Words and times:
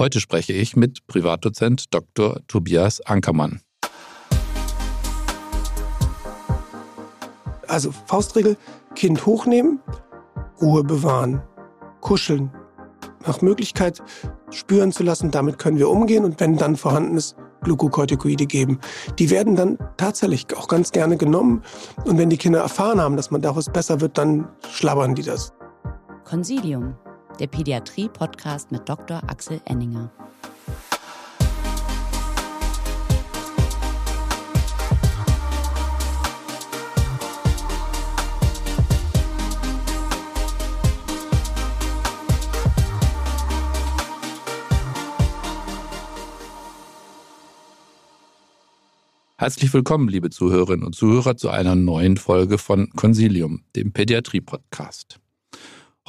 Heute 0.00 0.18
spreche 0.18 0.54
ich 0.54 0.76
mit 0.76 1.06
Privatdozent 1.08 1.92
Dr. 1.92 2.40
Tobias 2.48 3.02
Ankermann. 3.02 3.60
Also 7.68 7.92
Faustregel, 8.06 8.56
Kind 8.94 9.26
hochnehmen, 9.26 9.78
Ruhe 10.58 10.84
bewahren, 10.84 11.42
kuscheln, 12.00 12.50
nach 13.26 13.42
Möglichkeit 13.42 14.02
spüren 14.48 14.90
zu 14.90 15.02
lassen, 15.02 15.32
damit 15.32 15.58
können 15.58 15.76
wir 15.76 15.90
umgehen 15.90 16.24
und 16.24 16.40
wenn 16.40 16.56
dann 16.56 16.76
vorhanden 16.76 17.18
ist, 17.18 17.36
Glukokortikoide 17.62 18.46
geben. 18.46 18.80
Die 19.18 19.28
werden 19.28 19.54
dann 19.54 19.76
tatsächlich 19.98 20.46
auch 20.56 20.68
ganz 20.68 20.92
gerne 20.92 21.18
genommen 21.18 21.62
und 22.06 22.16
wenn 22.16 22.30
die 22.30 22.38
Kinder 22.38 22.60
erfahren 22.60 23.02
haben, 23.02 23.18
dass 23.18 23.30
man 23.30 23.42
daraus 23.42 23.66
besser 23.66 24.00
wird, 24.00 24.16
dann 24.16 24.48
schlabbern 24.66 25.14
die 25.14 25.24
das. 25.24 25.52
Consilium, 26.24 26.94
der 27.40 27.46
Pädiatrie-Podcast 27.46 28.70
mit 28.70 28.88
Dr. 28.88 29.22
Axel 29.26 29.60
Enninger. 29.64 30.12
Herzlich 49.38 49.72
willkommen, 49.72 50.08
liebe 50.08 50.28
Zuhörerinnen 50.28 50.84
und 50.84 50.94
Zuhörer, 50.94 51.34
zu 51.38 51.48
einer 51.48 51.74
neuen 51.74 52.18
Folge 52.18 52.58
von 52.58 52.90
Consilium, 52.90 53.64
dem 53.74 53.90
Pädiatrie-Podcast. 53.90 55.18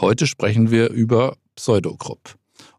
Heute 0.02 0.26
sprechen 0.26 0.72
wir 0.72 0.90
über 0.90 1.38
Pseudogrupp. 1.56 2.36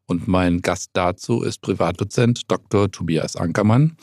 Und 0.06 0.26
mein 0.26 0.60
Gast 0.60 0.90
dazu 0.92 1.42
ist 1.42 1.60
Privatdozent 1.60 2.50
Dr. 2.50 2.90
Tobias 2.90 3.36
Ankermann. 3.36 3.96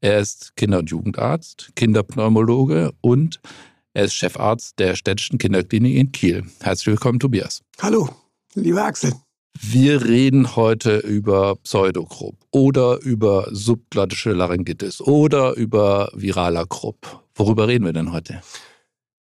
Er 0.00 0.20
ist 0.20 0.54
Kinder- 0.54 0.78
und 0.78 0.88
Jugendarzt, 0.88 1.72
Kinderpneumologe 1.74 2.92
und 3.00 3.40
er 3.92 4.04
ist 4.04 4.14
Chefarzt 4.14 4.78
der 4.78 4.94
städtischen 4.94 5.38
Kinderklinik 5.38 5.96
in 5.96 6.12
Kiel. 6.12 6.44
Herzlich 6.60 6.86
willkommen, 6.86 7.18
Tobias. 7.18 7.60
Hallo, 7.82 8.08
lieber 8.54 8.84
Axel. 8.84 9.14
Wir 9.60 10.04
reden 10.04 10.54
heute 10.54 10.98
über 10.98 11.56
Pseudogrupp 11.56 12.36
oder 12.52 13.00
über 13.02 13.48
subglottische 13.50 14.30
Laryngitis 14.30 15.00
oder 15.00 15.56
über 15.56 16.12
viraler 16.14 16.66
Grupp. 16.66 17.24
Worüber 17.34 17.66
reden 17.66 17.84
wir 17.84 17.92
denn 17.92 18.12
heute? 18.12 18.42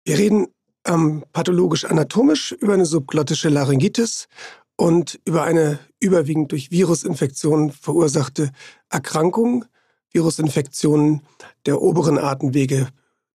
Wir 0.04 0.17
reden 0.17 0.48
ähm, 0.88 1.24
pathologisch-anatomisch 1.34 2.52
über 2.54 2.74
eine 2.74 2.86
subglottische 2.86 3.50
Laryngitis 3.50 4.28
und 4.76 5.20
über 5.26 5.44
eine 5.44 5.80
überwiegend 6.00 6.52
durch 6.52 6.72
Virusinfektionen 6.72 7.72
verursachte 7.72 8.52
Erkrankung, 8.90 9.66
Virusinfektionen 10.12 11.22
der 11.66 11.82
oberen 11.82 12.18
Atemwege 12.18 12.88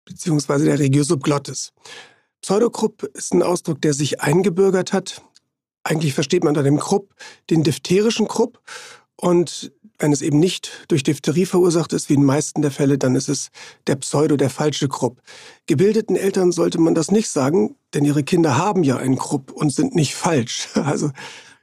bzw. 0.04 0.64
der 0.64 0.78
Regio 0.78 1.02
subglottis. 1.02 1.72
Pseudogrupp 2.40 3.02
ist 3.14 3.34
ein 3.34 3.42
Ausdruck, 3.42 3.82
der 3.82 3.92
sich 3.92 4.20
eingebürgert 4.20 4.92
hat 4.92 5.22
eigentlich 5.82 6.14
versteht 6.14 6.44
man 6.44 6.50
unter 6.50 6.62
dem 6.62 6.78
Krupp 6.78 7.14
den 7.48 7.62
diphterischen 7.62 8.28
Krupp. 8.28 8.60
Und 9.16 9.72
wenn 10.00 10.12
es 10.12 10.22
eben 10.22 10.40
nicht 10.40 10.84
durch 10.88 11.02
Diphtherie 11.02 11.46
verursacht 11.46 11.92
ist, 11.92 12.08
wie 12.08 12.14
in 12.14 12.20
den 12.20 12.26
meisten 12.26 12.62
der 12.62 12.70
Fälle, 12.70 12.98
dann 12.98 13.14
ist 13.14 13.28
es 13.28 13.50
der 13.86 13.96
Pseudo, 13.96 14.36
der 14.36 14.50
falsche 14.50 14.88
Krupp. 14.88 15.20
Gebildeten 15.66 16.16
Eltern 16.16 16.52
sollte 16.52 16.80
man 16.80 16.94
das 16.94 17.10
nicht 17.10 17.28
sagen, 17.28 17.76
denn 17.94 18.04
ihre 18.04 18.24
Kinder 18.24 18.56
haben 18.56 18.82
ja 18.82 18.96
einen 18.96 19.16
Krupp 19.16 19.52
und 19.52 19.72
sind 19.72 19.94
nicht 19.94 20.14
falsch. 20.14 20.68
Also 20.80 21.10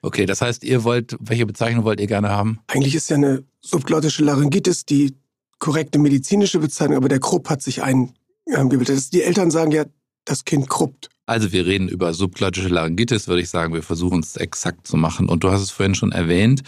Okay, 0.04 0.26
das 0.26 0.42
heißt, 0.42 0.64
ihr 0.64 0.84
wollt, 0.84 1.18
welche 1.20 1.46
Bezeichnung 1.46 1.84
wollt 1.84 2.00
ihr 2.00 2.08
gerne 2.08 2.30
haben? 2.30 2.60
Eigentlich 2.68 2.96
ist 2.96 3.10
ja 3.10 3.16
eine 3.16 3.44
subglottische 3.62 4.24
Laryngitis 4.24 4.86
die 4.86 5.16
korrekte 5.60 5.98
medizinische 5.98 6.60
Bezeichnung, 6.60 6.98
aber 6.98 7.10
der 7.10 7.20
Krupp 7.20 7.50
hat 7.50 7.62
sich 7.62 7.82
eingebildet. 7.82 9.12
Die 9.12 9.24
Eltern 9.24 9.52
sagen 9.52 9.72
ja, 9.72 9.86
das 10.24 10.46
Kind 10.46 10.70
kruppt. 10.70 11.10
Also 11.28 11.52
wir 11.52 11.66
reden 11.66 11.90
über 11.90 12.14
subglottische 12.14 12.70
Laryngitis, 12.70 13.28
würde 13.28 13.42
ich 13.42 13.50
sagen. 13.50 13.74
Wir 13.74 13.84
versuchen 13.84 14.22
es 14.22 14.38
exakt 14.38 14.88
zu 14.88 14.96
machen. 14.96 15.28
Und 15.28 15.44
du 15.44 15.52
hast 15.52 15.62
es 15.62 15.72
vorhin 15.72 15.94
schon 15.94 16.14
erwähnt. 16.14 16.64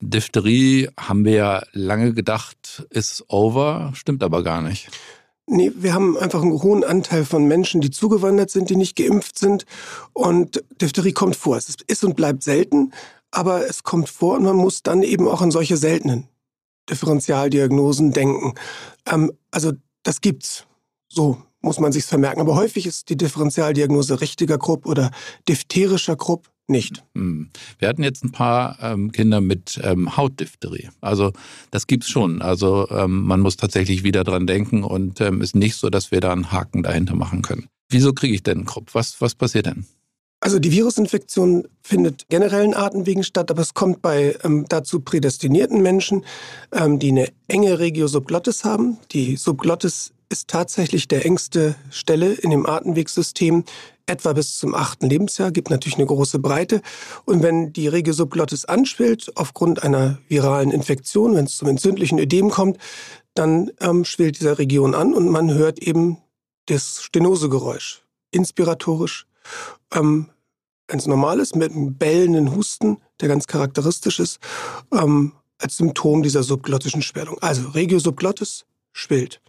Diphtherie 0.00 0.88
haben 0.98 1.24
wir 1.24 1.32
ja 1.32 1.62
lange 1.72 2.12
gedacht, 2.12 2.84
ist 2.90 3.24
over, 3.28 3.92
stimmt 3.94 4.24
aber 4.24 4.42
gar 4.42 4.62
nicht. 4.62 4.90
Nee, 5.46 5.70
wir 5.76 5.94
haben 5.94 6.18
einfach 6.18 6.42
einen 6.42 6.60
hohen 6.60 6.82
Anteil 6.82 7.24
von 7.24 7.46
Menschen, 7.46 7.80
die 7.80 7.90
zugewandert 7.90 8.50
sind, 8.50 8.68
die 8.68 8.76
nicht 8.76 8.96
geimpft 8.96 9.38
sind. 9.38 9.64
Und 10.12 10.64
Diphtherie 10.80 11.12
kommt 11.12 11.36
vor. 11.36 11.56
Es 11.56 11.68
ist 11.68 12.04
und 12.04 12.16
bleibt 12.16 12.42
selten, 12.42 12.92
aber 13.30 13.68
es 13.68 13.84
kommt 13.84 14.08
vor 14.08 14.36
und 14.36 14.42
man 14.42 14.56
muss 14.56 14.82
dann 14.82 15.04
eben 15.04 15.28
auch 15.28 15.40
an 15.40 15.52
solche 15.52 15.76
seltenen 15.76 16.26
Differentialdiagnosen 16.88 18.10
denken. 18.10 18.54
Ähm, 19.06 19.32
also 19.52 19.72
das 20.02 20.20
gibt's. 20.20 20.66
So 21.08 21.42
muss 21.60 21.80
man 21.80 21.92
sich 21.92 22.04
vermerken. 22.04 22.40
Aber 22.40 22.54
häufig 22.54 22.86
ist 22.86 23.08
die 23.08 23.16
Differentialdiagnose 23.16 24.20
richtiger 24.20 24.58
Krupp 24.58 24.86
oder 24.86 25.10
diphtherischer 25.48 26.16
Krupp 26.16 26.50
nicht. 26.70 27.04
Hm. 27.14 27.50
Wir 27.78 27.88
hatten 27.88 28.02
jetzt 28.02 28.24
ein 28.24 28.32
paar 28.32 28.78
ähm, 28.80 29.12
Kinder 29.12 29.40
mit 29.40 29.80
ähm, 29.82 30.16
Hautdiphtherie. 30.16 30.90
Also 31.00 31.32
das 31.70 31.86
gibt's 31.86 32.08
schon. 32.08 32.40
Also 32.40 32.88
ähm, 32.90 33.24
man 33.24 33.40
muss 33.40 33.56
tatsächlich 33.56 34.04
wieder 34.04 34.24
dran 34.24 34.46
denken 34.46 34.84
und 34.84 35.20
ähm, 35.20 35.42
ist 35.42 35.56
nicht 35.56 35.76
so, 35.76 35.90
dass 35.90 36.10
wir 36.10 36.20
da 36.20 36.32
einen 36.32 36.52
Haken 36.52 36.82
dahinter 36.82 37.16
machen 37.16 37.42
können. 37.42 37.66
Wieso 37.88 38.12
kriege 38.12 38.34
ich 38.34 38.42
denn 38.42 38.58
einen 38.58 38.66
Krupp? 38.66 38.94
Was, 38.94 39.20
was 39.20 39.34
passiert 39.34 39.66
denn? 39.66 39.84
Also 40.42 40.58
die 40.58 40.72
Virusinfektion 40.72 41.68
findet 41.82 42.26
generellen 42.30 42.72
Artenwegen 42.72 43.24
statt, 43.24 43.50
aber 43.50 43.60
es 43.60 43.74
kommt 43.74 44.00
bei 44.00 44.36
ähm, 44.42 44.64
dazu 44.68 45.00
prädestinierten 45.00 45.82
Menschen, 45.82 46.24
ähm, 46.72 46.98
die 46.98 47.10
eine 47.10 47.28
enge 47.46 47.78
Regio 47.78 48.06
subglottis 48.06 48.64
haben. 48.64 48.96
Die 49.12 49.36
Subglottis 49.36 50.14
ist 50.30 50.48
tatsächlich 50.48 51.08
der 51.08 51.26
engste 51.26 51.74
Stelle 51.90 52.32
in 52.32 52.50
dem 52.50 52.64
Atemwegssystem, 52.64 53.64
etwa 54.06 54.32
bis 54.32 54.58
zum 54.58 54.74
achten 54.74 55.10
Lebensjahr, 55.10 55.50
gibt 55.50 55.70
natürlich 55.70 55.98
eine 55.98 56.06
große 56.06 56.38
Breite. 56.38 56.82
Und 57.24 57.42
wenn 57.42 57.72
die 57.72 57.88
Regio 57.88 58.12
subglottis 58.12 58.64
anschwillt, 58.64 59.32
aufgrund 59.34 59.82
einer 59.82 60.18
viralen 60.28 60.70
Infektion, 60.70 61.34
wenn 61.34 61.46
es 61.46 61.56
zum 61.56 61.68
entzündlichen 61.68 62.18
Ödem 62.18 62.50
kommt, 62.50 62.78
dann 63.34 63.70
ähm, 63.80 64.04
schwillt 64.04 64.40
diese 64.40 64.58
Region 64.58 64.94
an 64.94 65.14
und 65.14 65.28
man 65.28 65.52
hört 65.52 65.80
eben 65.80 66.18
das 66.66 67.02
Stenosegeräusch, 67.02 68.02
inspiratorisch. 68.30 69.26
Ähm, 69.92 70.26
es 70.86 71.06
normal 71.06 71.40
ist, 71.40 71.56
mit 71.56 71.72
einem 71.72 71.96
bellenden 71.96 72.54
Husten, 72.54 72.98
der 73.20 73.28
ganz 73.28 73.46
charakteristisch 73.46 74.20
ist, 74.20 74.38
ähm, 74.92 75.32
als 75.58 75.76
Symptom 75.76 76.22
dieser 76.22 76.42
subglottischen 76.42 77.02
Schwellung. 77.02 77.38
Also 77.40 77.68
Regio 77.70 77.98
subglottis 77.98 78.64
schwillt. 78.92 79.40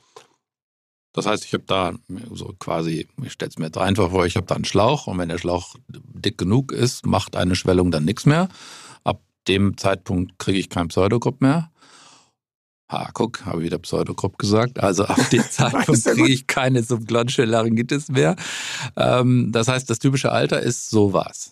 Das 1.13 1.25
heißt, 1.25 1.43
ich 1.43 1.53
habe 1.53 1.63
da 1.67 1.93
so 2.33 2.55
quasi, 2.57 3.07
ich 3.21 3.33
stelle 3.33 3.49
es 3.49 3.57
mir 3.57 3.65
jetzt 3.65 3.77
einfach 3.77 4.11
vor, 4.11 4.25
ich 4.25 4.37
habe 4.37 4.47
da 4.47 4.55
einen 4.55 4.65
Schlauch 4.65 5.07
und 5.07 5.17
wenn 5.17 5.29
der 5.29 5.37
Schlauch 5.37 5.75
dick 5.87 6.37
genug 6.37 6.71
ist, 6.71 7.05
macht 7.05 7.35
eine 7.35 7.55
Schwellung 7.55 7.91
dann 7.91 8.05
nichts 8.05 8.25
mehr. 8.25 8.47
Ab 9.03 9.21
dem 9.47 9.77
Zeitpunkt 9.77 10.39
kriege 10.39 10.59
ich 10.59 10.69
keinen 10.69 10.87
Pseudogrupp 10.87 11.41
mehr. 11.41 11.71
Ha, 12.89 13.09
guck, 13.13 13.45
habe 13.45 13.61
wieder 13.63 13.77
Pseudogrupp 13.77 14.37
gesagt. 14.37 14.79
Also 14.79 15.05
ab 15.05 15.29
dem 15.31 15.43
Zeitpunkt 15.49 16.03
kriege 16.03 16.31
ich 16.31 16.47
keine 16.47 16.83
subglottische 16.83 17.45
Laryngitis 17.45 18.09
mehr. 18.09 18.35
Ähm, 18.95 19.51
das 19.51 19.67
heißt, 19.67 19.89
das 19.89 19.99
typische 19.99 20.31
Alter 20.31 20.61
ist 20.61 20.89
sowas. 20.89 21.51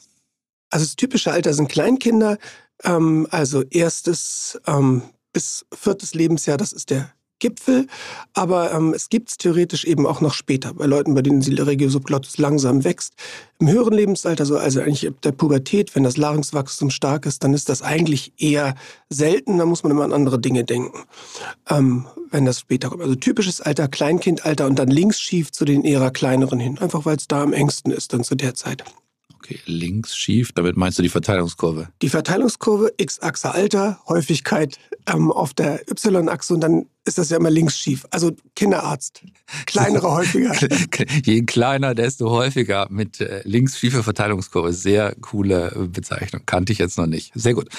Also 0.69 0.85
das 0.85 0.95
typische 0.95 1.31
Alter 1.31 1.53
sind 1.53 1.69
Kleinkinder, 1.69 2.37
ähm, 2.83 3.27
also 3.31 3.63
erstes 3.63 4.59
ähm, 4.67 5.01
bis 5.33 5.65
viertes 5.73 6.13
Lebensjahr, 6.13 6.57
das 6.57 6.73
ist 6.73 6.89
der 6.89 7.11
Gipfel, 7.39 7.87
aber 8.33 8.71
ähm, 8.71 8.93
es 8.93 9.09
gibt 9.09 9.29
es 9.29 9.37
theoretisch 9.37 9.85
eben 9.85 10.05
auch 10.05 10.21
noch 10.21 10.33
später, 10.33 10.73
bei 10.73 10.85
Leuten, 10.85 11.13
bei 11.13 11.21
denen 11.21 11.41
die 11.41 11.55
Regiosubglottis 11.55 12.37
langsam 12.37 12.83
wächst. 12.83 13.13
Im 13.59 13.69
höheren 13.69 13.93
Lebensalter, 13.93 14.45
so 14.45 14.57
also 14.57 14.81
eigentlich 14.81 15.07
ab 15.07 15.15
der 15.23 15.31
Pubertät, 15.31 15.95
wenn 15.95 16.03
das 16.03 16.17
Larynxwachstum 16.17 16.89
stark 16.89 17.25
ist, 17.25 17.43
dann 17.43 17.53
ist 17.53 17.69
das 17.69 17.81
eigentlich 17.81 18.33
eher 18.37 18.75
selten, 19.09 19.57
da 19.57 19.65
muss 19.65 19.83
man 19.83 19.91
immer 19.91 20.03
an 20.03 20.13
andere 20.13 20.39
Dinge 20.39 20.63
denken, 20.63 20.99
ähm, 21.69 22.05
wenn 22.31 22.45
das 22.45 22.59
später 22.59 22.89
kommt. 22.89 23.01
Also 23.01 23.15
typisches 23.15 23.61
Alter, 23.61 23.87
Kleinkindalter 23.87 24.65
und 24.65 24.77
dann 24.77 24.89
links 24.89 25.19
schief 25.19 25.51
zu 25.51 25.65
den 25.65 25.83
eher 25.83 26.11
kleineren 26.11 26.59
hin, 26.59 26.77
einfach 26.79 27.05
weil 27.05 27.17
es 27.17 27.27
da 27.27 27.41
am 27.41 27.53
engsten 27.53 27.91
ist 27.91 28.13
dann 28.13 28.23
zu 28.23 28.35
der 28.35 28.55
Zeit. 28.55 28.83
Okay, 29.49 29.59
links 29.65 30.15
schief, 30.15 30.51
damit 30.51 30.77
meinst 30.77 30.99
du 30.99 31.01
die 31.01 31.09
Verteilungskurve? 31.09 31.87
Die 32.03 32.09
Verteilungskurve, 32.09 32.93
X-Achse 32.97 33.51
Alter, 33.51 33.99
Häufigkeit 34.07 34.77
ähm, 35.07 35.31
auf 35.31 35.55
der 35.55 35.81
Y-Achse 35.89 36.53
und 36.53 36.61
dann 36.61 36.85
ist 37.03 37.17
das 37.17 37.31
ja 37.31 37.37
immer 37.37 37.49
links 37.49 37.79
schief. 37.79 38.05
Also 38.11 38.31
Kinderarzt, 38.55 39.23
kleinere 39.65 40.11
häufiger. 40.15 40.53
Je 41.23 41.41
kleiner, 41.45 41.95
desto 41.95 42.29
häufiger 42.29 42.85
mit 42.91 43.21
äh, 43.21 43.41
links 43.43 43.79
schiefe 43.79 44.03
Verteilungskurve. 44.03 44.71
Sehr 44.71 45.15
coole 45.15 45.89
Bezeichnung, 45.91 46.43
kannte 46.45 46.71
ich 46.71 46.77
jetzt 46.77 46.99
noch 46.99 47.07
nicht. 47.07 47.31
Sehr 47.33 47.55
gut. 47.55 47.69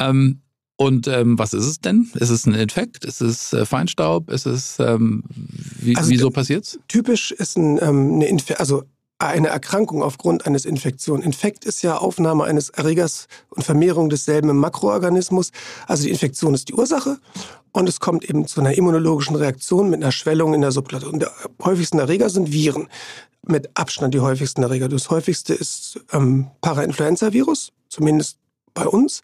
Ähm, 0.00 0.40
und 0.74 1.06
ähm, 1.06 1.38
was 1.38 1.54
ist 1.54 1.66
es 1.66 1.80
denn? 1.80 2.10
Ist 2.14 2.30
es 2.30 2.46
ein 2.46 2.54
Infekt? 2.54 3.04
Ist 3.04 3.20
es 3.20 3.52
äh, 3.52 3.64
Feinstaub? 3.64 4.28
Ist 4.28 4.46
es 4.46 4.80
ähm, 4.80 5.22
wie, 5.30 5.96
also, 5.96 6.10
wieso 6.10 6.30
passiert's? 6.30 6.80
Typisch 6.88 7.30
ist 7.30 7.56
ein, 7.56 7.78
ähm, 7.80 8.14
eine 8.14 8.26
Inf 8.26 8.50
also 8.58 8.82
eine 9.18 9.48
Erkrankung 9.48 10.02
aufgrund 10.02 10.46
eines 10.46 10.64
Infektions. 10.64 11.24
Infekt 11.24 11.64
ist 11.64 11.82
ja 11.82 11.96
Aufnahme 11.96 12.44
eines 12.44 12.70
Erregers 12.70 13.28
und 13.48 13.62
Vermehrung 13.62 14.08
desselben 14.10 14.50
im 14.50 14.58
Makroorganismus. 14.58 15.52
Also 15.86 16.04
die 16.04 16.10
Infektion 16.10 16.54
ist 16.54 16.68
die 16.68 16.74
Ursache 16.74 17.18
und 17.72 17.88
es 17.88 18.00
kommt 18.00 18.28
eben 18.28 18.46
zu 18.46 18.60
einer 18.60 18.76
immunologischen 18.76 19.36
Reaktion 19.36 19.88
mit 19.88 20.02
einer 20.02 20.12
Schwellung 20.12 20.54
in 20.54 20.60
der 20.60 20.72
Subklasse. 20.72 21.08
Und 21.08 21.20
der 21.20 21.32
häufigsten 21.64 21.98
Erreger 21.98 22.28
sind 22.30 22.52
Viren. 22.52 22.88
Mit 23.48 23.70
Abstand 23.74 24.12
die 24.12 24.20
häufigsten 24.20 24.64
Erreger. 24.64 24.88
Das 24.88 25.08
häufigste 25.08 25.54
ist 25.54 26.00
ähm, 26.12 26.48
Parainfluenza-Virus, 26.62 27.72
zumindest 27.88 28.38
bei 28.74 28.86
uns. 28.86 29.22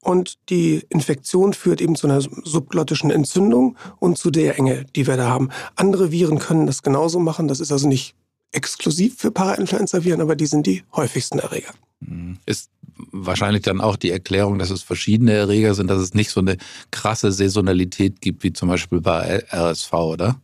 Und 0.00 0.38
die 0.48 0.86
Infektion 0.90 1.54
führt 1.54 1.80
eben 1.80 1.96
zu 1.96 2.06
einer 2.06 2.20
subglottischen 2.20 3.10
Entzündung 3.10 3.76
und 3.98 4.16
zu 4.16 4.30
der 4.30 4.58
Enge, 4.58 4.86
die 4.94 5.08
wir 5.08 5.16
da 5.16 5.28
haben. 5.28 5.50
Andere 5.74 6.12
Viren 6.12 6.38
können 6.38 6.66
das 6.66 6.82
genauso 6.82 7.18
machen. 7.18 7.48
Das 7.48 7.58
ist 7.58 7.72
also 7.72 7.88
nicht 7.88 8.14
exklusiv 8.52 9.16
für 9.18 9.30
Parainfluenza-Viren, 9.30 10.20
aber 10.20 10.36
die 10.36 10.46
sind 10.46 10.66
die 10.66 10.82
häufigsten 10.94 11.38
Erreger. 11.38 11.72
Mhm. 12.00 12.38
Ist 12.46 12.70
wahrscheinlich 13.12 13.62
dann 13.62 13.80
auch 13.80 13.96
die 13.96 14.10
Erklärung, 14.10 14.58
dass 14.58 14.70
es 14.70 14.82
verschiedene 14.82 15.32
Erreger 15.32 15.74
sind, 15.74 15.88
dass 15.88 16.00
es 16.00 16.14
nicht 16.14 16.30
so 16.30 16.40
eine 16.40 16.56
krasse 16.90 17.32
Saisonalität 17.32 18.20
gibt, 18.20 18.42
wie 18.42 18.52
zum 18.52 18.68
Beispiel 18.68 19.00
bei 19.00 19.44
RSV, 19.52 19.92
oder? 19.92 20.40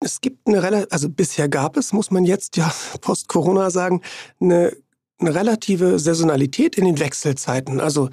Es 0.00 0.20
gibt 0.20 0.46
eine 0.46 0.62
relativ, 0.62 0.92
also 0.92 1.08
bisher 1.08 1.48
gab 1.48 1.76
es, 1.76 1.92
muss 1.92 2.10
man 2.10 2.24
jetzt 2.24 2.56
ja 2.56 2.72
post-Corona 3.00 3.70
sagen, 3.70 4.02
eine, 4.40 4.76
eine, 5.18 5.34
relative 5.34 5.98
Saisonalität 5.98 6.76
in 6.76 6.84
den 6.84 6.98
Wechselzeiten. 6.98 7.80
Also 7.80 8.10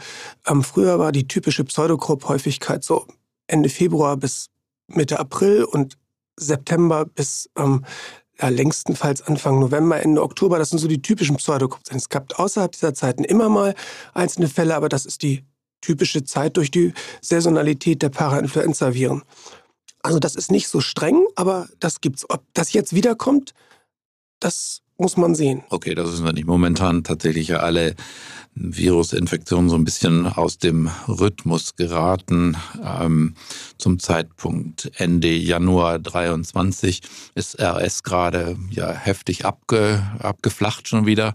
ähm, 0.47 0.63
früher 0.63 0.99
war 0.99 1.11
die 1.11 1.27
typische 1.27 1.63
Pseudogrupp-Häufigkeit 1.63 2.83
so 2.83 3.07
Ende 3.47 3.69
Februar 3.69 4.17
bis 4.17 4.49
Mitte 4.87 5.19
April 5.19 5.63
und 5.63 5.97
September 6.37 7.05
bis 7.05 7.49
ähm, 7.57 7.85
ja, 8.39 8.49
längstenfalls 8.49 9.21
Anfang 9.21 9.59
November, 9.59 10.01
Ende 10.01 10.21
Oktober. 10.21 10.57
Das 10.57 10.69
sind 10.69 10.79
so 10.79 10.87
die 10.87 11.01
typischen 11.01 11.37
Pseudokopfzellen. 11.37 11.99
Es 11.99 12.09
gab 12.09 12.39
außerhalb 12.39 12.71
dieser 12.71 12.93
Zeiten 12.93 13.23
immer 13.23 13.49
mal 13.49 13.75
einzelne 14.13 14.47
Fälle, 14.47 14.75
aber 14.75 14.89
das 14.89 15.05
ist 15.05 15.21
die 15.21 15.43
typische 15.81 16.23
Zeit 16.23 16.57
durch 16.57 16.71
die 16.71 16.93
Saisonalität 17.21 18.01
der 18.01 18.09
Parainfluenza-Viren. 18.09 19.23
Also 20.01 20.19
das 20.19 20.35
ist 20.35 20.51
nicht 20.51 20.67
so 20.67 20.81
streng, 20.81 21.25
aber 21.35 21.67
das 21.79 22.01
gibt's. 22.01 22.25
Ob 22.29 22.43
das 22.53 22.73
jetzt 22.73 22.93
wiederkommt, 22.93 23.53
das 24.39 24.82
muss 24.97 25.17
man 25.17 25.35
sehen. 25.35 25.63
Okay, 25.69 25.95
das 25.95 26.13
ist 26.13 26.21
nicht 26.21 26.47
momentan 26.47 27.03
tatsächlich 27.03 27.49
ja 27.49 27.57
alle 27.57 27.95
Virusinfektionen 28.55 29.69
so 29.69 29.75
ein 29.75 29.83
bisschen 29.83 30.27
aus 30.27 30.57
dem 30.57 30.89
Rhythmus 31.07 31.75
geraten. 31.75 32.55
Ähm, 32.83 33.33
zum 33.77 33.99
Zeitpunkt 33.99 34.91
Ende 34.97 35.33
Januar 35.33 35.99
23 35.99 37.01
ist 37.35 37.59
RS 37.59 38.03
gerade 38.03 38.55
ja 38.69 38.91
heftig 38.91 39.45
abge, 39.45 40.03
abgeflacht 40.19 40.87
schon 40.87 41.05
wieder. 41.05 41.33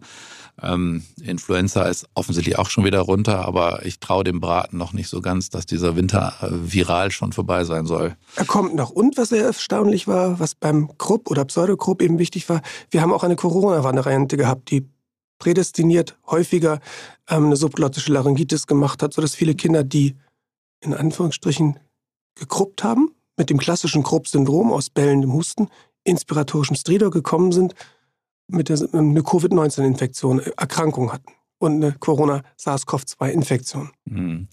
Ähm, 0.63 1.05
Influenza 1.23 1.85
ist 1.85 2.07
offensichtlich 2.15 2.59
auch 2.59 2.69
schon 2.69 2.85
wieder 2.85 3.01
runter, 3.01 3.47
aber 3.47 3.85
ich 3.87 4.01
traue 4.01 4.25
dem 4.25 4.41
Braten 4.41 4.77
noch 4.77 4.93
nicht 4.93 5.09
so 5.09 5.21
ganz, 5.21 5.51
dass 5.51 5.67
dieser 5.67 5.95
Winter 5.95 6.35
äh, 6.41 6.49
viral 6.51 7.11
schon 7.11 7.33
vorbei 7.33 7.65
sein 7.65 7.87
soll. 7.87 8.17
Er 8.37 8.45
kommt 8.45 8.75
noch. 8.75 8.91
Und 8.91 9.17
was 9.17 9.29
sehr 9.29 9.45
erstaunlich 9.45 10.09
war, 10.09 10.41
was 10.41 10.55
beim 10.55 10.91
Krupp 10.99 11.31
oder 11.31 11.45
Pseudokrupp 11.45 12.03
eben 12.03 12.19
wichtig 12.19 12.49
war, 12.49 12.63
wir 12.91 13.03
haben 13.03 13.13
auch 13.13 13.23
eine 13.23 13.37
Corona-Variante 13.37 14.37
gehabt, 14.37 14.71
die 14.71 14.89
prädestiniert 15.39 16.19
häufiger 16.27 16.81
ähm, 17.29 17.47
eine 17.47 17.57
subglottische 17.57 18.13
Laryngitis 18.13 18.67
gemacht 18.67 19.03
hat, 19.03 19.15
sodass 19.15 19.35
viele 19.35 19.55
Kinder, 19.55 19.85
die 19.85 20.17
in 20.81 20.95
Anführungsstrichen 20.95 21.79
gekruppt 22.35 22.83
haben, 22.83 23.15
mit 23.37 23.51
dem 23.51 23.59
klassischen 23.59 24.03
Krupp-Syndrom 24.03 24.73
aus 24.73 24.91
bellendem 24.91 25.33
Husten, 25.33 25.69
inspiratorischem 26.05 26.77
Stridor 26.77 27.11
gekommen 27.11 27.53
sind, 27.53 27.75
mit 28.49 28.69
der, 28.69 28.79
eine 28.93 29.23
Covid-19-Infektion, 29.23 30.41
äh, 30.41 30.51
Erkrankung 30.57 31.13
hatten 31.13 31.33
und 31.59 31.83
eine 31.83 31.93
Corona-SARS-CoV-2-Infektion. 31.93 33.91
Mhm. 34.05 34.49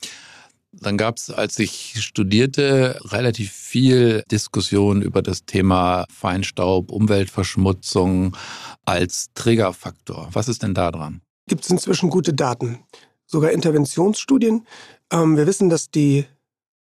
Dann 0.82 0.98
gab 0.98 1.18
es, 1.18 1.30
als 1.30 1.58
ich 1.60 1.96
studierte, 2.04 3.00
relativ 3.06 3.54
viel 3.54 4.24
Diskussion 4.30 5.02
über 5.02 5.22
das 5.22 5.46
Thema 5.46 6.06
Feinstaub, 6.10 6.92
Umweltverschmutzung 6.92 8.36
als 8.84 9.28
Triggerfaktor. 9.36 10.30
Was 10.34 10.50
ist 10.50 10.64
denn 10.64 10.74
da 10.74 10.92
dran? 10.92 11.22
Gibt 11.48 11.64
es 11.64 11.70
inzwischen 11.70 12.10
gute 12.10 12.34
Daten, 12.34 12.80
sogar 13.26 13.52
Interventionsstudien. 13.52 14.66
Ähm, 15.12 15.38
wir 15.38 15.48
wissen, 15.48 15.70
dass 15.70 15.92
die 15.92 16.26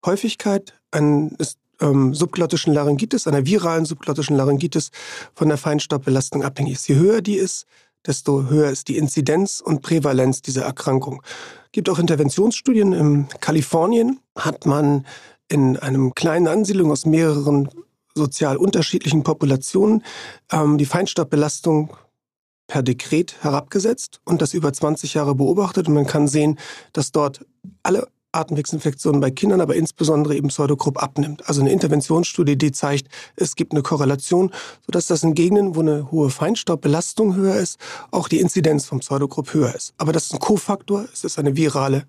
Häufigkeit 0.06 0.74
eines 0.90 1.58
ähm, 1.80 2.14
subglottischen 2.14 2.74
Laryngitis, 2.74 3.26
einer 3.26 3.46
viralen 3.46 3.84
subglottischen 3.84 4.36
Laryngitis 4.36 4.90
von 5.34 5.48
der 5.48 5.58
Feinstaubbelastung 5.58 6.42
abhängig 6.42 6.74
ist. 6.74 6.88
Je 6.88 6.96
höher 6.96 7.22
die 7.22 7.36
ist, 7.36 7.66
desto 8.06 8.48
höher 8.48 8.70
ist 8.70 8.88
die 8.88 8.96
Inzidenz 8.96 9.60
und 9.60 9.82
Prävalenz 9.82 10.42
dieser 10.42 10.62
Erkrankung. 10.62 11.22
Es 11.66 11.72
gibt 11.72 11.88
auch 11.88 11.98
Interventionsstudien. 11.98 12.92
In 12.92 13.28
Kalifornien 13.40 14.20
hat 14.36 14.66
man 14.66 15.06
in 15.48 15.76
einem 15.76 16.14
kleinen 16.14 16.48
Ansiedlung 16.48 16.90
aus 16.90 17.06
mehreren 17.06 17.68
sozial 18.14 18.56
unterschiedlichen 18.56 19.22
Populationen 19.22 20.04
ähm, 20.52 20.78
die 20.78 20.86
Feinstaubbelastung 20.86 21.96
per 22.66 22.82
Dekret 22.82 23.42
herabgesetzt 23.42 24.20
und 24.24 24.40
das 24.40 24.54
über 24.54 24.72
20 24.72 25.14
Jahre 25.14 25.34
beobachtet. 25.34 25.88
Und 25.88 25.94
man 25.94 26.06
kann 26.06 26.28
sehen, 26.28 26.58
dass 26.92 27.12
dort 27.12 27.44
alle 27.82 28.08
Atemwegsinfektionen 28.34 29.20
bei 29.20 29.30
Kindern, 29.30 29.60
aber 29.60 29.76
insbesondere 29.76 30.36
eben 30.36 30.48
Pseudogrupp 30.48 31.02
abnimmt. 31.02 31.48
Also 31.48 31.60
eine 31.60 31.72
Interventionsstudie, 31.72 32.56
die 32.56 32.72
zeigt, 32.72 33.08
es 33.36 33.56
gibt 33.56 33.72
eine 33.72 33.82
Korrelation, 33.82 34.50
sodass 34.84 35.06
das 35.06 35.22
in 35.22 35.34
Gegenden, 35.34 35.74
wo 35.76 35.80
eine 35.80 36.10
hohe 36.10 36.30
Feinstaubbelastung 36.30 37.36
höher 37.36 37.56
ist, 37.56 37.78
auch 38.10 38.28
die 38.28 38.40
Inzidenz 38.40 38.86
vom 38.86 39.00
Pseudogrupp 39.00 39.54
höher 39.54 39.74
ist. 39.74 39.94
Aber 39.98 40.12
das 40.12 40.24
ist 40.24 40.34
ein 40.34 40.40
Kofaktor, 40.40 41.06
es 41.12 41.24
ist 41.24 41.38
eine 41.38 41.56
virale 41.56 42.06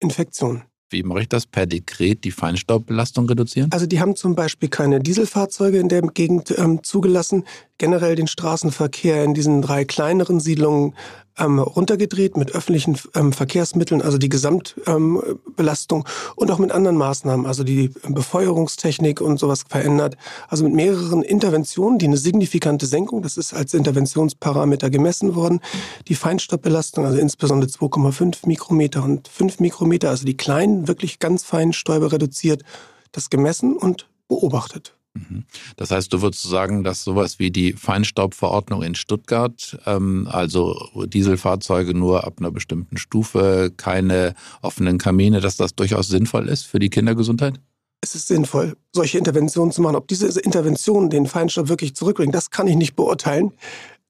Infektion. 0.00 0.62
Wie 0.88 1.02
mache 1.02 1.22
ich 1.22 1.28
das? 1.28 1.46
Per 1.46 1.66
Dekret 1.66 2.22
die 2.22 2.30
Feinstaubbelastung 2.30 3.26
reduzieren? 3.26 3.72
Also 3.72 3.86
die 3.86 3.98
haben 3.98 4.14
zum 4.14 4.36
Beispiel 4.36 4.68
keine 4.68 5.00
Dieselfahrzeuge 5.00 5.78
in 5.78 5.88
der 5.88 6.02
Gegend 6.02 6.56
ähm, 6.56 6.84
zugelassen, 6.84 7.44
generell 7.78 8.14
den 8.14 8.26
Straßenverkehr 8.26 9.24
in 9.24 9.34
diesen 9.34 9.62
drei 9.62 9.84
kleineren 9.84 10.40
Siedlungen 10.40 10.94
ähm, 11.38 11.58
runtergedreht 11.58 12.36
mit 12.36 12.52
öffentlichen 12.52 12.98
ähm, 13.14 13.32
Verkehrsmitteln, 13.32 14.02
also 14.02 14.18
die 14.18 14.28
Gesamtbelastung 14.28 16.04
ähm, 16.06 16.32
und 16.36 16.50
auch 16.50 16.58
mit 16.58 16.72
anderen 16.72 16.96
Maßnahmen, 16.96 17.46
also 17.46 17.64
die 17.64 17.90
Befeuerungstechnik 18.08 19.20
und 19.20 19.38
sowas 19.38 19.64
verändert. 19.68 20.16
Also 20.48 20.64
mit 20.64 20.74
mehreren 20.74 21.22
Interventionen, 21.22 21.98
die 21.98 22.06
eine 22.06 22.16
signifikante 22.16 22.86
Senkung, 22.86 23.22
das 23.22 23.36
ist 23.36 23.52
als 23.52 23.74
Interventionsparameter 23.74 24.90
gemessen 24.90 25.34
worden, 25.34 25.60
die 26.08 26.14
Feinstaubbelastung, 26.14 27.04
also 27.04 27.18
insbesondere 27.18 27.70
2,5 27.70 28.46
Mikrometer 28.46 29.04
und 29.04 29.28
5 29.28 29.60
Mikrometer, 29.60 30.10
also 30.10 30.24
die 30.24 30.36
kleinen, 30.36 30.88
wirklich 30.88 31.18
ganz 31.18 31.44
feinen 31.44 31.72
Stäube 31.72 32.12
reduziert, 32.12 32.62
das 33.12 33.30
gemessen 33.30 33.76
und 33.76 34.08
beobachtet. 34.28 34.95
Mhm. 35.16 35.44
Das 35.76 35.90
heißt, 35.90 36.12
du 36.12 36.22
würdest 36.22 36.42
sagen, 36.42 36.84
dass 36.84 37.04
sowas 37.04 37.38
wie 37.38 37.50
die 37.50 37.72
Feinstaubverordnung 37.72 38.82
in 38.82 38.94
Stuttgart, 38.94 39.78
ähm, 39.86 40.28
also 40.30 40.78
Dieselfahrzeuge 41.06 41.94
nur 41.94 42.24
ab 42.24 42.34
einer 42.38 42.50
bestimmten 42.50 42.96
Stufe, 42.98 43.72
keine 43.76 44.34
offenen 44.62 44.98
Kamine, 44.98 45.40
dass 45.40 45.56
das 45.56 45.74
durchaus 45.74 46.08
sinnvoll 46.08 46.48
ist 46.48 46.64
für 46.64 46.78
die 46.78 46.90
Kindergesundheit? 46.90 47.60
Es 48.02 48.14
ist 48.14 48.28
sinnvoll, 48.28 48.76
solche 48.92 49.18
Interventionen 49.18 49.72
zu 49.72 49.80
machen. 49.82 49.96
Ob 49.96 50.06
diese 50.06 50.38
Interventionen 50.40 51.10
den 51.10 51.26
Feinstaub 51.26 51.68
wirklich 51.68 51.96
zurückbringen, 51.96 52.32
das 52.32 52.50
kann 52.50 52.68
ich 52.68 52.76
nicht 52.76 52.94
beurteilen. 52.94 53.52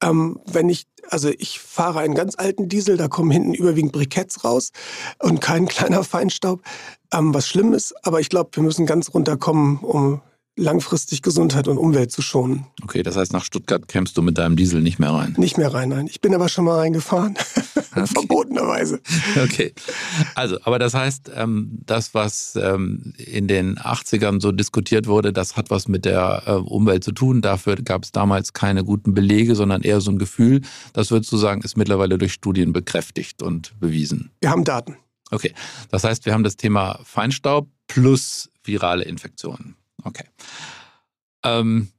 Ähm, 0.03 0.39
wenn 0.45 0.69
ich, 0.69 0.85
also 1.09 1.29
ich 1.29 1.59
fahre 1.59 1.99
einen 1.99 2.13
ganz 2.13 2.35
alten 2.37 2.69
Diesel, 2.69 2.97
da 2.97 3.07
kommen 3.07 3.31
hinten 3.31 3.53
überwiegend 3.53 3.93
Briketts 3.93 4.43
raus 4.43 4.71
und 5.19 5.41
kein 5.41 5.65
kleiner 5.67 6.03
Feinstaub, 6.03 6.61
ähm, 7.13 7.33
was 7.33 7.47
schlimm 7.47 7.73
ist. 7.73 7.95
Aber 8.05 8.19
ich 8.19 8.29
glaube, 8.29 8.51
wir 8.53 8.63
müssen 8.63 8.85
ganz 8.85 9.13
runterkommen, 9.13 9.77
um 9.77 10.21
langfristig 10.57 11.21
Gesundheit 11.21 11.67
und 11.67 11.77
Umwelt 11.77 12.11
zu 12.11 12.21
schonen. 12.21 12.65
Okay, 12.83 13.03
das 13.03 13.15
heißt, 13.15 13.31
nach 13.31 13.45
Stuttgart 13.45 13.87
kämpfst 13.87 14.17
du 14.17 14.21
mit 14.21 14.37
deinem 14.37 14.55
Diesel 14.55 14.81
nicht 14.81 14.99
mehr 14.99 15.11
rein? 15.11 15.35
Nicht 15.37 15.57
mehr 15.57 15.73
rein, 15.73 15.89
nein. 15.89 16.07
Ich 16.07 16.19
bin 16.19 16.33
aber 16.33 16.49
schon 16.49 16.65
mal 16.65 16.77
reingefahren. 16.79 17.35
Okay. 17.97 18.13
Verbotenerweise. 18.13 19.01
Okay. 19.43 19.73
Also, 20.35 20.57
aber 20.63 20.77
das 20.77 20.93
heißt, 20.93 21.31
ähm, 21.35 21.79
das, 21.83 22.13
was 22.13 22.55
ähm, 22.55 23.13
in 23.17 23.47
den 23.47 23.79
80ern 23.79 24.39
so 24.39 24.51
diskutiert 24.51 25.07
wurde, 25.07 25.33
das 25.33 25.57
hat 25.57 25.71
was 25.71 25.87
mit 25.87 26.05
der 26.05 26.43
äh, 26.45 26.51
Umwelt 26.51 27.03
zu 27.03 27.11
tun. 27.11 27.41
Dafür 27.41 27.75
gab 27.77 28.03
es 28.03 28.11
damals 28.11 28.53
keine 28.53 28.83
guten 28.83 29.15
Belege, 29.15 29.55
sondern 29.55 29.81
eher 29.81 29.99
so 29.99 30.11
ein 30.11 30.19
Gefühl. 30.19 30.61
Das 30.93 31.09
würdest 31.09 31.31
du 31.31 31.37
sagen, 31.37 31.61
ist 31.61 31.75
mittlerweile 31.75 32.19
durch 32.19 32.33
Studien 32.33 32.71
bekräftigt 32.71 33.41
und 33.41 33.73
bewiesen. 33.79 34.29
Wir 34.41 34.51
haben 34.51 34.63
Daten. 34.63 34.97
Okay. 35.31 35.53
Das 35.89 36.03
heißt, 36.03 36.25
wir 36.27 36.33
haben 36.33 36.43
das 36.43 36.55
Thema 36.55 36.99
Feinstaub 37.03 37.67
plus 37.87 38.49
virale 38.63 39.05
Infektionen. 39.05 39.75
Okay. 40.07 40.25
Ähm, 41.43 41.89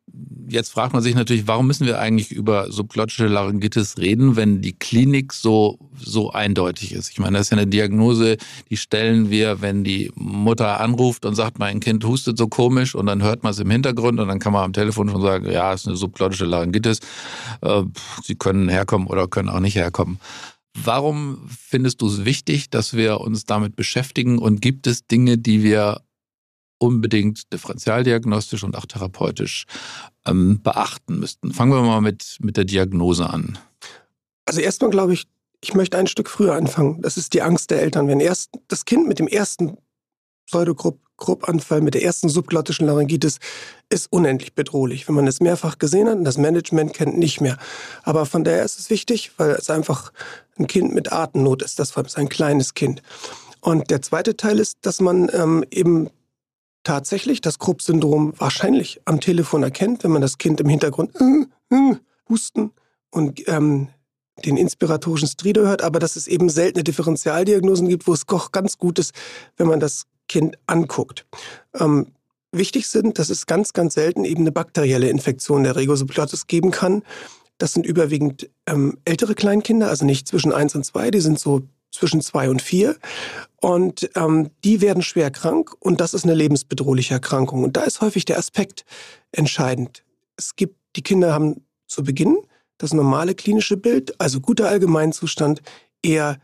Jetzt 0.50 0.70
fragt 0.70 0.94
man 0.94 1.02
sich 1.02 1.14
natürlich, 1.14 1.46
warum 1.46 1.66
müssen 1.66 1.86
wir 1.86 1.98
eigentlich 1.98 2.32
über 2.32 2.72
subglottische 2.72 3.26
Laryngitis 3.26 3.98
reden, 3.98 4.36
wenn 4.36 4.62
die 4.62 4.72
Klinik 4.72 5.34
so, 5.34 5.78
so 5.94 6.30
eindeutig 6.30 6.92
ist? 6.92 7.10
Ich 7.10 7.18
meine, 7.18 7.36
das 7.36 7.48
ist 7.48 7.50
ja 7.50 7.58
eine 7.58 7.66
Diagnose, 7.66 8.38
die 8.70 8.78
stellen 8.78 9.28
wir, 9.28 9.60
wenn 9.60 9.84
die 9.84 10.10
Mutter 10.14 10.80
anruft 10.80 11.26
und 11.26 11.34
sagt, 11.34 11.58
mein 11.58 11.80
Kind 11.80 12.04
hustet 12.04 12.38
so 12.38 12.48
komisch 12.48 12.94
und 12.94 13.06
dann 13.06 13.22
hört 13.22 13.42
man 13.42 13.50
es 13.50 13.58
im 13.58 13.70
Hintergrund 13.70 14.18
und 14.20 14.28
dann 14.28 14.38
kann 14.38 14.54
man 14.54 14.64
am 14.64 14.72
Telefon 14.72 15.10
schon 15.10 15.20
sagen, 15.20 15.50
ja, 15.50 15.74
es 15.74 15.82
ist 15.82 15.88
eine 15.88 15.96
subglottische 15.96 16.46
Laryngitis. 16.46 17.00
Äh, 17.60 17.82
Sie 18.22 18.36
können 18.36 18.70
herkommen 18.70 19.06
oder 19.06 19.28
können 19.28 19.50
auch 19.50 19.60
nicht 19.60 19.76
herkommen. 19.76 20.18
Warum 20.82 21.46
findest 21.48 22.00
du 22.00 22.06
es 22.06 22.24
wichtig, 22.24 22.70
dass 22.70 22.94
wir 22.94 23.20
uns 23.20 23.44
damit 23.44 23.76
beschäftigen 23.76 24.38
und 24.38 24.62
gibt 24.62 24.86
es 24.86 25.06
Dinge, 25.06 25.36
die 25.36 25.62
wir 25.62 26.00
unbedingt 26.78 27.52
differentialdiagnostisch 27.52 28.64
und 28.64 28.76
auch 28.76 28.86
therapeutisch 28.86 29.66
ähm, 30.26 30.60
beachten 30.62 31.18
müssten. 31.18 31.52
Fangen 31.52 31.72
wir 31.72 31.82
mal 31.82 32.00
mit, 32.00 32.38
mit 32.40 32.56
der 32.56 32.64
Diagnose 32.64 33.28
an. 33.28 33.58
Also 34.46 34.60
erstmal 34.60 34.90
glaube 34.90 35.12
ich, 35.12 35.26
ich 35.60 35.74
möchte 35.74 35.98
ein 35.98 36.06
Stück 36.06 36.30
früher 36.30 36.54
anfangen. 36.54 37.02
Das 37.02 37.16
ist 37.16 37.34
die 37.34 37.42
Angst 37.42 37.70
der 37.70 37.82
Eltern. 37.82 38.08
Wenn 38.08 38.20
erst 38.20 38.50
das 38.68 38.84
Kind 38.84 39.08
mit 39.08 39.18
dem 39.18 39.26
ersten 39.26 39.76
Pseudogrupp-Anfall, 40.46 41.80
mit 41.80 41.94
der 41.94 42.04
ersten 42.04 42.28
subglottischen 42.28 42.86
Laryngitis, 42.86 43.38
ist 43.90 44.10
unendlich 44.10 44.54
bedrohlich. 44.54 45.08
Wenn 45.08 45.16
man 45.16 45.26
es 45.26 45.40
mehrfach 45.40 45.78
gesehen 45.78 46.08
hat 46.08 46.16
und 46.16 46.24
das 46.24 46.38
Management 46.38 46.94
kennt, 46.94 47.18
nicht 47.18 47.40
mehr. 47.40 47.58
Aber 48.04 48.24
von 48.24 48.44
daher 48.44 48.64
ist 48.64 48.78
es 48.78 48.88
wichtig, 48.88 49.32
weil 49.36 49.50
es 49.50 49.68
einfach 49.68 50.12
ein 50.58 50.66
Kind 50.66 50.94
mit 50.94 51.12
Atemnot 51.12 51.62
ist. 51.62 51.78
Das 51.78 51.96
ist 51.96 52.16
ein 52.16 52.28
kleines 52.28 52.74
Kind. 52.74 53.02
Und 53.60 53.90
der 53.90 54.00
zweite 54.00 54.36
Teil 54.36 54.60
ist, 54.60 54.78
dass 54.82 55.00
man 55.00 55.28
ähm, 55.34 55.64
eben 55.70 56.08
tatsächlich 56.84 57.40
das 57.40 57.58
Krupp-Syndrom 57.58 58.34
wahrscheinlich 58.38 59.00
am 59.04 59.20
Telefon 59.20 59.62
erkennt, 59.62 60.04
wenn 60.04 60.10
man 60.10 60.22
das 60.22 60.38
Kind 60.38 60.60
im 60.60 60.68
Hintergrund 60.68 61.14
äh, 61.20 61.74
äh, 61.74 61.96
husten 62.28 62.72
und 63.10 63.46
ähm, 63.48 63.88
den 64.44 64.56
inspiratorischen 64.56 65.28
Stridor 65.28 65.66
hört, 65.66 65.82
aber 65.82 65.98
dass 65.98 66.16
es 66.16 66.26
eben 66.26 66.48
seltene 66.48 66.84
Differentialdiagnosen 66.84 67.88
gibt, 67.88 68.06
wo 68.06 68.12
es 68.12 68.24
doch 68.24 68.52
ganz 68.52 68.78
gut 68.78 68.98
ist, 68.98 69.12
wenn 69.56 69.66
man 69.66 69.80
das 69.80 70.04
Kind 70.28 70.56
anguckt. 70.66 71.26
Ähm, 71.74 72.12
wichtig 72.52 72.88
sind, 72.88 73.18
dass 73.18 73.30
es 73.30 73.46
ganz, 73.46 73.72
ganz 73.72 73.94
selten 73.94 74.24
eben 74.24 74.42
eine 74.42 74.52
bakterielle 74.52 75.08
Infektion 75.08 75.64
der 75.64 75.76
Regosoplotis 75.76 76.46
geben 76.46 76.70
kann. 76.70 77.02
Das 77.58 77.72
sind 77.72 77.84
überwiegend 77.84 78.48
ähm, 78.66 78.98
ältere 79.04 79.34
Kleinkinder, 79.34 79.88
also 79.88 80.04
nicht 80.04 80.28
zwischen 80.28 80.52
eins 80.52 80.74
und 80.74 80.84
zwei, 80.84 81.10
die 81.10 81.20
sind 81.20 81.40
so 81.40 81.62
zwischen 81.98 82.20
zwei 82.20 82.48
und 82.48 82.62
vier. 82.62 82.96
Und 83.60 84.08
ähm, 84.14 84.50
die 84.64 84.80
werden 84.80 85.02
schwer 85.02 85.30
krank 85.30 85.74
und 85.80 86.00
das 86.00 86.14
ist 86.14 86.24
eine 86.24 86.34
lebensbedrohliche 86.34 87.14
Erkrankung. 87.14 87.64
Und 87.64 87.76
da 87.76 87.82
ist 87.82 88.00
häufig 88.00 88.24
der 88.24 88.38
Aspekt 88.38 88.84
entscheidend. 89.32 90.04
Es 90.36 90.54
gibt, 90.56 90.76
die 90.96 91.02
Kinder 91.02 91.32
haben 91.32 91.64
zu 91.86 92.02
Beginn 92.04 92.38
das 92.78 92.92
normale 92.92 93.34
klinische 93.34 93.76
Bild, 93.76 94.20
also 94.20 94.40
guter 94.40 94.68
Allgemeinzustand, 94.68 95.62
eher 96.02 96.38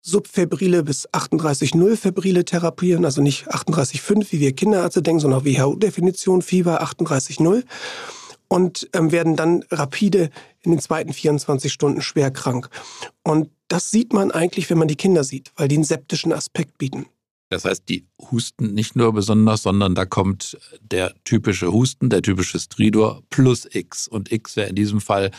subfebrile 0.00 0.82
bis 0.82 1.08
38,0 1.10 1.96
febrile 1.96 2.44
therapieren, 2.44 3.04
also 3.04 3.20
nicht 3.20 3.52
38,5, 3.52 4.32
wie 4.32 4.40
wir 4.40 4.54
Kinderärzte 4.54 5.02
denken, 5.02 5.20
sondern 5.20 5.44
WHO-Definition, 5.44 6.42
Fieber 6.42 6.82
38,0 6.82 7.64
und 8.48 8.88
ähm, 8.92 9.12
werden 9.12 9.36
dann 9.36 9.64
rapide 9.70 10.30
in 10.62 10.70
den 10.70 10.80
zweiten 10.80 11.12
24 11.12 11.72
Stunden 11.72 12.00
schwer 12.02 12.30
krank. 12.30 12.70
Und 13.22 13.50
das 13.68 13.90
sieht 13.90 14.12
man 14.12 14.30
eigentlich, 14.30 14.70
wenn 14.70 14.78
man 14.78 14.88
die 14.88 14.96
Kinder 14.96 15.24
sieht, 15.24 15.52
weil 15.56 15.68
die 15.68 15.76
einen 15.76 15.84
septischen 15.84 16.32
Aspekt 16.32 16.78
bieten. 16.78 17.06
Das 17.48 17.64
heißt, 17.64 17.88
die 17.88 18.06
husten 18.30 18.74
nicht 18.74 18.96
nur 18.96 19.12
besonders, 19.12 19.62
sondern 19.62 19.94
da 19.94 20.04
kommt 20.04 20.58
der 20.80 21.14
typische 21.24 21.72
Husten, 21.72 22.10
der 22.10 22.22
typische 22.22 22.58
Stridor 22.58 23.22
plus 23.30 23.68
X. 23.70 24.08
Und 24.08 24.32
X 24.32 24.56
wäre 24.56 24.68
in 24.68 24.74
diesem 24.74 25.00
Fall 25.00 25.30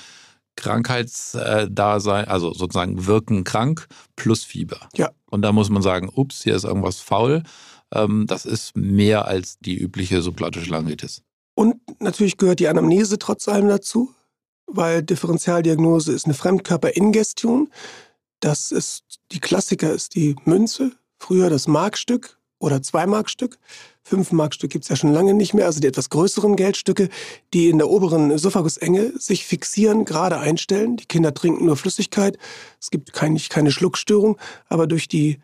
Krankheitsdasein, 0.56 2.26
also 2.26 2.54
sozusagen 2.54 3.06
wirken 3.06 3.44
krank 3.44 3.88
plus 4.16 4.44
Fieber. 4.44 4.90
Ja. 4.96 5.12
Und 5.30 5.42
da 5.42 5.52
muss 5.52 5.70
man 5.70 5.82
sagen, 5.82 6.10
ups, 6.14 6.44
hier 6.44 6.56
ist 6.56 6.64
irgendwas 6.64 7.00
faul. 7.02 7.44
Ähm, 7.94 8.26
das 8.28 8.46
ist 8.46 8.76
mehr 8.76 9.26
als 9.26 9.60
die 9.60 9.78
übliche 9.78 10.22
subglottische 10.22 10.72
Laryngitis. 10.72 11.22
Und 11.56 11.76
natürlich 12.00 12.38
gehört 12.38 12.60
die 12.60 12.68
Anamnese 12.68 13.18
trotz 13.20 13.48
allem 13.48 13.68
dazu, 13.68 14.14
weil 14.66 15.04
Differentialdiagnose 15.04 16.14
ist 16.14 16.26
eine 16.26 16.34
Fremdkörperingestion. 16.34 17.70
Das 18.40 18.72
ist, 18.72 19.04
die 19.32 19.40
Klassiker 19.40 19.92
ist 19.92 20.16
die 20.16 20.36
Münze, 20.46 20.92
früher 21.18 21.50
das 21.50 21.68
Markstück 21.68 22.38
oder 22.60 22.82
Zwei-Markstück. 22.82 23.58
Fünf-Markstück 24.04 24.72
gibt 24.72 24.86
es 24.86 24.90
ja 24.90 24.96
schon 24.96 25.12
lange 25.12 25.34
nicht 25.34 25.54
mehr, 25.54 25.66
also 25.66 25.80
die 25.80 25.88
etwas 25.88 26.10
größeren 26.10 26.56
Geldstücke, 26.56 27.10
die 27.54 27.70
in 27.70 27.78
der 27.78 27.90
oberen 27.90 28.32
Ösophagusenge 28.32 29.14
sich 29.18 29.46
fixieren, 29.46 30.06
gerade 30.06 30.40
einstellen. 30.40 30.98
Die 30.98 31.06
Kinder 31.06 31.34
trinken 31.34 31.66
nur 31.66 31.78
Flüssigkeit. 31.78 32.38
Es 32.80 32.90
gibt 32.90 33.14
kein, 33.14 33.38
keine 33.50 33.72
Schluckstörung, 33.72 34.38
aber 34.70 34.88
durch 34.88 35.08
die 35.08 35.40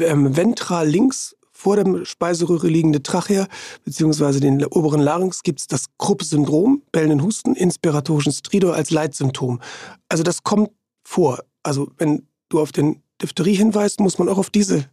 ähm, 0.00 0.36
ventral 0.36 0.88
links 0.88 1.36
vor 1.52 1.76
der 1.76 2.04
Speiseröhre 2.04 2.66
liegende 2.66 3.02
Trachea 3.02 3.46
beziehungsweise 3.84 4.40
den 4.40 4.64
oberen 4.66 5.00
Larynx 5.00 5.44
gibt 5.44 5.60
es 5.60 5.68
das 5.68 5.86
Krupp-Syndrom, 5.96 6.82
bellenden 6.90 7.22
Husten, 7.22 7.54
inspiratorischen 7.54 8.32
Stridor 8.32 8.74
als 8.74 8.90
Leitsymptom. 8.90 9.60
Also 10.08 10.24
das 10.24 10.42
kommt 10.42 10.70
vor. 11.04 11.38
Also 11.62 11.92
wenn 11.98 12.26
du 12.48 12.60
auf 12.60 12.72
den 12.72 13.02
Diphtherie 13.20 13.54
hinweist, 13.54 14.00
muss 14.00 14.18
man 14.18 14.28
auch 14.28 14.38
auf 14.38 14.50
diese 14.50 14.88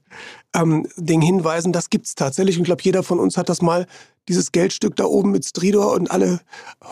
ähm, 0.53 0.87
Dinge 0.97 1.25
hinweisen. 1.25 1.71
Das 1.71 1.89
gibt 1.89 2.05
es 2.07 2.15
tatsächlich. 2.15 2.57
Und 2.57 2.63
ich 2.63 2.67
glaube, 2.67 2.83
jeder 2.83 3.03
von 3.03 3.19
uns 3.19 3.37
hat 3.37 3.49
das 3.49 3.61
mal, 3.61 3.87
dieses 4.29 4.51
Geldstück 4.51 4.95
da 4.95 5.05
oben 5.05 5.31
mit 5.31 5.43
Stridor 5.43 5.93
und 5.93 6.11
alle 6.11 6.39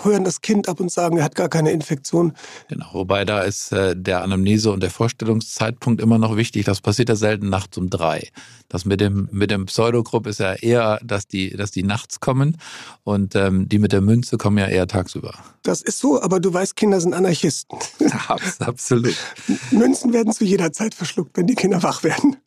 hören 0.01 0.23
das 0.23 0.41
Kind 0.41 0.67
ab 0.67 0.79
und 0.79 0.91
sagen, 0.91 1.17
er 1.17 1.23
hat 1.23 1.35
gar 1.35 1.49
keine 1.49 1.71
Infektion. 1.71 2.33
Genau, 2.67 2.87
wobei 2.93 3.25
da 3.25 3.41
ist 3.41 3.71
äh, 3.71 3.95
der 3.95 4.23
Anamnese 4.23 4.71
und 4.71 4.81
der 4.81 4.89
Vorstellungszeitpunkt 4.89 6.01
immer 6.01 6.17
noch 6.17 6.35
wichtig. 6.35 6.65
Das 6.65 6.81
passiert 6.81 7.09
ja 7.09 7.15
selten 7.15 7.49
nachts 7.49 7.77
um 7.77 7.89
drei. 7.89 8.27
Das 8.69 8.85
mit 8.85 8.99
dem, 8.99 9.29
mit 9.31 9.51
dem 9.51 9.67
Pseudogrupp 9.67 10.25
ist 10.25 10.39
ja 10.39 10.53
eher, 10.53 10.99
dass 11.03 11.27
die, 11.27 11.51
dass 11.51 11.69
die 11.71 11.83
nachts 11.83 12.19
kommen 12.19 12.57
und 13.03 13.35
ähm, 13.35 13.69
die 13.69 13.77
mit 13.77 13.91
der 13.91 14.01
Münze 14.01 14.37
kommen 14.37 14.57
ja 14.57 14.67
eher 14.67 14.87
tagsüber. 14.87 15.35
Das 15.61 15.81
ist 15.81 15.99
so, 15.99 16.21
aber 16.21 16.39
du 16.39 16.51
weißt, 16.51 16.75
Kinder 16.75 16.99
sind 16.99 17.13
Anarchisten. 17.13 17.77
Absolut. 18.59 19.15
Münzen 19.69 20.11
werden 20.11 20.33
zu 20.33 20.43
jeder 20.43 20.73
Zeit 20.73 20.95
verschluckt, 20.95 21.37
wenn 21.37 21.45
die 21.45 21.55
Kinder 21.55 21.83
wach 21.83 22.03
werden. 22.03 22.37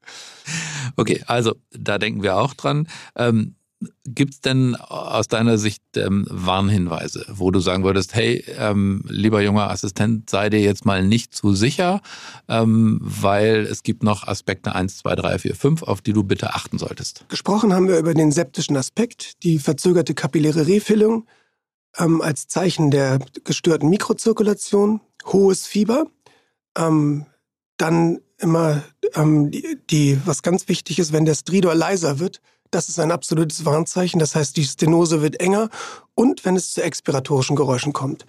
Okay, 0.97 1.23
also 1.27 1.55
da 1.71 1.99
denken 1.99 2.23
wir 2.23 2.37
auch 2.37 2.55
dran. 2.55 2.89
Ähm, 3.17 3.57
Gibt 4.05 4.35
es 4.35 4.41
denn 4.43 4.77
aus 4.77 5.27
deiner 5.29 5.57
Sicht 5.57 5.83
ähm, 5.97 6.27
Warnhinweise, 6.29 7.25
wo 7.31 7.51
du 7.51 7.61
sagen 7.61 7.83
würdest, 7.83 8.15
hey, 8.15 8.45
ähm, 8.59 9.03
lieber 9.09 9.41
junger 9.41 9.71
Assistent, 9.71 10.29
sei 10.29 10.51
dir 10.51 10.61
jetzt 10.61 10.85
mal 10.85 11.03
nicht 11.03 11.35
zu 11.35 11.55
sicher, 11.55 12.03
ähm, 12.47 12.99
weil 13.01 13.61
es 13.61 13.83
gibt 13.83 14.03
noch 14.03 14.29
Aspekte 14.29 14.75
1, 14.75 14.99
2, 14.99 15.15
3, 15.15 15.39
4, 15.39 15.55
5, 15.55 15.83
auf 15.85 16.03
die 16.03 16.13
du 16.13 16.25
bitte 16.25 16.53
achten 16.55 16.77
solltest? 16.77 17.25
Gesprochen 17.31 17.73
haben 17.73 17.89
wir 17.89 17.99
über 17.99 18.13
den 18.13 18.33
septischen 18.33 18.77
Aspekt, 18.77 19.43
die 19.45 19.59
verzögerte 19.59 20.13
kapilläre 20.13 20.67
Refüllung 20.67 21.27
ähm, 21.97 22.21
als 22.21 22.49
Zeichen 22.49 22.91
der 22.91 23.21
gestörten 23.45 23.89
Mikrozirkulation, 23.89 25.01
hohes 25.25 25.67
Fieber, 25.67 26.05
ähm, 26.77 27.25
dann 27.81 28.21
immer 28.39 28.83
ähm, 29.15 29.51
die, 29.51 29.79
die, 29.91 30.19
was 30.25 30.43
ganz 30.43 30.69
wichtig 30.69 30.99
ist, 30.99 31.13
wenn 31.13 31.25
der 31.25 31.35
Stridor 31.35 31.75
leiser 31.75 32.19
wird, 32.19 32.41
das 32.71 32.89
ist 32.89 33.01
ein 33.01 33.11
absolutes 33.11 33.65
Warnzeichen. 33.65 34.21
Das 34.21 34.35
heißt, 34.35 34.57
die 34.57 34.65
Stenose 34.65 35.23
wird 35.23 35.41
enger 35.41 35.71
und 36.15 36.45
wenn 36.45 36.57
es 36.57 36.73
zu 36.73 36.83
expiratorischen 36.83 37.57
Geräuschen 37.57 37.93
kommt. 37.93 38.27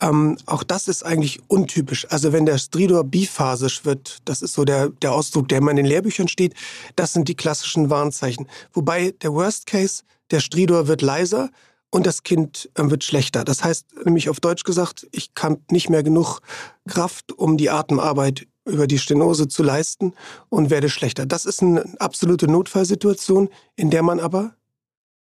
Ähm, 0.00 0.38
auch 0.46 0.62
das 0.62 0.88
ist 0.88 1.04
eigentlich 1.04 1.40
untypisch. 1.48 2.06
Also 2.10 2.32
wenn 2.32 2.46
der 2.46 2.58
Stridor 2.58 3.04
biphasisch 3.04 3.84
wird, 3.84 4.18
das 4.24 4.42
ist 4.42 4.54
so 4.54 4.64
der, 4.64 4.88
der 4.88 5.12
Ausdruck, 5.12 5.48
der 5.48 5.58
immer 5.58 5.70
in 5.70 5.76
den 5.76 5.86
Lehrbüchern 5.86 6.28
steht, 6.28 6.54
das 6.96 7.12
sind 7.12 7.28
die 7.28 7.36
klassischen 7.36 7.88
Warnzeichen. 7.88 8.48
Wobei 8.72 9.14
der 9.22 9.32
Worst 9.32 9.66
Case, 9.66 10.02
der 10.30 10.40
Stridor 10.40 10.88
wird 10.88 11.02
leiser 11.02 11.50
und 11.90 12.06
das 12.06 12.24
Kind 12.24 12.68
äh, 12.74 12.90
wird 12.90 13.04
schlechter. 13.04 13.44
Das 13.44 13.62
heißt 13.62 14.04
nämlich 14.04 14.28
auf 14.28 14.40
Deutsch 14.40 14.64
gesagt, 14.64 15.06
ich 15.12 15.34
kann 15.34 15.58
nicht 15.70 15.88
mehr 15.88 16.02
genug 16.02 16.40
Kraft, 16.88 17.32
um 17.32 17.56
die 17.56 17.70
Atemarbeit 17.70 18.46
über 18.66 18.86
die 18.86 18.98
Stenose 18.98 19.48
zu 19.48 19.62
leisten 19.62 20.12
und 20.48 20.70
werde 20.70 20.88
schlechter. 20.88 21.26
Das 21.26 21.46
ist 21.46 21.62
eine 21.62 21.84
absolute 21.98 22.48
Notfallsituation, 22.48 23.48
in 23.76 23.90
der 23.90 24.02
man 24.02 24.20
aber 24.20 24.54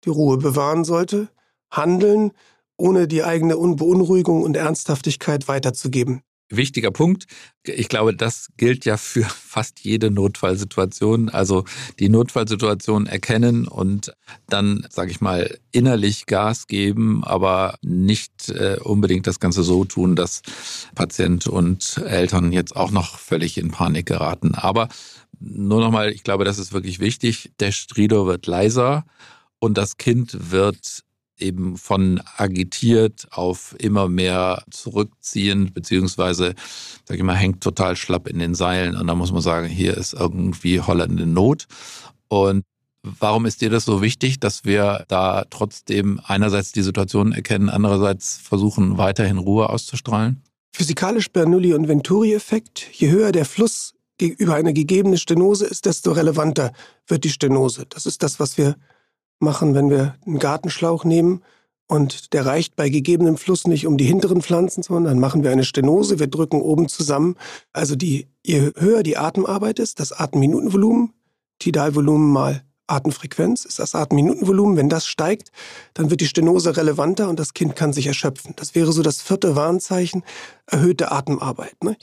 die 0.04 0.10
Ruhe 0.10 0.38
bewahren 0.38 0.84
sollte, 0.84 1.28
handeln, 1.70 2.32
ohne 2.76 3.08
die 3.08 3.24
eigene 3.24 3.56
Beunruhigung 3.56 4.42
und 4.42 4.56
Ernsthaftigkeit 4.56 5.48
weiterzugeben. 5.48 6.22
Wichtiger 6.48 6.92
Punkt. 6.92 7.26
Ich 7.64 7.88
glaube, 7.88 8.14
das 8.14 8.48
gilt 8.56 8.84
ja 8.84 8.96
für 8.96 9.24
fast 9.24 9.80
jede 9.80 10.10
Notfallsituation. 10.10 11.28
Also 11.28 11.64
die 11.98 12.08
Notfallsituation 12.08 13.06
erkennen 13.06 13.66
und 13.66 14.12
dann, 14.48 14.86
sage 14.90 15.10
ich 15.10 15.20
mal, 15.20 15.58
innerlich 15.72 16.26
Gas 16.26 16.66
geben, 16.66 17.24
aber 17.24 17.78
nicht 17.82 18.48
äh, 18.50 18.78
unbedingt 18.82 19.26
das 19.26 19.40
Ganze 19.40 19.62
so 19.62 19.84
tun, 19.84 20.14
dass 20.14 20.42
Patient 20.94 21.46
und 21.46 21.98
Eltern 21.98 22.52
jetzt 22.52 22.76
auch 22.76 22.90
noch 22.90 23.18
völlig 23.18 23.58
in 23.58 23.70
Panik 23.70 24.06
geraten. 24.06 24.54
Aber 24.54 24.88
nur 25.38 25.80
nochmal, 25.80 26.12
ich 26.12 26.22
glaube, 26.22 26.44
das 26.44 26.58
ist 26.58 26.72
wirklich 26.72 27.00
wichtig. 27.00 27.52
Der 27.60 27.72
Stridor 27.72 28.26
wird 28.26 28.46
leiser 28.46 29.04
und 29.58 29.76
das 29.78 29.96
Kind 29.96 30.50
wird 30.50 31.02
eben 31.38 31.76
von 31.76 32.20
agitiert 32.36 33.26
auf 33.30 33.74
immer 33.78 34.08
mehr 34.08 34.62
zurückziehend, 34.70 35.74
beziehungsweise, 35.74 36.54
sag 37.04 37.16
ich 37.16 37.22
mal, 37.22 37.34
hängt 37.34 37.62
total 37.62 37.96
schlapp 37.96 38.28
in 38.28 38.38
den 38.38 38.54
Seilen. 38.54 38.96
Und 38.96 39.06
da 39.06 39.14
muss 39.14 39.32
man 39.32 39.42
sagen, 39.42 39.68
hier 39.68 39.96
ist 39.96 40.14
irgendwie 40.14 40.80
Holland 40.80 41.20
in 41.20 41.32
Not. 41.32 41.66
Und 42.28 42.64
Warum 43.20 43.46
ist 43.46 43.60
dir 43.60 43.70
das 43.70 43.84
so 43.84 44.02
wichtig, 44.02 44.40
dass 44.40 44.64
wir 44.64 45.04
da 45.06 45.44
trotzdem 45.48 46.20
einerseits 46.24 46.72
die 46.72 46.82
Situation 46.82 47.30
erkennen, 47.30 47.68
andererseits 47.68 48.36
versuchen, 48.36 48.98
weiterhin 48.98 49.38
Ruhe 49.38 49.70
auszustrahlen? 49.70 50.42
Physikalisch 50.72 51.28
Bernoulli- 51.30 51.72
und 51.72 51.86
Venturi-Effekt. 51.86 52.88
Je 52.92 53.10
höher 53.10 53.30
der 53.30 53.44
Fluss 53.44 53.94
gegenüber 54.18 54.56
einer 54.56 54.72
gegebenen 54.72 55.18
Stenose 55.18 55.66
ist, 55.66 55.86
desto 55.86 56.10
relevanter 56.12 56.72
wird 57.06 57.22
die 57.22 57.30
Stenose. 57.30 57.86
Das 57.88 58.06
ist 58.06 58.24
das, 58.24 58.40
was 58.40 58.58
wir 58.58 58.76
machen, 59.38 59.74
wenn 59.74 59.90
wir 59.90 60.16
einen 60.26 60.38
Gartenschlauch 60.38 61.04
nehmen 61.04 61.42
und 61.88 62.32
der 62.32 62.46
reicht 62.46 62.74
bei 62.74 62.88
gegebenem 62.88 63.36
Fluss 63.36 63.66
nicht 63.66 63.86
um 63.86 63.96
die 63.96 64.04
hinteren 64.04 64.42
Pflanzen, 64.42 64.82
sondern 64.82 65.04
dann 65.04 65.20
machen 65.20 65.44
wir 65.44 65.52
eine 65.52 65.64
Stenose, 65.64 66.18
wir 66.18 66.26
drücken 66.26 66.60
oben 66.60 66.88
zusammen. 66.88 67.36
Also 67.72 67.94
die, 67.94 68.28
je 68.44 68.72
höher 68.76 69.02
die 69.02 69.16
Atemarbeit 69.16 69.78
ist, 69.78 70.00
das 70.00 70.12
Atemminutenvolumen, 70.12 71.12
Tidalvolumen 71.58 72.30
mal 72.30 72.62
Atemfrequenz 72.88 73.64
ist 73.64 73.78
das 73.78 73.94
Atemminutenvolumen. 73.94 74.76
Wenn 74.76 74.88
das 74.88 75.06
steigt, 75.06 75.50
dann 75.94 76.10
wird 76.10 76.20
die 76.20 76.26
Stenose 76.26 76.76
relevanter 76.76 77.28
und 77.28 77.38
das 77.38 77.54
Kind 77.54 77.74
kann 77.74 77.92
sich 77.92 78.06
erschöpfen. 78.06 78.54
Das 78.56 78.74
wäre 78.74 78.92
so 78.92 79.02
das 79.02 79.22
vierte 79.22 79.56
Warnzeichen, 79.56 80.22
erhöhte 80.66 81.10
Atemarbeit. 81.10 81.82
Ne? 81.82 81.96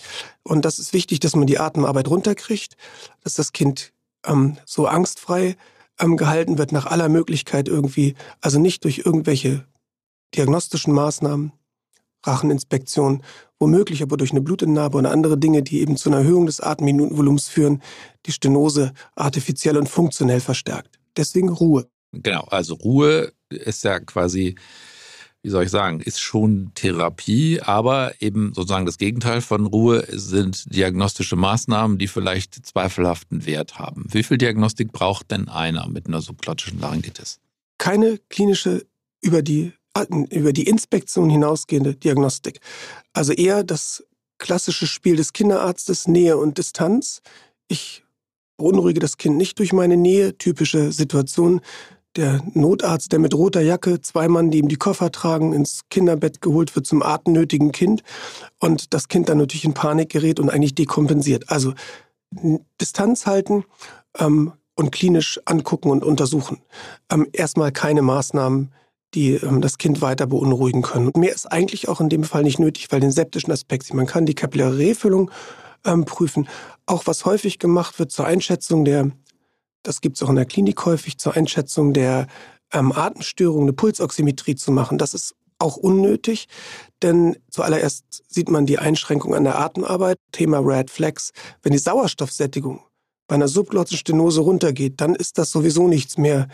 Und 0.43 0.65
das 0.65 0.79
ist 0.79 0.93
wichtig, 0.93 1.19
dass 1.19 1.35
man 1.35 1.47
die 1.47 1.59
Atemarbeit 1.59 2.09
runterkriegt, 2.09 2.75
dass 3.23 3.35
das 3.35 3.53
Kind 3.53 3.93
ähm, 4.25 4.57
so 4.65 4.87
angstfrei 4.87 5.55
ähm, 5.99 6.17
gehalten 6.17 6.57
wird 6.57 6.71
nach 6.71 6.85
aller 6.85 7.09
Möglichkeit 7.09 7.67
irgendwie, 7.67 8.15
also 8.41 8.59
nicht 8.59 8.83
durch 8.83 8.99
irgendwelche 9.05 9.65
diagnostischen 10.35 10.93
Maßnahmen, 10.93 11.51
Racheninspektion, 12.25 13.21
womöglich 13.59 14.01
aber 14.01 14.17
durch 14.17 14.31
eine 14.31 14.41
Blutentnahme 14.41 14.95
und 14.95 15.05
andere 15.05 15.37
Dinge, 15.37 15.61
die 15.61 15.81
eben 15.81 15.97
zu 15.97 16.09
einer 16.09 16.19
Erhöhung 16.19 16.45
des 16.45 16.59
Atemminutenvolumens 16.61 17.47
führen, 17.47 17.81
die 18.25 18.31
Stenose 18.31 18.93
artifiziell 19.15 19.77
und 19.77 19.89
funktionell 19.89 20.39
verstärkt. 20.39 20.99
Deswegen 21.17 21.49
Ruhe. 21.49 21.87
Genau, 22.11 22.43
also 22.49 22.75
Ruhe 22.75 23.33
ist 23.49 23.83
ja 23.83 23.99
quasi, 23.99 24.55
wie 25.43 25.49
soll 25.49 25.65
ich 25.65 25.69
sagen, 25.71 25.99
ist 25.99 26.21
schon 26.21 26.71
Therapie, 26.73 27.59
aber 27.61 28.13
eben 28.21 28.53
sozusagen 28.53 28.85
das 28.85 28.97
Gegenteil 28.97 29.41
von 29.41 29.65
Ruhe 29.65 30.05
sind 30.09 30.73
diagnostische 30.73 31.35
Maßnahmen, 31.35 31.97
die 31.97 32.07
vielleicht 32.07 32.65
zweifelhaften 32.65 33.45
Wert 33.45 33.77
haben. 33.77 34.05
Wie 34.09 34.23
viel 34.23 34.37
Diagnostik 34.37 34.93
braucht 34.93 35.31
denn 35.31 35.49
einer 35.49 35.89
mit 35.89 36.07
einer 36.07 36.21
subglottischen 36.21 36.79
Laryngitis? 36.79 37.39
Keine 37.77 38.19
klinische 38.29 38.85
über 39.21 39.41
die 39.41 39.73
über 40.31 40.53
die 40.53 40.63
Inspektion 40.63 41.29
hinausgehende 41.29 41.95
Diagnostik. 41.95 42.59
Also 43.13 43.31
eher 43.31 43.63
das 43.63 44.03
klassische 44.39 44.87
Spiel 44.87 45.15
des 45.15 45.33
Kinderarztes, 45.33 46.07
Nähe 46.07 46.37
und 46.37 46.57
Distanz. 46.57 47.21
Ich 47.67 48.03
beunruhige 48.57 48.99
das 48.99 49.17
Kind 49.17 49.37
nicht 49.37 49.59
durch 49.59 49.71
meine 49.71 49.97
Nähe, 49.97 50.37
typische 50.37 50.91
Situation. 50.91 51.61
Der 52.15 52.43
Notarzt, 52.53 53.11
der 53.11 53.19
mit 53.19 53.33
roter 53.33 53.61
Jacke, 53.61 54.01
zwei 54.01 54.27
Mann, 54.27 54.51
die 54.51 54.59
ihm 54.59 54.67
die 54.67 54.75
Koffer 54.75 55.11
tragen, 55.11 55.53
ins 55.53 55.81
Kinderbett 55.89 56.41
geholt 56.41 56.75
wird 56.75 56.85
zum 56.85 57.01
atemnötigen 57.01 57.71
Kind 57.71 58.03
und 58.59 58.93
das 58.93 59.07
Kind 59.07 59.29
dann 59.29 59.39
natürlich 59.39 59.65
in 59.65 59.73
Panik 59.73 60.09
gerät 60.09 60.39
und 60.39 60.49
eigentlich 60.49 60.75
dekompensiert. 60.75 61.49
Also 61.49 61.73
Distanz 62.79 63.25
halten 63.25 63.65
ähm, 64.19 64.53
und 64.75 64.91
klinisch 64.91 65.39
angucken 65.45 65.89
und 65.89 66.03
untersuchen. 66.03 66.59
Ähm, 67.11 67.27
erstmal 67.31 67.71
keine 67.71 68.01
Maßnahmen 68.01 68.71
die 69.13 69.33
ähm, 69.35 69.61
das 69.61 69.77
Kind 69.77 70.01
weiter 70.01 70.27
beunruhigen 70.27 70.81
können. 70.81 71.07
Und 71.07 71.17
mehr 71.17 71.33
ist 71.33 71.51
eigentlich 71.51 71.87
auch 71.87 72.01
in 72.01 72.09
dem 72.09 72.23
Fall 72.23 72.43
nicht 72.43 72.59
nötig, 72.59 72.87
weil 72.91 72.99
den 72.99 73.11
septischen 73.11 73.51
Aspekt, 73.51 73.93
man 73.93 74.05
kann 74.05 74.25
die 74.25 74.35
kapillare 74.35 74.77
Refüllung 74.77 75.31
ähm, 75.85 76.05
prüfen. 76.05 76.47
Auch 76.85 77.05
was 77.05 77.25
häufig 77.25 77.59
gemacht 77.59 77.99
wird 77.99 78.11
zur 78.11 78.25
Einschätzung 78.25 78.85
der, 78.85 79.11
das 79.83 80.01
gibt 80.01 80.17
es 80.17 80.23
auch 80.23 80.29
in 80.29 80.35
der 80.35 80.45
Klinik 80.45 80.85
häufig, 80.85 81.17
zur 81.17 81.35
Einschätzung 81.35 81.93
der 81.93 82.27
ähm, 82.71 82.91
Atemstörung 82.91 83.63
eine 83.63 83.73
Pulsoximetrie 83.73 84.55
zu 84.55 84.71
machen. 84.71 84.97
Das 84.97 85.13
ist 85.13 85.35
auch 85.59 85.77
unnötig, 85.77 86.47
denn 87.01 87.37
zuallererst 87.49 88.05
sieht 88.27 88.49
man 88.49 88.65
die 88.65 88.79
Einschränkung 88.79 89.33
an 89.35 89.43
der 89.43 89.59
Atemarbeit, 89.59 90.17
Thema 90.31 90.59
Red 90.59 90.89
Flags. 90.89 91.31
Wenn 91.61 91.71
die 91.71 91.77
Sauerstoffsättigung 91.77 92.81
bei 93.27 93.35
einer 93.35 93.47
Subglottenstenose 93.47 94.41
runtergeht, 94.41 94.99
dann 94.99 95.15
ist 95.15 95.37
das 95.37 95.51
sowieso 95.51 95.87
nichts 95.87 96.17
mehr, 96.17 96.47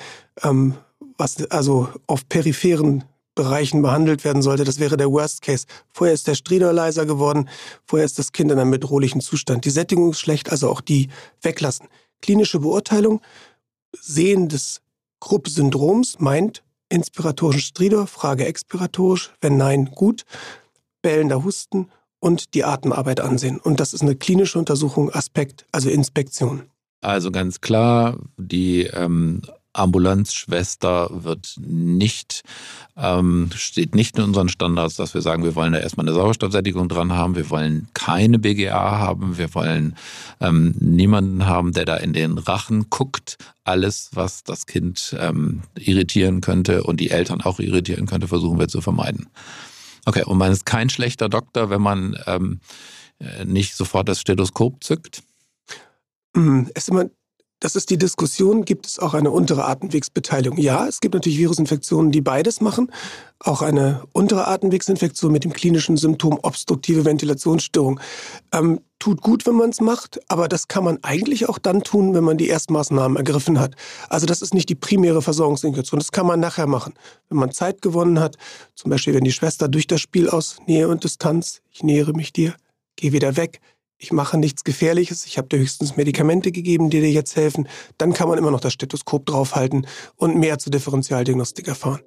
ähm, 0.44 0.76
was 1.18 1.44
also 1.50 1.90
auf 2.08 2.28
peripheren 2.30 3.04
Bereichen 3.36 3.82
behandelt 3.82 4.26
werden 4.26 4.42
sollte. 4.42 4.66
Das 4.66 4.80
wäre 4.80 4.98
der 4.98 5.12
Worst 5.12 5.42
Case. 5.42 5.66
Vorher 5.88 6.14
ist 6.14 6.28
der 6.28 6.36
Stridor 6.36 6.74
leiser 6.74 7.06
geworden, 7.06 7.50
vorher 7.86 8.06
ist 8.06 8.20
das 8.20 8.32
Kind 8.32 8.52
in 8.52 8.60
einem 8.60 8.72
bedrohlichen 8.72 9.22
Zustand. 9.22 9.66
Die 9.66 9.70
Sättigung 9.70 10.12
ist 10.12 10.20
schlecht, 10.20 10.52
also 10.52 10.70
auch 10.70 10.82
die 10.82 11.10
weglassen. 11.42 11.88
Klinische 12.22 12.60
Beurteilung, 12.60 13.22
Sehen 13.94 14.50
des 14.50 14.82
Krupp-Syndroms 15.20 16.20
meint 16.20 16.64
inspiratorischen 16.90 17.62
Stridor, 17.62 18.08
Frage 18.08 18.46
expiratorisch, 18.46 19.32
wenn 19.42 19.58
nein, 19.58 19.92
gut, 19.94 20.26
bellender 21.02 21.44
Husten 21.44 21.90
und 22.20 22.54
die 22.54 22.64
Atemarbeit 22.64 23.20
ansehen. 23.20 23.60
Und 23.60 23.80
das 23.80 23.94
ist 23.94 24.02
eine 24.02 24.16
klinische 24.16 24.60
Untersuchung, 24.60 25.12
Aspekt, 25.12 25.66
also 25.72 25.90
Inspektion. 25.90 26.64
Also 27.02 27.32
ganz 27.32 27.62
klar, 27.62 28.18
die 28.38 28.84
ähm, 28.84 29.42
Ambulanzschwester 29.74 31.24
wird 31.24 31.56
nicht, 31.58 32.42
ähm, 32.98 33.50
steht 33.54 33.94
nicht 33.94 34.18
in 34.18 34.24
unseren 34.24 34.50
Standards, 34.50 34.96
dass 34.96 35.14
wir 35.14 35.22
sagen, 35.22 35.44
wir 35.44 35.56
wollen 35.56 35.74
da 35.74 35.80
erstmal 35.80 36.08
eine 36.08 36.16
Sauerstoffsättigung 36.16 36.90
dran 36.90 37.14
haben, 37.14 37.36
wir 37.36 37.50
wollen 37.50 37.88
keine 37.94 38.40
BGA 38.40 38.98
haben, 38.98 39.38
wir 39.38 39.54
wollen 39.54 39.96
ähm, 40.40 40.74
niemanden 40.80 41.46
haben, 41.46 41.74
der 41.74 41.86
da 41.86 41.98
in 41.98 42.14
den 42.14 42.38
Rachen 42.38 42.90
guckt. 42.90 43.38
Alles, 43.64 44.10
was 44.14 44.44
das 44.44 44.66
Kind 44.66 45.16
ähm, 45.20 45.62
irritieren 45.76 46.42
könnte 46.42 46.84
und 46.84 47.00
die 47.00 47.12
Eltern 47.12 47.42
auch 47.42 47.60
irritieren 47.60 48.08
könnte, 48.08 48.28
versuchen 48.28 48.60
wir 48.60 48.68
zu 48.68 48.82
vermeiden. 48.82 49.28
Okay, 50.06 50.24
und 50.24 50.38
man 50.38 50.52
ist 50.52 50.66
kein 50.66 50.90
schlechter 50.90 51.30
Doktor, 51.30 51.70
wenn 51.70 51.82
man 51.82 52.18
ähm, 52.26 52.60
äh, 53.20 53.46
nicht 53.46 53.76
sofort 53.76 54.10
das 54.10 54.20
Stethoskop 54.20 54.84
zückt. 54.84 55.22
Mhm. 56.36 56.70
Es 56.74 56.84
ist 56.84 56.90
immer 56.90 57.06
das 57.60 57.76
ist 57.76 57.90
die 57.90 57.98
Diskussion, 57.98 58.64
gibt 58.64 58.88
es 58.88 59.00
auch 59.00 59.14
eine 59.14 59.32
untere 59.32 59.66
Atemwegsbeteiligung? 59.66 60.58
Ja, 60.58 60.88
es 60.88 61.02
gibt 61.02 61.14
natürlich 61.14 61.38
Virusinfektionen, 61.40 62.12
die 62.12 62.22
beides 62.22 62.62
machen. 62.62 62.92
Auch 63.40 63.62
eine 63.62 64.04
untere 64.14 64.48
Atemwegsinfektion 64.48 65.32
mit 65.32 65.44
dem 65.44 65.52
klinischen 65.52 65.98
Symptom 65.98 66.40
obstruktive 66.42 67.04
Ventilationsstörung. 67.04 68.00
Ähm, 68.54 68.80
tut 68.98 69.22
gut, 69.22 69.46
wenn 69.46 69.56
man 69.56 69.72
es 69.72 69.82
macht, 69.82 70.20
aber 70.30 70.48
das 70.48 70.68
kann 70.70 70.84
man 70.86 71.00
eigentlich 71.04 71.50
auch 71.50 71.58
dann 71.58 71.84
tun, 71.84 72.14
wenn 72.14 72.24
man 72.24 72.38
die 72.38 72.48
Erstmaßnahmen 72.48 73.18
ergriffen 73.18 73.60
hat. 73.60 73.76
Also 74.08 74.26
das 74.26 74.42
ist 74.42 74.54
nicht 74.54 74.70
die 74.70 74.76
primäre 74.76 75.22
Versorgungsindikation. 75.22 76.00
Das 76.00 76.12
kann 76.12 76.28
man 76.28 76.40
nachher 76.40 76.68
machen. 76.68 76.94
Wenn 77.28 77.40
man 77.40 77.52
Zeit 77.52 77.82
gewonnen 77.82 78.20
hat, 78.20 78.38
zum 78.76 78.90
Beispiel 78.90 79.14
wenn 79.14 79.24
die 79.24 79.32
Schwester 79.34 79.68
durch 79.68 79.88
das 79.88 80.00
Spiel 80.00 80.30
aus 80.30 80.58
Nähe 80.66 80.88
und 80.88 81.04
Distanz, 81.04 81.62
ich 81.72 81.84
nähere 81.84 82.14
mich 82.14 82.32
dir, 82.32 82.56
geh 82.96 83.12
wieder 83.12 83.36
weg, 83.36 83.60
ich 84.00 84.14
mache 84.14 84.38
nichts 84.38 84.64
Gefährliches, 84.64 85.26
ich 85.26 85.38
habe 85.38 85.50
dir 85.50 85.60
höchstens 85.60 85.98
Medikamente 85.98 86.52
gegeben, 86.52 86.90
die 86.90 87.02
dir 87.02 87.12
jetzt 87.12 87.36
helfen, 87.36 87.68
dann 87.98 88.14
kann 88.14 88.30
man 88.30 88.38
immer 88.38 88.50
noch 88.50 88.62
das 88.62 88.74
Stethoskop 88.74 89.26
draufhalten 89.26 89.86
und 90.16 90.38
mehr 90.38 90.58
zur 90.58 90.72
Differentialdiagnostik 90.72 91.68
erfahren. 91.68 92.00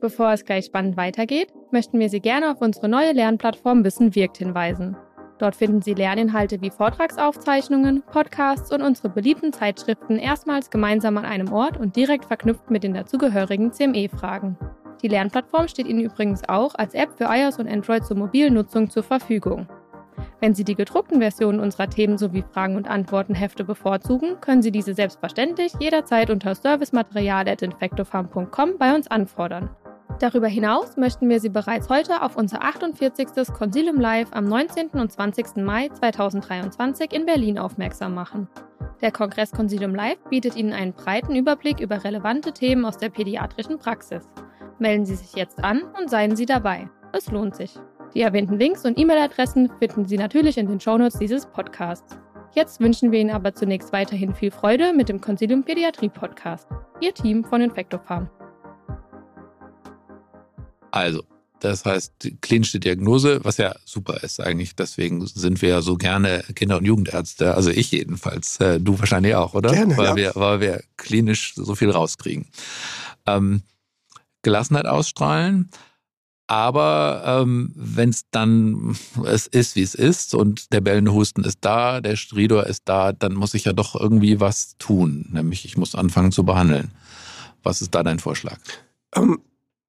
Bevor 0.00 0.32
es 0.32 0.44
gleich 0.44 0.64
spannend 0.64 0.96
weitergeht, 0.96 1.52
möchten 1.70 2.00
wir 2.00 2.08
Sie 2.08 2.18
gerne 2.18 2.50
auf 2.50 2.60
unsere 2.60 2.88
neue 2.88 3.12
Lernplattform 3.12 3.84
Wissen 3.84 4.16
wirkt 4.16 4.38
hinweisen. 4.38 4.96
Dort 5.38 5.54
finden 5.54 5.80
Sie 5.80 5.94
Lerninhalte 5.94 6.60
wie 6.60 6.70
Vortragsaufzeichnungen, 6.70 8.02
Podcasts 8.10 8.72
und 8.72 8.82
unsere 8.82 9.10
beliebten 9.10 9.52
Zeitschriften 9.52 10.18
erstmals 10.18 10.70
gemeinsam 10.70 11.16
an 11.18 11.24
einem 11.24 11.52
Ort 11.52 11.76
und 11.76 11.94
direkt 11.94 12.24
verknüpft 12.24 12.68
mit 12.68 12.82
den 12.82 12.94
dazugehörigen 12.94 13.72
CME-Fragen. 13.72 14.58
Die 15.02 15.08
Lernplattform 15.08 15.68
steht 15.68 15.88
Ihnen 15.88 16.00
übrigens 16.00 16.48
auch 16.48 16.74
als 16.76 16.94
App 16.94 17.10
für 17.16 17.24
iOS 17.24 17.58
und 17.58 17.68
Android 17.68 18.06
zur 18.06 18.16
mobilen 18.16 18.54
Nutzung 18.54 18.88
zur 18.88 19.02
Verfügung. 19.02 19.66
Wenn 20.40 20.54
Sie 20.54 20.64
die 20.64 20.76
gedruckten 20.76 21.20
Versionen 21.20 21.60
unserer 21.60 21.90
Themen 21.90 22.16
sowie 22.18 22.44
Fragen- 22.52 22.76
und 22.76 22.88
Antwortenhefte 22.88 23.64
bevorzugen, 23.64 24.40
können 24.40 24.62
Sie 24.62 24.70
diese 24.70 24.94
selbstverständlich 24.94 25.72
jederzeit 25.80 26.30
unter 26.30 26.54
servicematerial.infectofarm.com 26.54 28.78
bei 28.78 28.94
uns 28.94 29.08
anfordern. 29.08 29.70
Darüber 30.20 30.46
hinaus 30.46 30.96
möchten 30.96 31.28
wir 31.28 31.40
Sie 31.40 31.48
bereits 31.48 31.88
heute 31.88 32.22
auf 32.22 32.36
unser 32.36 32.62
48. 32.62 33.52
Consilium 33.52 33.98
Live 33.98 34.28
am 34.32 34.44
19. 34.44 34.90
und 34.90 35.10
20. 35.10 35.56
Mai 35.56 35.88
2023 35.88 37.12
in 37.12 37.26
Berlin 37.26 37.58
aufmerksam 37.58 38.14
machen. 38.14 38.46
Der 39.00 39.10
Kongress 39.10 39.50
Consilium 39.50 39.96
Live 39.96 40.22
bietet 40.30 40.54
Ihnen 40.54 40.72
einen 40.72 40.92
breiten 40.92 41.34
Überblick 41.34 41.80
über 41.80 42.04
relevante 42.04 42.52
Themen 42.52 42.84
aus 42.84 42.98
der 42.98 43.08
pädiatrischen 43.08 43.78
Praxis. 43.78 44.28
Melden 44.78 45.06
Sie 45.06 45.14
sich 45.14 45.34
jetzt 45.34 45.62
an 45.62 45.82
und 45.98 46.10
seien 46.10 46.36
Sie 46.36 46.46
dabei. 46.46 46.88
Es 47.12 47.30
lohnt 47.30 47.54
sich. 47.54 47.74
Die 48.14 48.20
erwähnten 48.20 48.58
Links 48.58 48.84
und 48.84 48.98
E-Mail-Adressen 48.98 49.70
finden 49.78 50.06
Sie 50.06 50.18
natürlich 50.18 50.58
in 50.58 50.66
den 50.66 50.80
Shownotes 50.80 51.18
dieses 51.18 51.46
Podcasts. 51.46 52.16
Jetzt 52.54 52.80
wünschen 52.80 53.10
wir 53.12 53.20
Ihnen 53.20 53.30
aber 53.30 53.54
zunächst 53.54 53.92
weiterhin 53.92 54.34
viel 54.34 54.50
Freude 54.50 54.92
mit 54.92 55.08
dem 55.08 55.20
Consilium 55.20 55.64
Pädiatrie 55.64 56.10
Podcast. 56.10 56.68
Ihr 57.00 57.14
Team 57.14 57.44
von 57.44 57.62
Infectofarm. 57.62 58.28
Also, 60.90 61.22
das 61.60 61.84
heißt, 61.84 62.12
die 62.22 62.36
klinische 62.36 62.80
Diagnose, 62.80 63.40
was 63.44 63.56
ja 63.56 63.74
super 63.84 64.22
ist 64.22 64.40
eigentlich. 64.40 64.76
Deswegen 64.76 65.24
sind 65.26 65.62
wir 65.62 65.68
ja 65.68 65.80
so 65.80 65.96
gerne 65.96 66.44
Kinder- 66.54 66.76
und 66.78 66.84
Jugendärzte. 66.84 67.54
Also 67.54 67.70
ich 67.70 67.90
jedenfalls. 67.92 68.58
Äh, 68.58 68.80
du 68.80 68.98
wahrscheinlich 68.98 69.34
auch, 69.34 69.54
oder? 69.54 69.72
Gerne, 69.72 69.96
weil 69.96 70.06
ja. 70.06 70.16
Wir, 70.16 70.32
weil 70.34 70.60
wir 70.60 70.82
klinisch 70.96 71.54
so 71.54 71.74
viel 71.74 71.90
rauskriegen. 71.90 72.46
Ähm, 73.26 73.62
Gelassenheit 74.42 74.86
ausstrahlen. 74.86 75.70
Aber 76.46 77.22
ähm, 77.24 77.72
wenn 77.74 78.10
es 78.10 78.24
dann 78.30 78.96
es 79.24 79.46
ist, 79.46 79.74
wie 79.76 79.82
es 79.82 79.94
ist 79.94 80.34
und 80.34 80.72
der 80.72 80.80
bellende 80.80 81.14
Husten 81.14 81.44
ist 81.44 81.58
da, 81.62 82.00
der 82.00 82.16
Stridor 82.16 82.66
ist 82.66 82.82
da, 82.84 83.12
dann 83.12 83.34
muss 83.34 83.54
ich 83.54 83.64
ja 83.64 83.72
doch 83.72 83.94
irgendwie 83.98 84.38
was 84.40 84.76
tun. 84.78 85.30
Nämlich 85.32 85.64
ich 85.64 85.76
muss 85.76 85.94
anfangen 85.94 86.32
zu 86.32 86.44
behandeln. 86.44 86.90
Was 87.62 87.80
ist 87.80 87.94
da 87.94 88.02
dein 88.02 88.18
Vorschlag? 88.18 88.58
Ähm, 89.14 89.40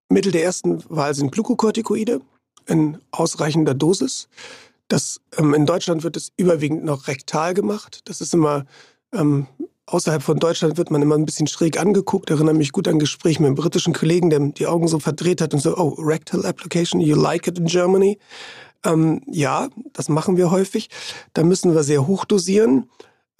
Mittel 0.09 0.31
der 0.31 0.43
ersten 0.43 0.83
Wahl 0.89 1.13
sind 1.13 1.31
Glukokortikoide 1.31 2.21
in 2.67 2.99
ausreichender 3.11 3.73
Dosis. 3.73 4.29
Das, 4.87 5.19
ähm, 5.37 5.53
in 5.53 5.65
Deutschland 5.65 6.03
wird 6.03 6.15
es 6.15 6.31
überwiegend 6.37 6.85
noch 6.85 7.07
rektal 7.07 7.53
gemacht. 7.53 8.01
Das 8.05 8.21
ist 8.21 8.33
immer, 8.33 8.65
ähm, 9.11 9.47
außerhalb 9.85 10.23
von 10.23 10.39
Deutschland 10.39 10.77
wird 10.77 10.91
man 10.91 11.01
immer 11.01 11.15
ein 11.15 11.25
bisschen 11.25 11.47
schräg 11.47 11.79
angeguckt. 11.79 12.29
Ich 12.29 12.35
erinnere 12.35 12.55
mich 12.55 12.71
gut 12.71 12.87
an 12.87 12.95
ein 12.95 12.99
Gespräch 12.99 13.39
mit 13.39 13.47
einem 13.47 13.55
britischen 13.55 13.93
Kollegen, 13.93 14.29
der 14.29 14.39
die 14.39 14.67
Augen 14.67 14.87
so 14.87 14.99
verdreht 14.99 15.41
hat 15.41 15.53
und 15.53 15.59
so, 15.59 15.77
oh, 15.77 15.95
rectal 15.99 16.45
application, 16.45 17.01
you 17.01 17.15
like 17.15 17.47
it 17.47 17.57
in 17.57 17.65
Germany? 17.65 18.17
Ähm, 18.85 19.21
ja, 19.27 19.69
das 19.93 20.09
machen 20.09 20.37
wir 20.37 20.51
häufig. 20.51 20.89
Da 21.33 21.43
müssen 21.43 21.73
wir 21.73 21.83
sehr 21.83 22.07
hoch 22.07 22.25
dosieren. 22.25 22.89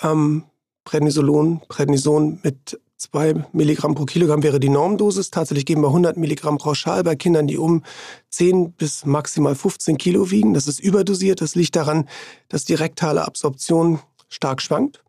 Ähm, 0.01 0.43
Prednisolon, 0.85 1.61
Prednison 1.69 2.39
mit 2.43 2.79
2 2.97 3.45
Milligramm 3.51 3.95
pro 3.95 4.05
Kilogramm 4.05 4.43
wäre 4.43 4.59
die 4.59 4.69
Normdosis. 4.69 5.29
Tatsächlich 5.29 5.65
geben 5.65 5.81
wir 5.81 5.87
100 5.87 6.17
Milligramm 6.17 6.57
pauschal 6.57 7.03
bei 7.03 7.15
Kindern, 7.15 7.47
die 7.47 7.57
um 7.57 7.83
10 8.29 8.73
bis 8.73 9.05
maximal 9.05 9.55
15 9.55 9.97
Kilo 9.97 10.31
wiegen. 10.31 10.53
Das 10.53 10.67
ist 10.67 10.79
überdosiert. 10.79 11.41
Das 11.41 11.55
liegt 11.55 11.75
daran, 11.75 12.07
dass 12.47 12.65
die 12.65 12.73
rektale 12.73 13.25
Absorption 13.25 13.99
stark 14.29 14.61
schwankt. 14.61 15.03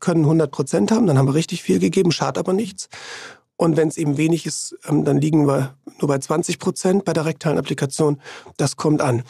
Können 0.00 0.24
100 0.24 0.50
Prozent 0.50 0.90
haben, 0.90 1.06
dann 1.06 1.18
haben 1.18 1.28
wir 1.28 1.34
richtig 1.34 1.62
viel 1.62 1.78
gegeben, 1.78 2.12
schadet 2.12 2.38
aber 2.38 2.52
nichts. 2.52 2.88
Und 3.56 3.76
wenn 3.76 3.88
es 3.88 3.98
eben 3.98 4.16
wenig 4.16 4.46
ist, 4.46 4.76
ähm, 4.88 5.04
dann 5.04 5.20
liegen 5.20 5.46
wir 5.46 5.74
nur 6.00 6.08
bei 6.08 6.18
20 6.18 6.58
Prozent 6.58 7.04
bei 7.04 7.12
der 7.12 7.26
rektalen 7.26 7.58
Applikation. 7.58 8.20
Das 8.56 8.76
kommt 8.76 9.02
an. 9.02 9.22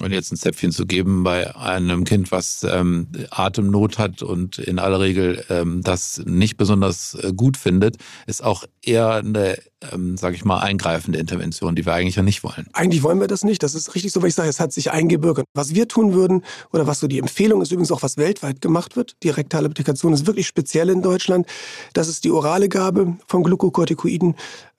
Und 0.00 0.12
jetzt 0.12 0.32
ein 0.32 0.36
Zäpfchen 0.36 0.72
zu 0.72 0.86
geben 0.86 1.22
bei 1.22 1.54
einem 1.54 2.04
Kind, 2.04 2.32
was 2.32 2.64
ähm, 2.64 3.08
Atemnot 3.30 3.98
hat 3.98 4.22
und 4.22 4.58
in 4.58 4.78
aller 4.78 5.00
Regel 5.00 5.44
ähm, 5.50 5.82
das 5.82 6.22
nicht 6.24 6.56
besonders 6.56 7.14
äh, 7.14 7.32
gut 7.36 7.56
findet, 7.56 7.96
ist 8.26 8.42
auch 8.42 8.64
eher 8.82 9.14
eine, 9.14 9.58
ähm, 9.92 10.16
sage 10.16 10.34
ich 10.34 10.44
mal, 10.44 10.58
eingreifende 10.58 11.18
Intervention, 11.18 11.74
die 11.74 11.86
wir 11.86 11.94
eigentlich 11.94 12.16
ja 12.16 12.22
nicht 12.22 12.42
wollen. 12.42 12.66
Eigentlich 12.72 13.02
wollen 13.02 13.20
wir 13.20 13.28
das 13.28 13.44
nicht. 13.44 13.62
Das 13.62 13.74
ist 13.74 13.94
richtig 13.94 14.12
so, 14.12 14.22
weil 14.22 14.28
ich 14.28 14.34
sage, 14.34 14.48
es 14.48 14.60
hat 14.60 14.72
sich 14.72 14.90
eingebürgert. 14.90 15.46
Was 15.54 15.74
wir 15.74 15.88
tun 15.88 16.14
würden 16.14 16.44
oder 16.72 16.86
was 16.86 17.00
so 17.00 17.06
die 17.06 17.18
Empfehlung 17.18 17.62
ist, 17.62 17.70
übrigens 17.70 17.92
auch 17.92 18.02
was 18.02 18.16
weltweit 18.16 18.60
gemacht 18.60 18.96
wird. 18.96 19.16
Die 19.22 19.30
rektale 19.30 19.66
Applikation 19.66 20.12
ist 20.12 20.26
wirklich 20.26 20.46
speziell 20.46 20.90
in 20.90 21.02
Deutschland. 21.02 21.46
Das 21.92 22.08
ist 22.08 22.24
die 22.24 22.30
orale 22.30 22.68
Gabe 22.68 23.16
von 23.26 23.42
Glukokortikoiden. 23.44 24.34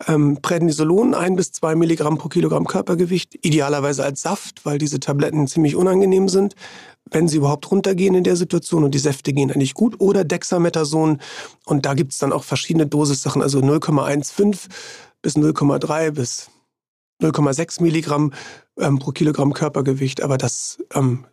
Ähm, 0.08 0.38
Prednisolon, 0.42 1.14
ein 1.14 1.36
bis 1.36 1.52
zwei 1.52 1.76
Milligramm 1.76 2.18
pro 2.18 2.28
Kilogramm 2.28 2.66
Körpergewicht. 2.66 3.38
Idealerweise 3.42 4.04
als 4.04 4.22
Saft, 4.22 4.66
weil 4.66 4.78
diese 4.78 5.00
Tabletten 5.00 5.48
ziemlich 5.48 5.76
unangenehm 5.76 6.28
sind. 6.28 6.56
Wenn 7.12 7.28
sie 7.28 7.38
überhaupt 7.38 7.70
runtergehen 7.70 8.16
in 8.16 8.24
der 8.24 8.36
Situation 8.36 8.84
und 8.84 8.96
die 8.96 9.00
Säfte 9.00 9.34
gehen 9.34 9.52
eigentlich 9.52 9.74
gut. 9.74 10.00
Oder 10.00 10.24
Dexamethason. 10.24 11.20
Und 11.66 11.86
da 11.86 11.94
gibt 11.94 12.14
es 12.14 12.18
dann 12.18 12.34
auch 12.34 12.44
verschiedene 12.44 12.88
Dosissachen, 12.88 13.42
also 13.42 13.60
0,15 13.60 14.68
bis 15.22 15.36
0,3 15.36 16.12
bis 16.12 16.50
0,6 17.22 17.82
Milligramm 17.82 18.34
ähm, 18.80 19.00
pro 19.00 19.12
Kilogramm 19.12 19.54
Körpergewicht. 19.54 20.22
Aber 20.22 20.38
das 20.38 20.80
ähm, 20.94 21.26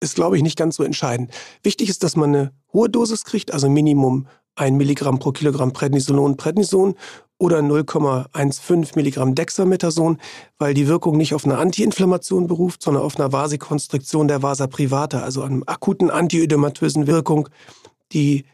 ist, 0.00 0.14
glaube 0.14 0.36
ich, 0.36 0.42
nicht 0.42 0.58
ganz 0.58 0.76
so 0.76 0.82
entscheidend. 0.82 1.32
Wichtig 1.62 1.88
ist, 1.88 2.02
dass 2.02 2.16
man 2.16 2.34
eine 2.34 2.52
hohe 2.72 2.88
Dosis 2.88 3.24
kriegt, 3.24 3.52
also 3.52 3.68
Minimum 3.68 4.26
1 4.56 4.76
Milligramm 4.76 5.18
pro 5.18 5.32
Kilogramm 5.32 5.72
Prednisolon, 5.72 6.36
Prednison 6.36 6.94
oder 7.38 7.60
0,15 7.60 8.96
Milligramm 8.96 9.34
Dexamethason, 9.34 10.18
weil 10.58 10.74
die 10.74 10.88
Wirkung 10.88 11.16
nicht 11.16 11.34
auf 11.34 11.44
eine 11.44 11.58
Antiinflammation 11.58 12.46
beruft, 12.46 12.82
sondern 12.82 13.04
auf 13.04 13.18
einer 13.18 13.32
Vasokonstriktion 13.32 14.28
der 14.28 14.42
Vasa 14.42 14.66
privata, 14.66 15.20
also 15.20 15.42
einem 15.42 15.62
akuten 15.66 16.10
antiödematösen 16.10 17.06
Wirkung, 17.06 17.48
die 18.12 18.44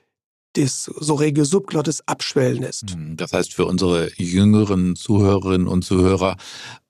das 0.54 0.84
Sorege 0.84 1.44
subglottis 1.44 2.02
abschwellen 2.06 2.62
lässt. 2.62 2.96
Das 3.16 3.32
heißt 3.32 3.54
für 3.54 3.66
unsere 3.66 4.10
jüngeren 4.16 4.94
Zuhörerinnen 4.94 5.66
und 5.66 5.82
Zuhörer, 5.82 6.36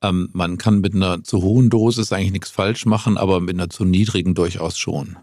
ähm, 0.02 0.28
man 0.32 0.58
kann 0.58 0.80
mit 0.80 0.94
einer 0.94 1.22
zu 1.24 1.42
hohen 1.42 1.70
Dosis 1.70 2.12
eigentlich 2.12 2.32
nichts 2.32 2.50
falsch 2.50 2.84
machen, 2.84 3.16
aber 3.16 3.40
mit 3.40 3.54
einer 3.54 3.70
zu 3.70 3.84
niedrigen 3.84 4.34
durchaus 4.34 4.78
schon. 4.78 5.16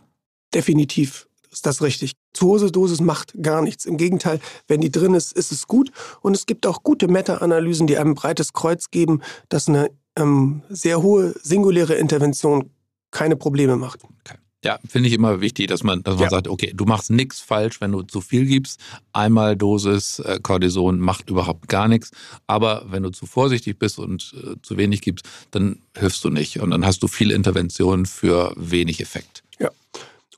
Definitiv 0.53 1.27
ist 1.51 1.65
das 1.65 1.81
richtig. 1.81 2.13
Zu 2.33 2.47
hohe 2.47 2.71
Dosis 2.71 3.01
macht 3.01 3.33
gar 3.41 3.61
nichts. 3.61 3.85
Im 3.85 3.97
Gegenteil, 3.97 4.39
wenn 4.67 4.81
die 4.81 4.91
drin 4.91 5.13
ist, 5.13 5.33
ist 5.33 5.51
es 5.51 5.67
gut. 5.67 5.91
Und 6.21 6.35
es 6.35 6.45
gibt 6.45 6.65
auch 6.65 6.83
gute 6.83 7.07
Meta-Analysen, 7.07 7.87
die 7.87 7.97
einem 7.97 8.15
breites 8.15 8.53
Kreuz 8.53 8.89
geben, 8.89 9.21
dass 9.49 9.67
eine 9.67 9.91
ähm, 10.17 10.63
sehr 10.69 11.01
hohe 11.01 11.33
singuläre 11.43 11.95
Intervention 11.95 12.69
keine 13.11 13.35
Probleme 13.35 13.75
macht. 13.75 14.03
Okay. 14.03 14.37
Ja, 14.63 14.77
finde 14.87 15.09
ich 15.09 15.15
immer 15.15 15.41
wichtig, 15.41 15.67
dass 15.67 15.81
man, 15.83 16.03
dass 16.03 16.15
man 16.15 16.25
Ja. 16.25 16.29
sagt, 16.29 16.47
okay, 16.47 16.71
du 16.75 16.85
machst 16.85 17.09
nichts 17.09 17.39
falsch, 17.39 17.81
wenn 17.81 17.91
du 17.91 18.03
zu 18.03 18.21
viel 18.21 18.45
gibst. 18.45 18.79
Einmal 19.11 19.57
Dosis 19.57 20.19
äh, 20.19 20.39
Cortison 20.41 20.99
macht 20.99 21.31
überhaupt 21.31 21.67
gar 21.67 21.87
nichts. 21.87 22.11
Aber 22.45 22.85
wenn 22.87 23.01
du 23.01 23.09
zu 23.09 23.25
vorsichtig 23.25 23.79
bist 23.79 23.97
und 23.97 24.35
äh, 24.37 24.55
zu 24.61 24.77
wenig 24.77 25.01
gibst, 25.01 25.27
dann 25.49 25.79
hilfst 25.97 26.23
du 26.23 26.29
nicht. 26.29 26.59
Und 26.59 26.69
dann 26.69 26.85
hast 26.85 27.01
du 27.01 27.07
viel 27.07 27.31
Intervention 27.31 28.05
für 28.05 28.53
wenig 28.55 29.01
Effekt. 29.01 29.43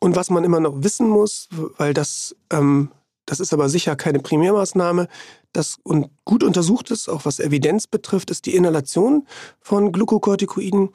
Und 0.04 0.18
was 0.18 0.30
man 0.30 0.44
immer 0.44 0.60
noch 0.60 0.84
wissen 0.84 1.08
muss, 1.08 1.48
weil 1.78 1.94
das, 1.94 2.36
ähm, 2.50 2.92
das 3.26 3.39
ist 3.39 3.54
aber 3.54 3.70
sicher 3.70 3.96
keine 3.96 4.20
Primärmaßnahme, 4.20 5.08
das 5.54 5.78
und 5.84 6.10
gut 6.26 6.44
untersucht 6.44 6.92
ist, 6.92 7.08
auch 7.08 7.24
was 7.24 7.39
Evidenz 7.39 7.88
betrifft, 7.88 8.30
ist 8.30 8.46
die 8.46 8.54
Inhalation 8.54 9.26
von 9.62 9.94
Glukokortikoiden. 9.94 10.89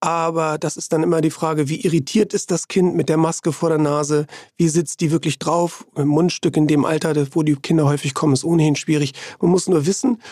Aber 0.00 0.56
das 0.56 0.78
ist 0.78 0.94
dann 0.94 1.02
immer 1.02 1.20
die 1.20 1.30
Frage, 1.30 1.68
wie 1.68 1.82
irritiert 1.82 2.32
ist 2.32 2.50
das 2.50 2.66
Kind 2.66 2.94
mit 2.94 3.10
der 3.10 3.18
Maske 3.18 3.52
vor 3.52 3.68
der 3.68 3.76
Nase? 3.76 4.26
Wie 4.56 4.70
sitzt 4.70 5.02
die 5.02 5.10
wirklich 5.10 5.38
drauf? 5.38 5.86
Im 5.94 6.08
Mundstück 6.08 6.56
in 6.56 6.66
dem 6.66 6.86
Alter, 6.86 7.14
wo 7.32 7.42
die 7.42 7.56
Kinder 7.56 7.84
häufig 7.84 8.14
kommen, 8.14 8.32
ist 8.32 8.44
ohnehin 8.44 8.76
schwierig. 8.76 9.12
Man 9.42 9.50
muss 9.50 9.68
nur 9.68 9.84
wissen, 9.84 10.22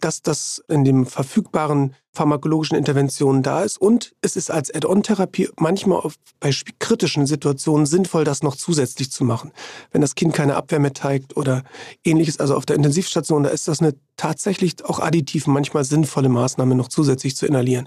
dass 0.00 0.22
das 0.22 0.62
in 0.68 0.84
den 0.84 1.06
verfügbaren 1.06 1.94
pharmakologischen 2.12 2.76
Interventionen 2.76 3.42
da 3.42 3.62
ist. 3.62 3.78
Und 3.78 4.14
es 4.22 4.36
ist 4.36 4.50
als 4.50 4.74
Add-on-Therapie 4.74 5.48
manchmal 5.58 6.02
bei 6.40 6.50
kritischen 6.78 7.26
Situationen 7.26 7.86
sinnvoll, 7.86 8.24
das 8.24 8.42
noch 8.42 8.56
zusätzlich 8.56 9.10
zu 9.10 9.24
machen. 9.24 9.52
Wenn 9.92 10.00
das 10.00 10.14
Kind 10.14 10.32
keine 10.32 10.56
Abwehr 10.56 10.80
mehr 10.80 10.94
zeigt 10.94 11.36
oder 11.36 11.62
ähnliches, 12.04 12.40
also 12.40 12.56
auf 12.56 12.66
der 12.66 12.76
Intensivstation, 12.76 13.42
da 13.42 13.50
ist 13.50 13.68
das 13.68 13.80
eine 13.80 13.94
tatsächlich 14.16 14.82
auch 14.84 14.98
additiv 14.98 15.46
manchmal 15.46 15.84
sinnvolle 15.84 16.30
Maßnahme, 16.30 16.74
noch 16.74 16.88
zusätzlich 16.88 17.36
zu 17.36 17.46
inhalieren. 17.46 17.86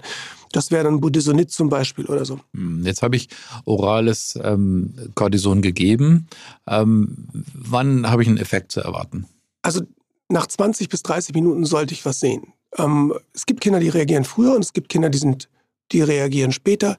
Das 0.52 0.70
wäre 0.70 0.84
dann 0.84 1.00
Budesonid 1.00 1.50
zum 1.50 1.68
Beispiel 1.68 2.06
oder 2.06 2.24
so. 2.24 2.40
Hm, 2.54 2.84
Jetzt 2.84 3.02
habe 3.02 3.16
ich 3.16 3.28
orales 3.64 4.38
ähm, 4.42 4.94
Cortison 5.14 5.60
gegeben. 5.60 6.28
Ähm, 6.68 7.26
wann 7.54 8.08
habe 8.08 8.22
ich 8.22 8.28
einen 8.28 8.38
Effekt 8.38 8.72
zu 8.72 8.80
erwarten? 8.80 9.26
Also 9.62 9.82
nach 10.30 10.46
20 10.46 10.88
bis 10.88 11.02
30 11.02 11.34
Minuten 11.34 11.64
sollte 11.64 11.92
ich 11.92 12.04
was 12.04 12.20
sehen. 12.20 12.52
Ähm, 12.78 13.12
es 13.34 13.46
gibt 13.46 13.60
Kinder, 13.60 13.80
die 13.80 13.88
reagieren 13.88 14.24
früher 14.24 14.54
und 14.54 14.64
es 14.64 14.72
gibt 14.72 14.88
Kinder, 14.88 15.10
die 15.10 15.18
sind, 15.18 15.48
die 15.92 16.02
reagieren 16.02 16.52
später. 16.52 16.96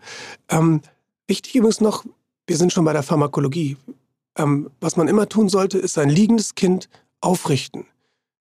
Ähm, 0.50 0.82
wichtig 1.28 1.56
übrigens 1.56 1.82
noch, 1.82 2.06
wir 2.46 2.58
sind 2.58 2.74
schon 2.74 2.86
bei 2.86 2.94
der 2.94 3.04
Pharmakologie. 3.04 3.78
Ähm, 4.38 4.70
was 4.80 4.98
man 4.98 5.08
immer 5.08 5.30
tun 5.30 5.50
sollte, 5.50 5.78
ist 5.78 5.98
ein 5.98 6.10
liegendes 6.10 6.56
Kind 6.56 6.90
aufrichten. 7.22 7.86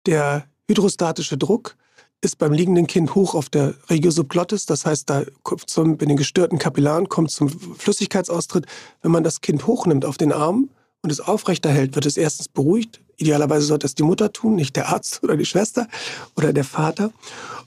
Der 0.05 0.47
hydrostatische 0.67 1.37
Druck 1.37 1.75
ist 2.21 2.37
beim 2.37 2.53
liegenden 2.53 2.87
Kind 2.87 3.15
hoch 3.15 3.35
auf 3.35 3.49
der 3.49 3.75
Regio 3.89 4.09
subglottis, 4.09 4.65
das 4.65 4.85
heißt, 4.85 5.09
da 5.09 5.23
kommt 5.43 5.69
zum, 5.69 5.97
bei 5.97 6.05
den 6.05 6.15
gestörten 6.17 6.57
Kapillaren 6.57 7.09
kommt 7.09 7.31
zum 7.31 7.49
Flüssigkeitsaustritt. 7.49 8.65
Wenn 9.01 9.11
man 9.11 9.23
das 9.23 9.41
Kind 9.41 9.67
hochnimmt 9.67 10.05
auf 10.05 10.17
den 10.17 10.31
Arm 10.31 10.69
und 11.03 11.11
es 11.11 11.19
aufrechterhält, 11.19 11.95
wird 11.95 12.05
es 12.05 12.17
erstens 12.17 12.47
beruhigt. 12.47 13.01
Idealerweise 13.17 13.65
sollte 13.65 13.85
es 13.85 13.93
die 13.93 14.03
Mutter 14.03 14.31
tun, 14.33 14.55
nicht 14.55 14.75
der 14.75 14.89
Arzt 14.89 15.21
oder 15.21 15.37
die 15.37 15.45
Schwester 15.45 15.87
oder 16.35 16.53
der 16.53 16.63
Vater. 16.63 17.11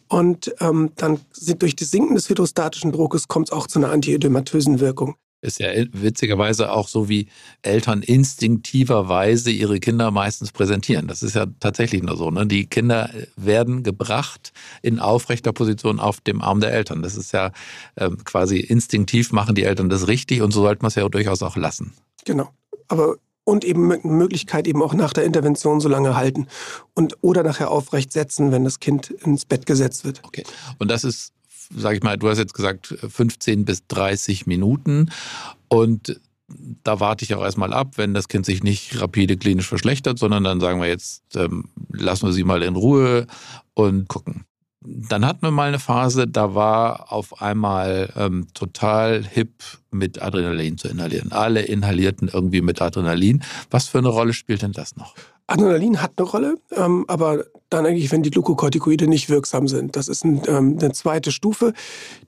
Und 0.09 0.55
ähm, 0.61 0.90
dann 0.96 1.20
sind 1.33 1.62
durch 1.62 1.77
das 1.77 1.90
Sinken 1.90 2.14
des 2.14 2.29
hydrostatischen 2.29 2.92
Druckes 2.92 3.29
kommt 3.29 3.49
es 3.49 3.53
auch 3.53 3.66
zu 3.66 3.79
einer 3.79 3.90
antiödematösen 3.90 4.81
Wirkung. 4.81 5.16
Ist 5.42 5.61
ja 5.61 5.68
witzigerweise 5.92 6.72
auch 6.72 6.88
so, 6.88 7.11
wie 7.11 7.29
Eltern 7.61 8.03
instinktiverweise 8.03 9.51
ihre 9.51 9.81
Kinder 9.81 10.11
meistens 10.11 10.51
präsentieren. 10.51 11.07
Das 11.07 11.22
ist 11.22 11.37
ja 11.37 11.46
tatsächlich 11.61 12.03
nur 12.03 12.16
so. 12.16 12.31
Ne? 12.31 12.46
Die 12.46 12.66
Kinder 12.66 13.11
werden 13.37 13.83
gebracht 13.83 14.53
in 14.81 14.99
aufrechter 14.99 15.53
Position 15.53 16.01
auf 16.01 16.20
dem 16.20 16.40
Arm 16.40 16.61
der 16.61 16.72
Eltern. 16.72 17.03
Das 17.03 17.16
ist 17.16 17.33
ja 17.33 17.53
ähm, 17.99 18.25
quasi 18.25 18.59
instinktiv 18.59 19.31
machen 19.31 19.55
die 19.55 19.64
Eltern 19.64 19.90
das 19.90 20.09
richtig 20.09 20.40
und 20.40 20.53
so 20.53 20.62
sollte 20.62 20.83
man 20.83 20.88
es 20.88 20.94
ja 20.94 21.07
durchaus 21.07 21.42
auch 21.42 21.57
lassen. 21.57 21.92
Genau. 22.25 22.49
aber 22.88 23.16
und 23.47 23.65
eben 23.65 23.87
Möglichkeit 24.03 24.67
eben 24.67 24.83
auch 24.83 24.93
nach 24.93 25.13
der 25.13 25.25
Intervention 25.25 25.81
so 25.81 25.89
lange 25.89 26.17
halten 26.17 26.49
und 26.95 27.17
oder 27.21 27.45
nachher 27.45 27.71
aufrecht 27.71 28.13
setzen, 28.13 28.51
wenn 28.51 28.65
das 28.65 28.81
Kind 28.81 29.11
ins 29.11 29.45
Bett 29.45 29.67
gesetzt 29.67 30.05
wird. 30.05 30.21
Okay. 30.25 30.43
Und 30.79 30.91
das 30.91 31.05
ist, 31.05 31.33
sage 31.75 31.97
ich 31.97 32.03
mal, 32.03 32.19
du 32.19 32.29
hast 32.29 32.39
jetzt 32.39 32.55
gesagt 32.55 32.95
15 33.09 33.65
bis 33.65 33.87
30 33.87 34.47
Minuten 34.47 35.11
und 35.69 36.21
da 36.83 36.99
warte 36.99 37.25
ich 37.25 37.35
auch 37.35 37.43
erstmal 37.43 37.73
ab, 37.73 37.93
wenn 37.97 38.15
das 38.15 38.29
Kind 38.29 38.47
sich 38.47 38.63
nicht 38.63 39.01
rapide 39.01 39.37
klinisch 39.37 39.69
verschlechtert, 39.69 40.19
sondern 40.19 40.43
dann 40.43 40.61
sagen 40.61 40.81
wir 40.81 40.89
jetzt, 40.89 41.23
ähm, 41.37 41.71
lassen 41.93 42.27
wir 42.27 42.33
sie 42.33 42.45
mal 42.45 42.63
in 42.63 42.75
Ruhe 42.75 43.27
und 43.75 44.09
gucken. 44.09 44.45
Dann 44.88 45.27
hatten 45.27 45.42
wir 45.42 45.51
mal 45.51 45.68
eine 45.68 45.79
Phase, 45.79 46.29
da 46.29 46.55
war 46.55 47.12
auf 47.12 47.42
einmal 47.42 48.12
ähm, 48.16 48.46
total 48.55 49.25
hip, 49.25 49.51
mit 49.90 50.22
Adrenalin 50.22 50.79
zu 50.79 50.88
inhalieren. 50.88 51.33
Alle 51.33 51.62
inhalierten 51.62 52.29
irgendwie 52.33 52.61
mit 52.61 52.81
Adrenalin. 52.81 53.42
Was 53.70 53.88
für 53.88 53.99
eine 53.99 54.09
Rolle 54.09 54.33
spielt 54.33 54.62
denn 54.62 54.72
das 54.72 54.96
noch? 54.96 55.14
Adrenalin 55.46 56.03
hat 56.03 56.12
eine 56.16 56.29
Rolle, 56.29 56.57
ähm, 56.72 57.05
aber 57.09 57.44
dann 57.70 57.87
eigentlich, 57.87 58.12
wenn 58.12 58.22
die 58.22 58.31
Glukokortikoide 58.31 59.07
nicht 59.07 59.29
wirksam 59.29 59.68
sind. 59.68 59.96
Das 59.96 60.09
ist 60.09 60.25
ein, 60.25 60.42
ähm, 60.46 60.79
eine 60.81 60.92
zweite 60.92 61.33
Stufe, 61.33 61.72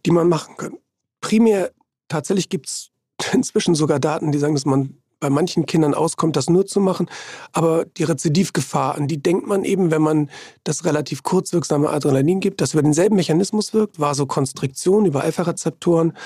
die 0.07 0.11
man 0.11 0.29
machen 0.29 0.57
kann. 0.57 0.79
Primär, 1.21 1.71
tatsächlich 2.09 2.49
gibt 2.49 2.69
es 2.69 2.91
inzwischen 3.33 3.75
sogar 3.75 4.01
Daten, 4.01 4.33
die 4.33 4.39
sagen, 4.39 4.55
dass 4.55 4.67
man 4.67 4.95
bei 5.21 5.31
manchen 5.31 5.67
Kindern 5.67 5.95
auskommt, 5.95 6.37
das 6.37 6.49
nur 6.49 6.67
zu 6.67 6.81
machen. 6.81 7.09
Aber 7.53 7.85
die 7.85 8.05
Rezidivgefahr, 8.05 8.95
an 8.95 9.09
die 9.09 9.23
denkt 9.23 9.47
man 9.47 9.65
eben, 9.65 9.91
wenn 9.91 10.03
man 10.03 10.31
das 10.65 10.85
relativ 10.85 11.23
kurzwirksame 11.23 11.91
Adrenalin 11.91 12.41
gibt, 12.41 12.61
das 12.61 12.75
über 12.75 12.83
denselben 12.83 13.17
Mechanismus 13.17 13.75
wirkt, 13.75 14.01
Vasokonstriktion 14.01 15.07
über 15.07 15.23
Alpha-Rezeptoren. 15.23 16.17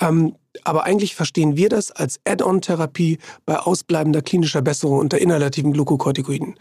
Ähm, 0.00 0.34
aber 0.64 0.84
eigentlich 0.84 1.14
verstehen 1.14 1.56
wir 1.56 1.68
das 1.68 1.90
als 1.90 2.20
Add-on-Therapie 2.24 3.18
bei 3.46 3.58
ausbleibender 3.58 4.22
klinischer 4.22 4.62
Besserung 4.62 4.98
unter 4.98 5.18
inhalativen 5.18 5.72
Glukokortikoiden. 5.72 6.56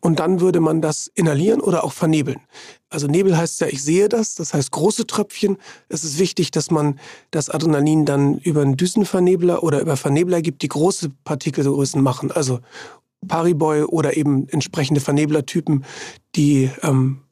Und 0.00 0.18
dann 0.18 0.40
würde 0.40 0.60
man 0.60 0.82
das 0.82 1.10
inhalieren 1.14 1.60
oder 1.60 1.84
auch 1.84 1.92
vernebeln. 1.92 2.40
Also 2.90 3.06
Nebel 3.06 3.36
heißt 3.36 3.60
ja, 3.60 3.68
ich 3.68 3.82
sehe 3.82 4.08
das, 4.08 4.34
das 4.34 4.52
heißt 4.52 4.70
große 4.70 5.06
Tröpfchen. 5.06 5.56
Es 5.88 6.04
ist 6.04 6.18
wichtig, 6.18 6.50
dass 6.50 6.70
man 6.70 6.98
das 7.30 7.48
Adrenalin 7.48 8.04
dann 8.04 8.38
über 8.38 8.62
einen 8.62 8.76
Düsenvernebler 8.76 9.62
oder 9.62 9.80
über 9.80 9.96
Vernebler 9.96 10.42
gibt, 10.42 10.62
die 10.62 10.68
große 10.68 11.10
Partikelgrößen 11.24 12.02
machen. 12.02 12.32
Also 12.32 12.60
Pariboy 13.26 13.84
oder 13.84 14.16
eben 14.16 14.48
entsprechende 14.48 15.00
Verneblertypen, 15.00 15.84
die 16.34 16.70
ähm, 16.82 17.22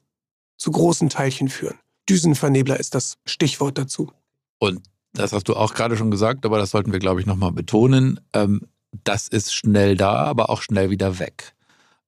zu 0.57 0.71
großen 0.71 1.09
Teilchen 1.09 1.49
führen. 1.49 1.77
Düsenvernebler 2.09 2.79
ist 2.79 2.95
das 2.95 3.17
Stichwort 3.25 3.77
dazu. 3.77 4.11
Und 4.59 4.81
das 5.13 5.33
hast 5.33 5.47
du 5.47 5.55
auch 5.55 5.73
gerade 5.73 5.97
schon 5.97 6.11
gesagt, 6.11 6.45
aber 6.45 6.57
das 6.57 6.71
sollten 6.71 6.91
wir, 6.91 6.99
glaube 6.99 7.19
ich, 7.19 7.25
nochmal 7.25 7.51
betonen. 7.51 8.19
Ähm, 8.33 8.61
das 9.03 9.27
ist 9.27 9.53
schnell 9.53 9.95
da, 9.95 10.25
aber 10.25 10.49
auch 10.49 10.61
schnell 10.61 10.89
wieder 10.89 11.19
weg. 11.19 11.53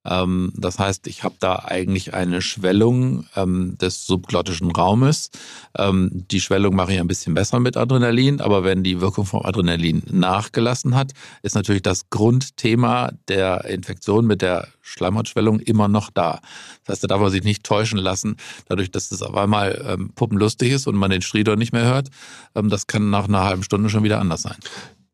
Ähm, 0.06 0.52
das 0.56 0.80
heißt, 0.80 1.08
ich 1.08 1.24
habe 1.24 1.36
da 1.40 1.64
eigentlich 1.66 2.14
eine 2.14 2.42
Schwellung 2.42 3.26
ähm, 3.36 3.78
des 3.80 4.06
subglottischen 4.06 4.72
Raumes. 4.72 5.30
Ähm, 5.78 6.10
die 6.14 6.42
Schwellung 6.42 6.76
mache 6.76 6.94
ich 6.94 7.00
ein 7.00 7.08
bisschen 7.08 7.34
besser 7.34 7.60
mit 7.60 7.78
Adrenalin, 7.78 8.42
aber 8.42 8.64
wenn 8.64 8.84
die 8.84 9.02
Wirkung 9.02 9.26
vom 9.26 9.46
Adrenalin 9.46 10.04
nachgelassen 10.12 10.96
hat, 10.96 11.14
ist 11.42 11.56
natürlich 11.56 11.82
das 11.82 12.10
Grundthema 12.10 13.12
der 13.28 13.66
Infektion 13.66 14.26
mit 14.26 14.42
der 14.42 14.68
Schleimhautschwellung 14.82 15.60
immer 15.60 15.88
noch 15.88 16.10
da. 16.10 16.42
Das 16.86 16.96
heißt, 16.96 17.04
da 17.04 17.08
darf 17.08 17.22
man 17.22 17.32
sich 17.32 17.44
nicht 17.44 17.64
täuschen 17.64 18.00
lassen, 18.00 18.36
dadurch, 18.68 18.92
dass 18.92 19.10
das 19.10 19.22
auf 19.22 19.36
einmal 19.36 19.84
ähm, 19.88 20.12
puppenlustig 20.14 20.72
ist 20.72 20.88
und 20.88 20.96
man 20.96 21.10
den 21.10 21.22
Stridor 21.22 21.56
nicht 21.56 21.72
mehr 21.72 21.86
hört. 21.86 22.10
Ähm, 22.56 22.70
das 22.70 22.88
kann 22.88 23.10
nach 23.10 23.28
einer 23.28 23.44
halben 23.44 23.64
Stunde 23.64 23.90
schon 23.90 24.04
wieder 24.04 24.20
anders 24.20 24.42
sein. 24.42 24.58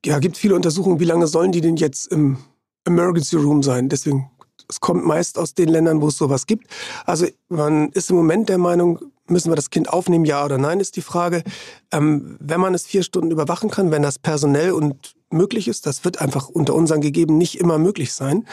Ja, 0.05 0.19
gibt 0.19 0.37
viele 0.37 0.55
Untersuchungen. 0.55 0.99
Wie 0.99 1.05
lange 1.05 1.27
sollen 1.27 1.51
die 1.51 1.61
denn 1.61 1.75
jetzt 1.75 2.11
im 2.11 2.37
Emergency 2.85 3.35
Room 3.35 3.61
sein? 3.61 3.89
Deswegen 3.89 4.31
es 4.69 4.79
kommt 4.79 5.05
meist 5.05 5.37
aus 5.37 5.55
den 5.55 5.67
Ländern, 5.67 6.01
wo 6.01 6.07
es 6.07 6.17
sowas 6.17 6.45
gibt. 6.45 6.67
Also 7.05 7.25
man 7.49 7.89
ist 7.89 8.09
im 8.11 8.15
Moment 8.15 8.49
der 8.49 8.59
Meinung, 8.59 8.99
müssen 9.27 9.51
wir 9.51 9.55
das 9.55 9.71
Kind 9.71 9.89
aufnehmen, 9.89 10.25
ja 10.25 10.45
oder 10.45 10.57
nein, 10.57 10.79
ist 10.79 10.95
die 10.95 11.01
Frage. 11.01 11.43
Ähm, 11.91 12.37
wenn 12.39 12.61
man 12.61 12.73
es 12.73 12.85
vier 12.85 13.03
Stunden 13.03 13.31
überwachen 13.31 13.69
kann, 13.69 13.91
wenn 13.91 14.03
das 14.03 14.19
personell 14.19 14.71
und 14.71 15.15
möglich 15.31 15.67
ist, 15.67 15.85
das 15.85 16.05
wird 16.05 16.21
einfach 16.21 16.47
unter 16.49 16.75
unseren 16.75 17.01
Gegeben 17.01 17.37
nicht 17.37 17.59
immer 17.59 17.77
möglich 17.77 18.13
sein, 18.13 18.47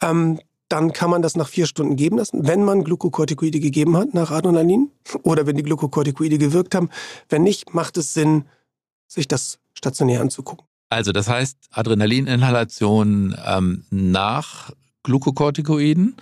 ähm, 0.00 0.40
dann 0.68 0.92
kann 0.92 1.10
man 1.10 1.22
das 1.22 1.36
nach 1.36 1.48
vier 1.48 1.66
Stunden 1.66 1.94
geben 1.94 2.18
lassen, 2.18 2.46
wenn 2.46 2.64
man 2.64 2.82
Glukokortikoide 2.82 3.60
gegeben 3.60 3.96
hat 3.96 4.14
nach 4.14 4.32
Adrenalin 4.32 4.90
oder 5.22 5.46
wenn 5.46 5.56
die 5.56 5.62
Glukokortikoide 5.62 6.38
gewirkt 6.38 6.74
haben. 6.74 6.90
Wenn 7.28 7.44
nicht, 7.44 7.72
macht 7.72 7.96
es 7.96 8.14
Sinn, 8.14 8.46
sich 9.06 9.28
das 9.28 9.58
stationär 9.74 10.20
anzugucken. 10.20 10.66
Also 10.88 11.12
das 11.12 11.28
heißt, 11.28 11.56
Adrenalininhalation 11.70 13.36
ähm, 13.46 13.84
nach 13.90 14.72
Glukokortikoiden. 15.06 16.16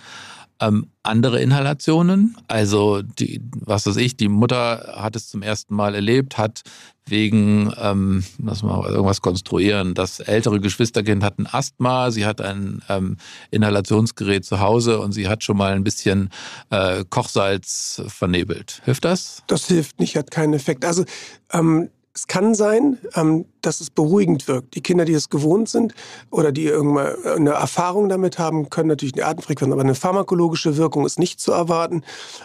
Ähm, 0.61 0.87
andere 1.03 1.41
Inhalationen, 1.41 2.37
also 2.47 3.01
die, 3.01 3.41
was 3.59 3.87
weiß 3.87 3.97
ich, 3.97 4.15
die 4.15 4.29
Mutter 4.29 4.95
hat 4.95 5.17
es 5.17 5.27
zum 5.27 5.41
ersten 5.41 5.75
Mal 5.75 5.95
erlebt, 5.95 6.37
hat 6.37 6.61
wegen, 7.05 7.73
ähm, 7.77 8.23
lass 8.41 8.63
mal 8.63 8.89
irgendwas 8.89 9.19
konstruieren, 9.19 9.95
das 9.95 10.21
ältere 10.21 10.61
Geschwisterkind 10.61 11.23
hat 11.25 11.39
ein 11.39 11.47
Asthma, 11.51 12.09
sie 12.09 12.25
hat 12.25 12.39
ein 12.39 12.81
ähm, 12.87 13.17
Inhalationsgerät 13.51 14.45
zu 14.45 14.61
Hause 14.61 15.01
und 15.01 15.11
sie 15.11 15.27
hat 15.27 15.43
schon 15.43 15.57
mal 15.57 15.73
ein 15.73 15.83
bisschen 15.83 16.29
äh, 16.69 17.03
Kochsalz 17.09 18.01
vernebelt. 18.07 18.81
Hilft 18.85 19.03
das? 19.03 19.43
Das 19.47 19.67
hilft 19.67 19.99
nicht, 19.99 20.15
hat 20.15 20.31
keinen 20.31 20.53
Effekt. 20.53 20.85
Also 20.85 21.03
ähm, 21.51 21.89
es 22.15 22.27
kann 22.27 22.55
sein, 22.55 22.97
ähm, 23.15 23.45
dass 23.61 23.81
es 23.81 23.89
beruhigend 23.89 24.47
wirkt. 24.47 24.73
Die 24.75 24.81
Kinder, 24.81 25.03
die 25.03 25.13
es 25.13 25.29
gewohnt 25.29 25.67
sind 25.67 25.93
oder 26.31 26.53
die 26.53 26.63
irgendwann 26.63 27.13
eine 27.25 27.51
Erfahrung 27.51 28.07
damit 28.07 28.39
haben, 28.39 28.69
können 28.69 28.87
natürlich 28.87 29.15
eine 29.15 29.25
Atemfrequenz, 29.25 29.73
aber 29.73 29.81
eine 29.81 29.95
pharmakologische 29.95 30.77
Wirkung 30.77 31.05
ist 31.05 31.19
nicht 31.19 31.41
zu 31.41 31.51
erwarten. 31.51 32.03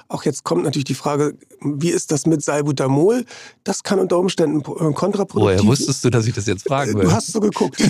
Auch 0.09 0.25
jetzt 0.25 0.43
kommt 0.43 0.65
natürlich 0.65 0.87
die 0.87 0.95
Frage, 0.95 1.35
wie 1.61 1.91
ist 1.91 2.11
das 2.11 2.27
mit 2.27 2.43
Salbutamol? 2.43 3.25
Das 3.63 3.85
kann 3.85 4.01
unter 4.01 4.19
Umständen 4.19 4.59
äh, 4.59 4.93
kontraproduktiv 4.93 5.59
sein. 5.59 5.59
Woher 5.59 5.65
wusstest 5.65 6.05
du, 6.05 6.11
dass 6.11 6.27
ich 6.27 6.35
das 6.35 6.47
jetzt 6.47 6.67
fragen 6.67 6.95
will? 6.95 7.05
Du 7.05 7.13
hast 7.13 7.33
so 7.33 7.39
geguckt. 7.39 7.81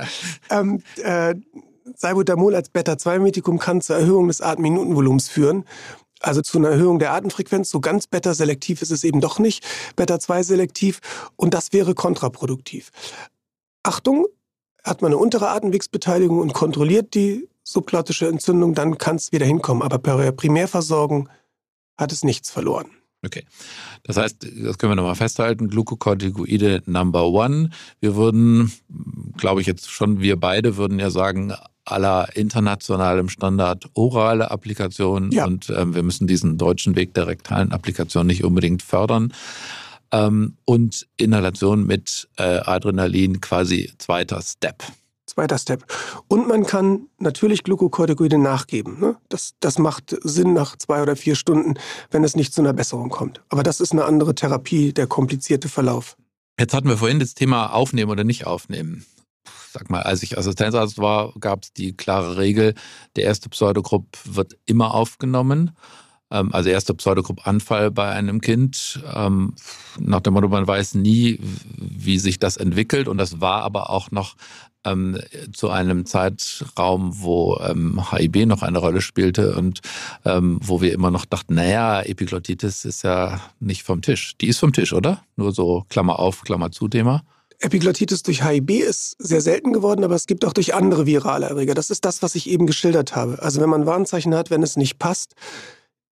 ähm, 0.50 0.82
äh, 1.02 1.34
Salbutamol 1.96 2.54
als 2.54 2.68
Beta-2-Metikum 2.70 3.58
kann 3.58 3.80
zur 3.80 3.96
Erhöhung 3.96 4.28
des 4.28 4.40
Atemminutenvolumens 4.40 5.28
führen 5.28 5.64
also 6.24 6.42
zu 6.42 6.58
einer 6.58 6.70
Erhöhung 6.70 6.98
der 6.98 7.12
Atemfrequenz. 7.12 7.70
So 7.70 7.80
ganz 7.80 8.06
Beta-selektiv 8.06 8.82
ist 8.82 8.90
es 8.90 9.04
eben 9.04 9.20
doch 9.20 9.38
nicht, 9.38 9.64
Beta-2-selektiv 9.96 11.00
und 11.36 11.54
das 11.54 11.72
wäre 11.72 11.94
kontraproduktiv. 11.94 12.90
Achtung, 13.82 14.26
hat 14.82 15.02
man 15.02 15.12
eine 15.12 15.18
untere 15.18 15.48
Atemwegsbeteiligung 15.48 16.38
und 16.38 16.52
kontrolliert 16.52 17.14
die 17.14 17.48
subglottische 17.62 18.28
Entzündung, 18.28 18.74
dann 18.74 18.98
kann 18.98 19.16
es 19.16 19.32
wieder 19.32 19.46
hinkommen. 19.46 19.82
Aber 19.82 19.98
per 19.98 20.32
Primärversorgung 20.32 21.28
hat 21.96 22.12
es 22.12 22.22
nichts 22.22 22.50
verloren. 22.50 22.90
Okay. 23.24 23.44
Das 24.02 24.18
heißt, 24.18 24.46
das 24.62 24.76
können 24.76 24.92
wir 24.92 24.96
nochmal 24.96 25.14
festhalten, 25.14 25.68
Glukokortikoide 25.68 26.82
Number 26.84 27.28
One. 27.28 27.70
Wir 28.00 28.16
würden, 28.16 28.70
glaube 29.38 29.62
ich 29.62 29.66
jetzt 29.66 29.90
schon, 29.90 30.20
wir 30.20 30.38
beide 30.38 30.76
würden 30.76 30.98
ja 30.98 31.08
sagen, 31.08 31.54
aller 31.84 32.34
internationalem 32.36 33.28
Standard 33.28 33.86
orale 33.94 34.50
Applikationen 34.50 35.30
ja. 35.30 35.44
und 35.44 35.70
ähm, 35.70 35.94
wir 35.94 36.02
müssen 36.02 36.26
diesen 36.26 36.58
deutschen 36.58 36.96
Weg 36.96 37.14
der 37.14 37.26
rektalen 37.26 37.72
Applikation 37.72 38.26
nicht 38.26 38.44
unbedingt 38.44 38.82
fördern. 38.82 39.32
Ähm, 40.12 40.56
und 40.64 41.06
Inhalation 41.16 41.86
mit 41.86 42.28
äh, 42.36 42.42
Adrenalin 42.42 43.40
quasi 43.40 43.92
zweiter 43.98 44.40
Step. 44.42 44.82
Zweiter 45.26 45.58
Step. 45.58 45.84
Und 46.28 46.46
man 46.46 46.64
kann 46.64 47.08
natürlich 47.18 47.64
Glukokortikoide 47.64 48.38
nachgeben. 48.38 49.00
Ne? 49.00 49.16
Das, 49.28 49.54
das 49.60 49.78
macht 49.78 50.16
Sinn 50.22 50.52
nach 50.52 50.76
zwei 50.76 51.02
oder 51.02 51.16
vier 51.16 51.34
Stunden, 51.34 51.74
wenn 52.10 52.22
es 52.22 52.36
nicht 52.36 52.54
zu 52.54 52.60
einer 52.60 52.72
Besserung 52.72 53.08
kommt. 53.08 53.42
Aber 53.48 53.62
das 53.62 53.80
ist 53.80 53.92
eine 53.92 54.04
andere 54.04 54.34
Therapie, 54.34 54.92
der 54.92 55.06
komplizierte 55.06 55.68
Verlauf. 55.68 56.16
Jetzt 56.60 56.72
hatten 56.72 56.88
wir 56.88 56.98
vorhin 56.98 57.18
das 57.18 57.34
Thema 57.34 57.72
aufnehmen 57.72 58.10
oder 58.10 58.22
nicht 58.22 58.46
aufnehmen 58.46 59.04
sag 59.72 59.90
mal, 59.90 60.02
als 60.02 60.22
ich 60.22 60.38
Assistenzarzt 60.38 60.98
war, 60.98 61.32
gab 61.40 61.64
es 61.64 61.72
die 61.72 61.96
klare 61.96 62.36
Regel, 62.36 62.74
der 63.16 63.24
erste 63.24 63.48
Pseudogrupp 63.48 64.06
wird 64.24 64.56
immer 64.66 64.94
aufgenommen. 64.94 65.72
Ähm, 66.30 66.52
also 66.52 66.70
erster 66.70 66.94
Pseudogrupp-Anfall 66.94 67.90
bei 67.90 68.10
einem 68.10 68.40
Kind. 68.40 69.00
Ähm, 69.14 69.54
nach 69.98 70.20
dem 70.20 70.34
Motto, 70.34 70.48
man 70.48 70.66
weiß 70.66 70.94
nie, 70.94 71.38
wie 71.76 72.18
sich 72.18 72.38
das 72.38 72.56
entwickelt. 72.56 73.08
Und 73.08 73.18
das 73.18 73.40
war 73.40 73.62
aber 73.62 73.90
auch 73.90 74.10
noch 74.10 74.36
ähm, 74.84 75.18
zu 75.52 75.70
einem 75.70 76.06
Zeitraum, 76.06 77.22
wo 77.22 77.58
HIB 77.58 78.46
noch 78.46 78.62
eine 78.62 78.78
Rolle 78.78 79.00
spielte 79.00 79.56
und 79.56 79.80
wo 80.24 80.82
wir 80.82 80.92
immer 80.92 81.10
noch 81.10 81.24
dachten, 81.24 81.54
naja, 81.54 82.02
Epiglottitis 82.02 82.84
ist 82.84 83.02
ja 83.02 83.40
nicht 83.60 83.82
vom 83.82 84.02
Tisch. 84.02 84.36
Die 84.38 84.48
ist 84.48 84.58
vom 84.58 84.74
Tisch, 84.74 84.92
oder? 84.92 85.22
Nur 85.36 85.52
so 85.52 85.84
Klammer 85.88 86.18
auf, 86.18 86.42
Klammer 86.42 86.70
zu 86.70 86.88
Thema. 86.88 87.22
Epiglottitis 87.64 88.22
durch 88.22 88.44
HIB 88.44 88.70
ist 88.70 89.16
sehr 89.18 89.40
selten 89.40 89.72
geworden, 89.72 90.04
aber 90.04 90.14
es 90.14 90.26
gibt 90.26 90.44
auch 90.44 90.52
durch 90.52 90.74
andere 90.74 91.06
virale 91.06 91.46
Erreger. 91.46 91.72
Das 91.74 91.88
ist 91.88 92.04
das, 92.04 92.22
was 92.22 92.34
ich 92.34 92.50
eben 92.50 92.66
geschildert 92.66 93.16
habe. 93.16 93.40
Also 93.40 93.60
wenn 93.60 93.70
man 93.70 93.86
Warnzeichen 93.86 94.34
hat, 94.34 94.50
wenn 94.50 94.62
es 94.62 94.76
nicht 94.76 94.98
passt, 94.98 95.34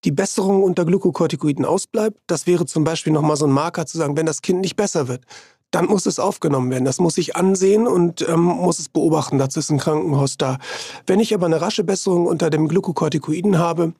die 0.04 0.12
Besserung 0.12 0.62
unter 0.62 0.86
Glukokortikoiden 0.86 1.66
ausbleibt, 1.66 2.18
das 2.26 2.46
wäre 2.46 2.64
zum 2.64 2.84
Beispiel 2.84 3.12
nochmal 3.12 3.36
so 3.36 3.46
ein 3.46 3.52
Marker 3.52 3.84
zu 3.84 3.98
sagen, 3.98 4.16
wenn 4.16 4.24
das 4.24 4.40
Kind 4.40 4.62
nicht 4.62 4.76
besser 4.76 5.08
wird, 5.08 5.24
dann 5.70 5.86
muss 5.86 6.06
es 6.06 6.18
aufgenommen 6.18 6.70
werden. 6.70 6.86
Das 6.86 6.98
muss 6.98 7.18
ich 7.18 7.36
ansehen 7.36 7.86
und 7.86 8.26
ähm, 8.28 8.40
muss 8.40 8.78
es 8.78 8.88
beobachten. 8.88 9.38
Dazu 9.38 9.60
ist 9.60 9.70
ein 9.70 9.78
Krankenhaus 9.78 10.38
da. 10.38 10.58
Wenn 11.06 11.20
ich 11.20 11.34
aber 11.34 11.46
eine 11.46 11.60
rasche 11.60 11.84
Besserung 11.84 12.26
unter 12.26 12.48
dem 12.48 12.66
Glukokortikoiden 12.66 13.58
habe, 13.58 13.92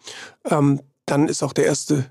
ähm, 0.48 0.80
dann 1.04 1.28
ist 1.28 1.42
auch 1.42 1.52
der 1.52 1.66
erste 1.66 2.10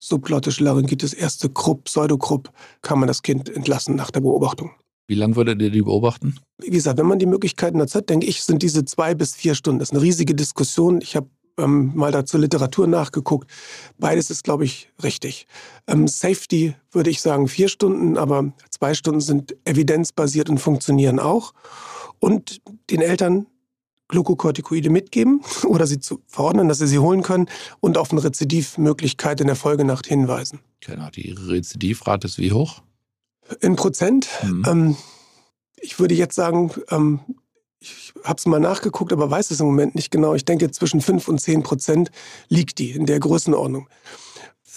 subglottische 0.00 0.64
Laryngitis, 0.64 1.12
erste 1.12 1.48
Krupp, 1.50 1.84
Pseudokrupp, 1.84 2.50
kann 2.82 2.98
man 2.98 3.06
das 3.06 3.22
Kind 3.22 3.48
entlassen 3.48 3.94
nach 3.94 4.10
der 4.10 4.20
Beobachtung. 4.20 4.72
Wie 5.06 5.14
lange 5.14 5.36
würdet 5.36 5.60
ihr 5.60 5.70
die 5.70 5.82
beobachten? 5.82 6.36
Wie 6.58 6.70
gesagt, 6.70 6.98
wenn 6.98 7.06
man 7.06 7.18
die 7.18 7.26
Möglichkeiten 7.26 7.78
dazu 7.78 7.98
hat, 7.98 8.08
denke 8.08 8.26
ich, 8.26 8.42
sind 8.42 8.62
diese 8.62 8.84
zwei 8.84 9.14
bis 9.14 9.34
vier 9.34 9.54
Stunden. 9.54 9.80
Das 9.80 9.88
ist 9.88 9.92
eine 9.92 10.02
riesige 10.02 10.34
Diskussion. 10.34 11.00
Ich 11.00 11.16
habe 11.16 11.28
ähm, 11.58 11.92
mal 11.94 12.12
dazu 12.12 12.38
Literatur 12.38 12.86
nachgeguckt. 12.86 13.50
Beides 13.98 14.30
ist, 14.30 14.44
glaube 14.44 14.64
ich, 14.64 14.88
richtig. 15.02 15.46
Ähm, 15.86 16.06
Safety 16.06 16.74
würde 16.92 17.10
ich 17.10 17.20
sagen 17.20 17.48
vier 17.48 17.68
Stunden, 17.68 18.16
aber 18.16 18.52
zwei 18.70 18.94
Stunden 18.94 19.20
sind 19.20 19.56
evidenzbasiert 19.64 20.48
und 20.48 20.58
funktionieren 20.58 21.18
auch. 21.18 21.52
Und 22.18 22.60
den 22.90 23.00
Eltern 23.00 23.46
Glukokortikoide 24.10 24.90
mitgeben 24.90 25.40
oder 25.64 25.86
sie 25.86 26.00
zu 26.00 26.20
verordnen, 26.26 26.68
dass 26.68 26.78
sie 26.78 26.86
sie 26.86 26.98
holen 26.98 27.22
können 27.22 27.46
und 27.80 27.96
auf 27.96 28.12
eine 28.12 28.22
Rezidivmöglichkeit 28.22 29.40
in 29.40 29.46
der 29.46 29.56
Folgenacht 29.56 30.06
hinweisen. 30.06 30.60
Genau, 30.80 31.08
die 31.10 31.32
Rezidivrate 31.32 32.26
ist 32.26 32.38
wie 32.38 32.52
hoch? 32.52 32.82
In 33.60 33.76
Prozent? 33.76 34.28
Mhm. 34.42 34.64
Ähm, 34.66 34.96
ich 35.80 35.98
würde 35.98 36.14
jetzt 36.14 36.34
sagen, 36.34 36.70
ähm, 36.90 37.20
ich 37.80 38.12
habe 38.24 38.36
es 38.36 38.46
mal 38.46 38.60
nachgeguckt, 38.60 39.12
aber 39.12 39.30
weiß 39.30 39.50
es 39.50 39.60
im 39.60 39.66
Moment 39.66 39.94
nicht 39.94 40.10
genau. 40.10 40.34
Ich 40.34 40.44
denke, 40.44 40.70
zwischen 40.70 41.00
5 41.00 41.28
und 41.28 41.40
10 41.40 41.62
Prozent 41.62 42.10
liegt 42.48 42.78
die 42.78 42.90
in 42.90 43.06
der 43.06 43.18
Größenordnung. 43.20 43.88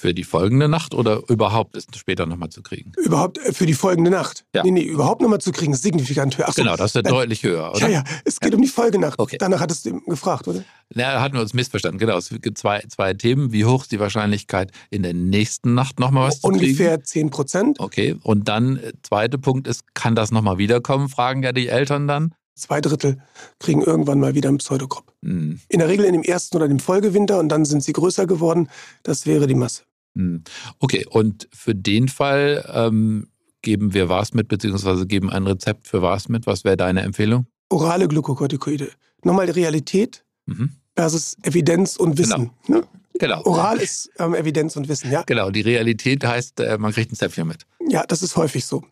Für 0.04 0.14
die 0.14 0.26
folgende 0.26 0.68
Nacht 0.68 0.94
oder 0.94 1.22
überhaupt 1.30 1.78
ist 1.78 1.98
später 1.98 2.26
nochmal 2.26 2.50
zu 2.50 2.62
kriegen? 2.62 2.92
Überhaupt 2.98 3.38
äh, 3.38 3.54
für 3.54 3.66
die 3.66 3.74
folgende 3.74 4.12
Nacht. 4.12 4.44
Ja. 4.54 4.62
Nee, 4.62 4.72
nee, 4.72 4.82
überhaupt 4.82 5.22
nochmal 5.22 5.40
zu 5.40 5.54
kriegen, 5.54 5.72
ist 5.72 5.82
signifikant 5.82 6.38
höher. 6.38 6.50
Achso, 6.50 6.62
genau, 6.62 6.76
das 6.76 6.88
ist 6.88 6.96
ja 6.96 7.04
deutlich 7.04 7.42
höher, 7.44 7.72
oder? 7.72 7.88
Ja, 7.88 7.88
ja, 7.88 8.04
es 8.26 8.42
geht 8.42 8.52
ja. 8.52 8.58
um 8.58 8.62
die 8.62 8.68
Folgenacht. 8.68 9.18
Okay. 9.18 9.38
Danach 9.40 9.62
hattest 9.62 9.86
du 9.86 10.02
gefragt, 10.02 10.46
oder? 10.50 10.62
Ja, 10.94 11.22
hatten 11.22 11.36
wir 11.36 11.42
uns 11.42 11.54
missverstanden. 11.54 12.00
Genau, 12.00 12.18
es 12.18 12.28
gibt 12.28 12.58
zwei, 12.58 12.84
zwei 12.90 13.14
Themen. 13.14 13.54
Wie 13.54 13.64
hoch 13.64 13.84
ist 13.84 13.94
die 13.94 14.00
Wahrscheinlichkeit, 14.02 14.72
in 14.90 15.04
der 15.04 15.14
nächsten 15.14 15.74
Nacht 15.74 16.02
nochmal 16.02 16.28
was 16.28 16.40
Ungefähr 16.40 16.52
zu 16.52 16.60
kriegen? 16.60 16.80
Ungefähr 16.80 17.04
10 17.06 17.30
Prozent. 17.30 17.80
Okay, 17.80 18.18
und 18.24 18.50
dann, 18.50 18.76
äh, 18.76 18.92
zweiter 19.04 19.38
Punkt 19.38 19.70
ist, 19.70 19.96
kann 19.96 20.16
das 20.16 20.32
nochmal 20.32 20.58
wiederkommen, 20.58 21.08
fragen 21.08 21.44
ja 21.44 21.54
die 21.54 21.70
Eltern 21.70 22.10
dann? 22.10 22.36
Zwei 22.56 22.82
Drittel 22.82 23.22
kriegen 23.60 23.82
irgendwann 23.82 24.20
mal 24.20 24.36
wieder 24.36 24.50
einen 24.50 24.58
Pseudokrupp. 24.58 25.14
Mhm. 25.22 25.62
In 25.70 25.80
der 25.80 25.88
Regel 25.88 26.04
in 26.04 26.12
dem 26.12 26.24
ersten 26.24 26.58
oder 26.58 26.68
dem 26.68 26.80
Folgewinter 26.80 27.40
und 27.40 27.48
dann 27.48 27.64
sind 27.64 27.86
sie 27.86 27.94
größer 27.94 28.28
geworden. 28.28 28.68
Das 29.04 29.26
wäre 29.26 29.48
die 29.48 29.56
Masse. 29.56 29.84
Hm. 30.16 30.44
Okay, 30.80 31.06
und 31.10 31.48
für 31.52 31.76
den 31.76 32.08
Fall 32.08 32.70
ähm, 32.74 33.28
geben 33.62 33.94
wir 33.94 34.10
was 34.10 34.34
mit, 34.34 34.48
beziehungsweise 34.48 35.08
geben 35.08 35.30
ein 35.30 35.48
Rezept 35.48 35.88
für 35.88 36.02
was 36.02 36.30
mit. 36.30 36.46
Was 36.46 36.64
wäre 36.64 36.78
deine 36.78 37.02
Empfehlung? 37.02 37.48
Orale 37.70 38.08
Glukokortikoide. 38.08 38.92
Nochmal 39.24 39.50
Realität 39.50 40.24
mhm. 40.46 40.72
versus 40.96 41.38
Evidenz 41.44 41.96
und 41.96 42.18
Wissen. 42.18 42.52
Genau. 42.68 42.80
Ne? 42.80 42.88
genau. 43.20 43.44
Oral 43.46 43.80
ist 43.80 44.12
ähm, 44.20 44.36
Evidenz 44.36 44.76
und 44.76 44.88
Wissen, 44.90 45.12
ja. 45.12 45.24
Genau, 45.24 45.50
die 45.50 45.62
Realität 45.62 46.24
heißt, 46.24 46.60
äh, 46.60 46.78
man 46.78 46.92
kriegt 46.92 47.12
ein 47.12 47.16
Zäpfchen 47.16 47.48
mit. 47.48 47.66
Ja, 47.88 48.04
das 48.06 48.22
ist 48.22 48.36
häufig 48.36 48.66
so 48.66 48.84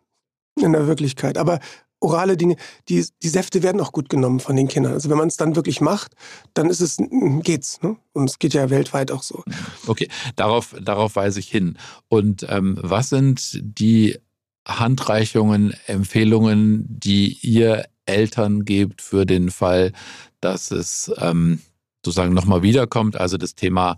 in 0.60 0.74
der 0.74 0.88
Wirklichkeit. 0.88 1.38
Aber 1.38 1.60
orale 2.02 2.36
Dinge, 2.36 2.58
die, 2.90 3.06
die 3.22 3.30
Säfte 3.30 3.64
werden 3.64 3.80
auch 3.80 3.92
gut 3.92 4.10
genommen 4.10 4.40
von 4.40 4.56
den 4.56 4.68
Kindern. 4.68 4.94
Also 4.94 5.10
wenn 5.10 5.18
man 5.18 5.28
es 5.28 5.38
dann 5.38 5.56
wirklich 5.56 5.80
macht, 5.80 6.14
dann 6.54 6.70
ist 6.70 6.82
es, 6.82 6.98
geht's. 7.44 7.82
Ne? 7.82 7.96
Und 8.14 8.30
es 8.30 8.40
geht 8.40 8.54
ja 8.54 8.70
weltweit 8.70 9.12
auch 9.12 9.24
so. 9.24 9.44
Okay, 9.88 10.10
darauf, 10.36 10.76
darauf 10.82 11.16
weise 11.16 11.40
ich 11.40 11.48
hin. 11.48 11.78
Und 12.10 12.46
ähm, 12.50 12.78
was 12.82 13.10
sind 13.10 13.60
die 13.62 14.18
Handreichungen, 14.68 15.74
Empfehlungen, 15.88 16.86
die 16.88 17.38
ihr 17.42 17.86
Eltern 18.06 18.66
gebt 18.66 19.02
für 19.02 19.26
den 19.26 19.50
Fall, 19.50 19.94
dass 20.40 20.72
es 20.72 21.12
ähm, 21.18 21.62
sozusagen 22.04 22.34
nochmal 22.34 22.62
wiederkommt? 22.62 23.16
Also 23.16 23.38
das 23.38 23.56
Thema 23.56 23.98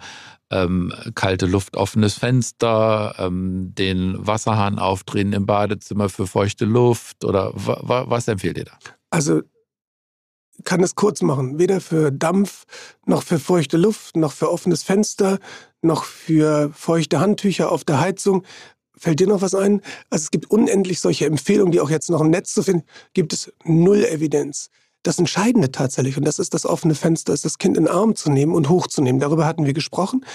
ähm, 0.52 0.94
kalte 1.16 1.46
Luft, 1.46 1.76
offenes 1.76 2.16
Fenster, 2.16 3.16
ähm, 3.18 3.74
den 3.76 4.16
Wasserhahn 4.26 4.80
aufdrehen 4.80 5.34
im 5.34 5.46
Badezimmer 5.46 6.10
für 6.10 6.28
feuchte 6.28 6.66
Luft 6.66 7.24
oder 7.26 7.52
was 7.54 8.28
empfehlt 8.28 8.58
ihr 8.58 8.66
da? 8.66 8.78
Also 9.10 9.42
kann 10.64 10.84
es 10.84 10.96
kurz 10.96 11.22
machen, 11.22 11.58
weder 11.60 11.82
für 11.82 12.12
Dampf 12.12 12.66
noch 13.06 13.24
für 13.24 13.40
feuchte 13.40 13.78
Luft, 13.78 14.16
noch 14.16 14.32
für 14.32 14.52
offenes 14.52 14.84
Fenster, 14.84 15.40
noch 15.82 16.04
für 16.04 16.72
feuchte 16.74 17.20
Handtücher 17.20 17.72
auf 17.72 17.84
der 17.84 18.00
Heizung. 18.00 18.44
Fällt 18.96 19.20
dir 19.20 19.28
noch 19.28 19.42
was 19.42 19.56
ein? 19.56 19.82
Also 20.10 20.24
es 20.24 20.32
gibt 20.32 20.52
unendlich 20.52 21.00
solche 21.00 21.26
Empfehlungen, 21.26 21.72
die 21.72 21.82
auch 21.82 21.90
jetzt 21.90 22.10
noch 22.10 22.22
im 22.22 22.30
Netz 22.30 22.54
zu 22.54 22.62
finden, 22.62 22.86
gibt 23.14 23.34
es 23.34 23.52
null 23.64 24.06
Evidenz. 24.06 24.70
Das 25.04 25.20
Entscheidende 25.20 25.72
tatsächlich, 25.72 26.18
und 26.18 26.26
das 26.26 26.40
ist 26.40 26.54
das 26.54 26.66
offene 26.66 26.96
Fenster, 26.96 27.34
ist 27.34 27.46
das 27.46 27.58
Kind 27.58 27.78
in 27.78 27.86
den 27.86 27.94
Arm 27.94 28.16
zu 28.16 28.32
nehmen 28.32 28.56
und 28.56 28.70
hochzunehmen. 28.70 29.20
Darüber 29.20 29.46
hatten 29.46 29.66
wir 29.66 29.74
gesprochen. 29.74 30.26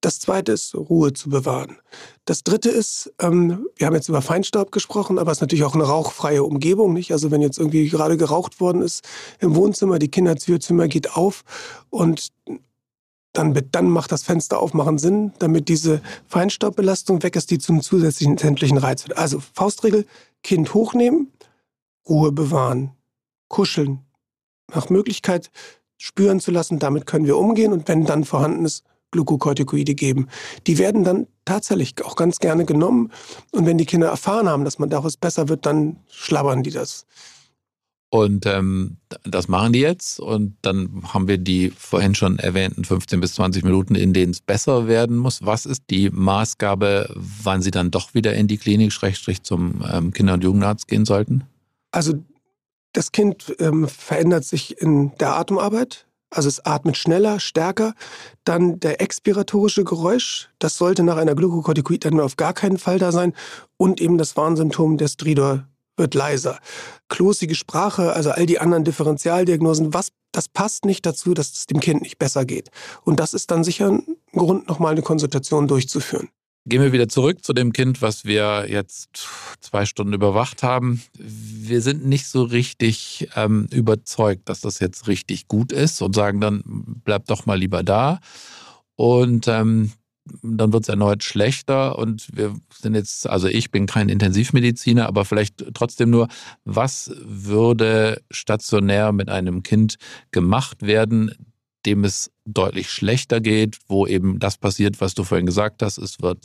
Das 0.00 0.18
zweite 0.18 0.52
ist, 0.52 0.74
Ruhe 0.74 1.12
zu 1.12 1.28
bewahren. 1.28 1.76
Das 2.24 2.42
dritte 2.42 2.70
ist, 2.70 3.12
ähm, 3.20 3.66
wir 3.76 3.86
haben 3.86 3.94
jetzt 3.94 4.08
über 4.08 4.22
Feinstaub 4.22 4.72
gesprochen, 4.72 5.18
aber 5.18 5.30
es 5.30 5.38
ist 5.38 5.42
natürlich 5.42 5.64
auch 5.64 5.74
eine 5.74 5.84
rauchfreie 5.84 6.42
Umgebung, 6.42 6.94
nicht? 6.94 7.12
Also 7.12 7.30
wenn 7.30 7.42
jetzt 7.42 7.58
irgendwie 7.58 7.88
gerade 7.88 8.16
geraucht 8.16 8.60
worden 8.60 8.80
ist 8.80 9.06
im 9.40 9.54
Wohnzimmer, 9.54 9.98
die 9.98 10.10
Kinderzimmer 10.10 10.88
geht 10.88 11.16
auf 11.16 11.44
und 11.90 12.28
dann, 13.32 13.58
dann 13.70 13.90
macht 13.90 14.10
das 14.10 14.22
Fenster 14.22 14.58
aufmachen 14.58 14.98
Sinn, 14.98 15.32
damit 15.38 15.68
diese 15.68 16.00
Feinstaubbelastung 16.26 17.22
weg 17.22 17.36
ist, 17.36 17.50
die 17.50 17.58
zum 17.58 17.82
zusätzlichen 17.82 18.38
sämtlichen 18.38 18.78
Reiz 18.78 19.06
wird. 19.06 19.18
Also 19.18 19.40
Faustregel, 19.52 20.06
Kind 20.42 20.72
hochnehmen, 20.74 21.30
Ruhe 22.08 22.32
bewahren, 22.32 22.92
kuscheln, 23.50 23.98
nach 24.72 24.88
Möglichkeit 24.88 25.50
spüren 25.98 26.40
zu 26.40 26.50
lassen. 26.50 26.78
Damit 26.78 27.04
können 27.04 27.26
wir 27.26 27.36
umgehen 27.36 27.74
und 27.74 27.86
wenn 27.88 28.06
dann 28.06 28.24
vorhanden 28.24 28.64
ist, 28.64 28.84
Glukokortikoide 29.10 29.94
geben. 29.94 30.28
Die 30.66 30.78
werden 30.78 31.04
dann 31.04 31.26
tatsächlich 31.44 31.94
auch 32.04 32.16
ganz 32.16 32.38
gerne 32.38 32.64
genommen. 32.64 33.10
Und 33.50 33.66
wenn 33.66 33.76
die 33.76 33.86
Kinder 33.86 34.08
erfahren 34.08 34.48
haben, 34.48 34.64
dass 34.64 34.78
man 34.78 34.88
daraus 34.88 35.16
besser 35.16 35.48
wird, 35.48 35.66
dann 35.66 35.96
schlabbern 36.08 36.62
die 36.62 36.70
das. 36.70 37.06
Und 38.12 38.44
ähm, 38.46 38.96
das 39.22 39.46
machen 39.46 39.72
die 39.72 39.80
jetzt. 39.80 40.18
Und 40.18 40.56
dann 40.62 41.02
haben 41.14 41.28
wir 41.28 41.38
die 41.38 41.70
vorhin 41.70 42.14
schon 42.14 42.38
erwähnten 42.38 42.84
15 42.84 43.20
bis 43.20 43.34
20 43.34 43.62
Minuten, 43.62 43.94
in 43.94 44.12
denen 44.12 44.32
es 44.32 44.40
besser 44.40 44.88
werden 44.88 45.16
muss. 45.16 45.44
Was 45.44 45.64
ist 45.64 45.84
die 45.90 46.10
Maßgabe, 46.10 47.12
wann 47.14 47.62
sie 47.62 47.70
dann 47.70 47.92
doch 47.92 48.14
wieder 48.14 48.34
in 48.34 48.48
die 48.48 48.58
Klinik, 48.58 48.92
Schrägstrich 48.92 49.42
zum 49.42 49.84
ähm, 49.90 50.12
Kinder- 50.12 50.34
und 50.34 50.44
Jugendarzt 50.44 50.88
gehen 50.88 51.04
sollten? 51.04 51.44
Also 51.92 52.14
das 52.92 53.12
Kind 53.12 53.54
ähm, 53.58 53.88
verändert 53.88 54.44
sich 54.44 54.80
in 54.80 55.16
der 55.18 55.36
Atemarbeit. 55.36 56.06
Also 56.30 56.48
es 56.48 56.64
atmet 56.64 56.96
schneller, 56.96 57.40
stärker. 57.40 57.94
Dann 58.44 58.78
der 58.78 59.00
expiratorische 59.00 59.84
Geräusch, 59.84 60.48
das 60.60 60.76
sollte 60.76 61.02
nach 61.02 61.16
einer 61.16 61.34
Glukokortikoid 61.34 62.04
dann 62.04 62.20
auf 62.20 62.36
gar 62.36 62.52
keinen 62.52 62.78
Fall 62.78 62.98
da 62.98 63.10
sein. 63.10 63.34
Und 63.76 64.00
eben 64.00 64.16
das 64.16 64.36
Warnsymptom 64.36 64.96
der 64.96 65.08
Stridor 65.08 65.66
wird 65.96 66.14
leiser. 66.14 66.58
Klosige 67.08 67.54
Sprache, 67.54 68.12
also 68.12 68.30
all 68.30 68.46
die 68.46 68.58
anderen 68.58 68.84
Differentialdiagnosen, 68.84 69.92
was, 69.92 70.12
das 70.32 70.48
passt 70.48 70.84
nicht 70.84 71.04
dazu, 71.04 71.34
dass 71.34 71.52
es 71.52 71.66
dem 71.66 71.80
Kind 71.80 72.02
nicht 72.02 72.18
besser 72.18 72.44
geht. 72.44 72.70
Und 73.04 73.20
das 73.20 73.34
ist 73.34 73.50
dann 73.50 73.64
sicher 73.64 73.90
ein 73.90 74.16
Grund, 74.32 74.68
nochmal 74.68 74.92
eine 74.92 75.02
Konsultation 75.02 75.66
durchzuführen. 75.66 76.28
Gehen 76.70 76.82
wir 76.82 76.92
wieder 76.92 77.08
zurück 77.08 77.42
zu 77.44 77.52
dem 77.52 77.72
Kind, 77.72 78.00
was 78.00 78.24
wir 78.24 78.66
jetzt 78.68 79.26
zwei 79.60 79.84
Stunden 79.86 80.12
überwacht 80.12 80.62
haben. 80.62 81.02
Wir 81.18 81.80
sind 81.80 82.06
nicht 82.06 82.28
so 82.28 82.44
richtig 82.44 83.28
ähm, 83.34 83.66
überzeugt, 83.72 84.48
dass 84.48 84.60
das 84.60 84.78
jetzt 84.78 85.08
richtig 85.08 85.48
gut 85.48 85.72
ist 85.72 86.00
und 86.00 86.14
sagen 86.14 86.40
dann, 86.40 86.62
bleib 86.64 87.26
doch 87.26 87.44
mal 87.44 87.58
lieber 87.58 87.82
da. 87.82 88.20
Und 88.94 89.48
ähm, 89.48 89.90
dann 90.42 90.72
wird 90.72 90.84
es 90.84 90.88
erneut 90.88 91.24
schlechter 91.24 91.98
und 91.98 92.28
wir 92.36 92.54
sind 92.72 92.94
jetzt, 92.94 93.28
also 93.28 93.48
ich 93.48 93.72
bin 93.72 93.86
kein 93.86 94.08
Intensivmediziner, 94.08 95.08
aber 95.08 95.24
vielleicht 95.24 95.74
trotzdem 95.74 96.10
nur, 96.10 96.28
was 96.64 97.10
würde 97.24 98.22
stationär 98.30 99.10
mit 99.10 99.28
einem 99.28 99.64
Kind 99.64 99.96
gemacht 100.30 100.82
werden, 100.82 101.34
dem 101.86 102.04
es 102.04 102.30
deutlich 102.44 102.90
schlechter 102.90 103.40
geht, 103.40 103.78
wo 103.88 104.06
eben 104.06 104.38
das 104.38 104.58
passiert, 104.58 105.00
was 105.00 105.14
du 105.14 105.24
vorhin 105.24 105.46
gesagt 105.46 105.82
hast. 105.82 105.98
Es 105.98 106.20
wird, 106.20 106.44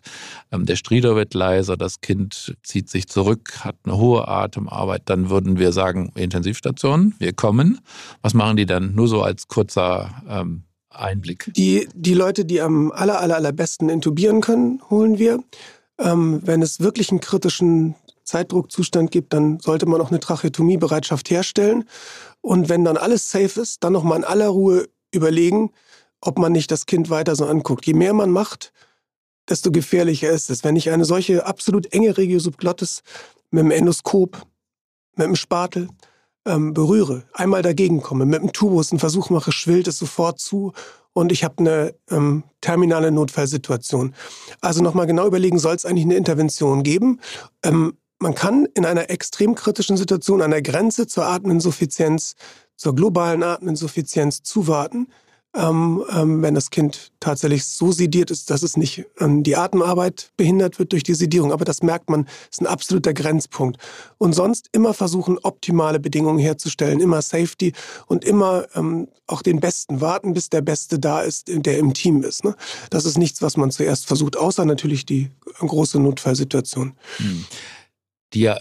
ähm, 0.52 0.66
der 0.66 0.76
Strieder 0.76 1.16
wird 1.16 1.34
leiser, 1.34 1.78
das 1.78 2.02
Kind 2.02 2.56
zieht 2.64 2.90
sich 2.90 3.08
zurück, 3.08 3.60
hat 3.64 3.76
eine 3.84 3.98
hohe 3.98 4.28
Atemarbeit, 4.28 5.04
dann 5.06 5.30
würden 5.30 5.58
wir 5.58 5.72
sagen, 5.72 6.12
Intensivstation, 6.16 7.16
wir 7.20 7.34
kommen. 7.34 7.80
Was 8.22 8.34
machen 8.34 8.58
die 8.58 8.66
dann? 8.66 8.94
Nur 8.96 9.08
so 9.08 9.24
als 9.24 9.48
kurzer 9.48 10.24
ähm, 10.28 10.64
Einblick. 10.90 11.52
Die, 11.56 11.88
die 11.94 12.14
Leute, 12.14 12.46
die 12.46 12.62
am 12.62 12.92
aller, 12.92 13.20
aller, 13.20 13.36
allerbesten 13.36 13.90
intubieren 13.90 14.42
können, 14.42 14.82
holen 14.90 15.20
wir. 15.20 15.44
Ähm, 15.98 16.42
wenn 16.44 16.62
es 16.62 16.80
wirklich 16.80 17.12
einen 17.12 17.22
kritischen 17.22 17.96
Zeitdruckzustand 18.24 19.12
gibt, 19.12 19.34
dann 19.34 19.60
sollte 19.60 19.86
man 19.86 20.02
auch 20.02 20.10
eine 20.10 20.20
Tracheotomiebereitschaft 20.20 21.30
herstellen. 21.30 21.86
Und 22.42 22.70
wenn 22.70 22.84
dann 22.84 22.98
alles 22.98 23.30
safe 23.30 23.62
ist, 23.62 23.84
dann 23.84 23.94
nochmal 23.94 24.18
in 24.20 24.24
aller 24.24 24.48
Ruhe 24.48 24.88
überlegen, 25.16 25.72
ob 26.22 26.38
man 26.38 26.52
nicht 26.52 26.72
das 26.72 26.86
Kind 26.86 27.10
weiter 27.10 27.36
so 27.36 27.46
anguckt. 27.46 27.86
Je 27.86 27.94
mehr 27.94 28.14
man 28.14 28.32
macht, 28.32 28.74
desto 29.50 29.72
gefährlicher 29.72 30.30
ist 30.30 30.50
es. 30.50 30.64
Wenn 30.64 30.76
ich 30.76 30.90
eine 30.90 31.06
solche 31.06 31.46
absolut 31.46 31.92
enge 31.94 32.18
Regiosubglottis 32.18 33.04
mit 33.52 33.64
dem 33.64 33.72
Endoskop, 33.72 34.42
mit 35.16 35.28
dem 35.28 35.36
Spatel 35.36 35.88
ähm, 36.46 36.74
berühre, 36.74 37.24
einmal 37.34 37.62
dagegen 37.62 38.02
komme, 38.02 38.26
mit 38.26 38.42
dem 38.42 38.54
Tubus 38.54 38.92
einen 38.92 39.00
Versuch 39.00 39.30
mache, 39.30 39.52
schwillt 39.52 39.88
es 39.88 39.98
sofort 39.98 40.40
zu 40.40 40.74
und 41.14 41.32
ich 41.32 41.44
habe 41.44 41.56
eine 41.60 41.96
ähm, 42.12 42.44
terminale 42.62 43.12
Notfallsituation. 43.12 44.14
Also 44.62 44.84
nochmal 44.84 45.08
genau 45.08 45.26
überlegen, 45.26 45.60
soll 45.60 45.76
es 45.76 45.86
eigentlich 45.86 46.06
eine 46.06 46.16
Intervention 46.16 46.84
geben? 46.84 47.22
Ähm, 47.64 47.98
man 48.20 48.36
kann 48.36 48.68
in 48.74 48.86
einer 48.86 49.10
extrem 49.10 49.56
kritischen 49.56 49.98
Situation 49.98 50.42
an 50.42 50.52
der 50.52 50.62
Grenze 50.62 51.08
zur 51.08 51.26
Ateminsuffizienz, 51.26 52.36
zur 52.76 52.96
globalen 52.96 53.44
Ateminsuffizienz 53.44 54.44
zuwarten 54.44 55.08
ähm, 55.56 56.04
ähm, 56.12 56.42
wenn 56.42 56.54
das 56.54 56.70
Kind 56.70 57.12
tatsächlich 57.20 57.66
so 57.66 57.92
sediert 57.92 58.30
ist, 58.30 58.50
dass 58.50 58.62
es 58.62 58.76
nicht 58.76 59.06
ähm, 59.20 59.42
die 59.42 59.56
Atemarbeit 59.56 60.32
behindert 60.36 60.80
wird 60.80 60.92
durch 60.92 61.04
die 61.04 61.14
Sedierung. 61.14 61.54
Aber 61.54 61.64
das 61.64 61.82
merkt 61.82 62.10
man, 62.10 62.28
ist 62.52 62.62
ein 62.62 62.68
absoluter 62.68 63.14
Grenzpunkt. 63.14 63.78
Und 64.18 64.34
sonst 64.34 64.68
immer 64.74 64.94
versuchen, 64.94 65.38
optimale 65.40 66.00
Bedingungen 66.00 66.40
herzustellen, 66.40 67.00
immer 67.00 67.22
Safety 67.22 67.72
und 68.08 68.26
immer 68.26 68.66
ähm, 68.76 69.08
auch 69.28 69.42
den 69.42 69.62
Besten 69.62 70.02
warten, 70.02 70.34
bis 70.34 70.50
der 70.50 70.62
Beste 70.62 71.00
da 71.00 71.22
ist, 71.22 71.48
der 71.48 71.78
im 71.78 71.94
Team 71.94 72.22
ist. 72.24 72.44
Ne? 72.44 72.56
Das 72.90 73.06
ist 73.06 73.18
nichts, 73.18 73.42
was 73.42 73.56
man 73.56 73.72
zuerst 73.72 74.08
versucht, 74.08 74.36
außer 74.36 74.66
natürlich 74.66 75.06
die 75.06 75.32
große 75.60 76.00
Notfallsituation. 76.00 76.94
Hm. 77.18 77.46
Die 78.34 78.42
ja 78.42 78.60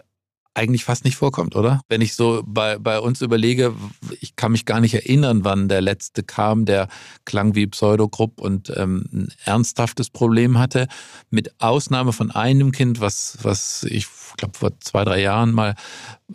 eigentlich 0.55 0.85
fast 0.85 1.05
nicht 1.05 1.17
vorkommt, 1.17 1.57
oder? 1.57 1.81
Wenn 1.89 2.01
ich 2.01 2.15
so 2.15 2.43
bei, 2.47 2.79
bei 2.79 3.01
uns 3.01 3.21
überlege, 3.21 3.75
ich 4.21 4.37
kann 4.37 4.53
mich 4.53 4.65
gar 4.65 4.81
nicht 4.81 4.95
erinnern, 4.95 5.45
wann 5.45 5.69
der 5.69 5.81
letzte 5.81 6.23
kam, 6.23 6.65
der 6.65 6.89
klang 7.25 7.55
wie 7.55 7.67
Pseudogrupp 7.67 8.41
und 8.41 8.73
ähm, 8.77 9.05
ein 9.13 9.29
ernsthaftes 9.45 10.11
Problem 10.11 10.59
hatte. 10.59 10.87
Mit 11.31 11.61
Ausnahme 11.61 12.13
von 12.13 12.31
einem 12.31 12.73
Kind, 12.73 13.01
was, 13.01 13.39
was 13.43 13.85
ich 13.85 14.07
glaube 14.37 14.57
vor 14.57 14.71
zwei, 14.81 15.05
drei 15.05 15.21
Jahren 15.21 15.53
mal 15.53 15.75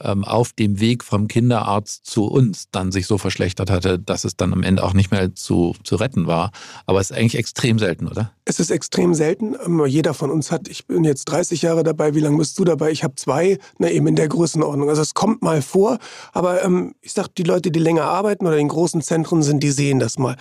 ähm, 0.02 0.24
auf 0.24 0.54
dem 0.54 0.80
Weg 0.80 1.04
vom 1.04 1.28
Kinderarzt 1.28 2.06
zu 2.06 2.26
uns 2.26 2.70
dann 2.72 2.92
sich 2.92 3.08
so 3.08 3.18
verschlechtert 3.18 3.70
hatte, 3.70 4.00
dass 4.00 4.24
es 4.24 4.36
dann 4.36 4.54
am 4.54 4.64
Ende 4.64 4.84
auch 4.84 4.94
nicht 4.94 5.12
mehr 5.12 5.34
zu, 5.34 5.76
zu 5.84 5.96
retten 5.96 6.28
war. 6.28 6.52
Aber 6.86 7.00
es 7.00 7.12
ist 7.12 7.18
eigentlich 7.18 7.38
extrem 7.38 7.80
selten, 7.80 8.08
oder? 8.08 8.32
Es 8.46 8.60
ist 8.60 8.72
extrem 8.72 9.14
selten. 9.14 9.56
Ähm, 9.66 9.86
jeder 9.86 10.14
von 10.14 10.32
uns 10.32 10.52
hat, 10.52 10.68
ich 10.68 10.88
bin 10.88 11.04
jetzt 11.04 11.26
30 11.26 11.62
Jahre 11.62 11.84
dabei, 11.84 12.16
wie 12.16 12.20
lange 12.20 12.38
bist 12.38 12.58
du 12.60 12.64
dabei? 12.64 12.92
Ich 12.92 13.04
habe 13.04 13.16
zwei, 13.16 13.58
na 13.78 13.90
eben 13.90 14.08
in 14.10 14.16
der 14.16 14.28
Größenordnung. 14.28 14.90
Also 14.90 15.04
es 15.04 15.14
kommt 15.14 15.44
mal 15.44 15.62
vor, 15.62 16.00
aber 16.34 16.64
ähm, 16.64 16.96
ich 17.02 17.14
sage, 17.14 17.30
die 17.38 17.44
Leute, 17.44 17.70
die 17.70 17.80
länger 17.80 18.06
arbeiten 18.06 18.46
oder 18.48 18.58
in 18.58 18.68
großen 18.68 19.02
Zentren 19.02 19.44
sind, 19.44 19.62
die 19.62 19.70
sehen 19.70 20.00
das 20.00 20.18
mal. 20.18 20.36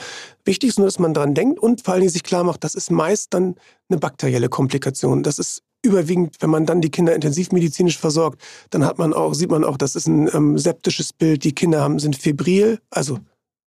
Wichtig 0.45 0.71
ist 0.71 0.79
nur, 0.79 0.87
dass 0.87 0.99
man 0.99 1.13
dran 1.13 1.35
denkt 1.35 1.61
und 1.61 1.83
vor 1.83 1.93
allen 1.93 2.01
Dingen 2.01 2.13
sich 2.13 2.23
klar 2.23 2.45
macht, 2.45 2.65
das 2.65 2.75
ist 2.75 2.91
meist 2.91 3.35
dann 3.35 3.57
eine 3.91 3.99
bakterielle 3.99 4.49
Komplikation. 4.49 5.23
Das 5.23 5.39
ist 5.39 5.63
überwiegend, 5.83 6.37
wenn 6.41 6.49
man 6.49 6.65
dann 6.65 6.81
die 6.81 6.91
Kinder 6.91 7.15
intensivmedizinisch 7.15 7.99
versorgt, 7.99 8.41
dann 8.71 8.87
hat 8.87 8.99
man 8.99 9.13
auch, 9.13 9.35
sieht 9.35 9.51
man 9.51 9.65
auch, 9.65 9.77
das 9.77 9.95
ist 9.95 10.09
ein 10.09 10.31
ähm, 10.33 10.57
septisches 10.57 11.13
Bild. 11.13 11.45
Die 11.45 11.55
Kinder 11.55 11.83
haben, 11.83 11.99
sind 11.99 12.17
febril, 12.17 12.81
also 12.91 13.19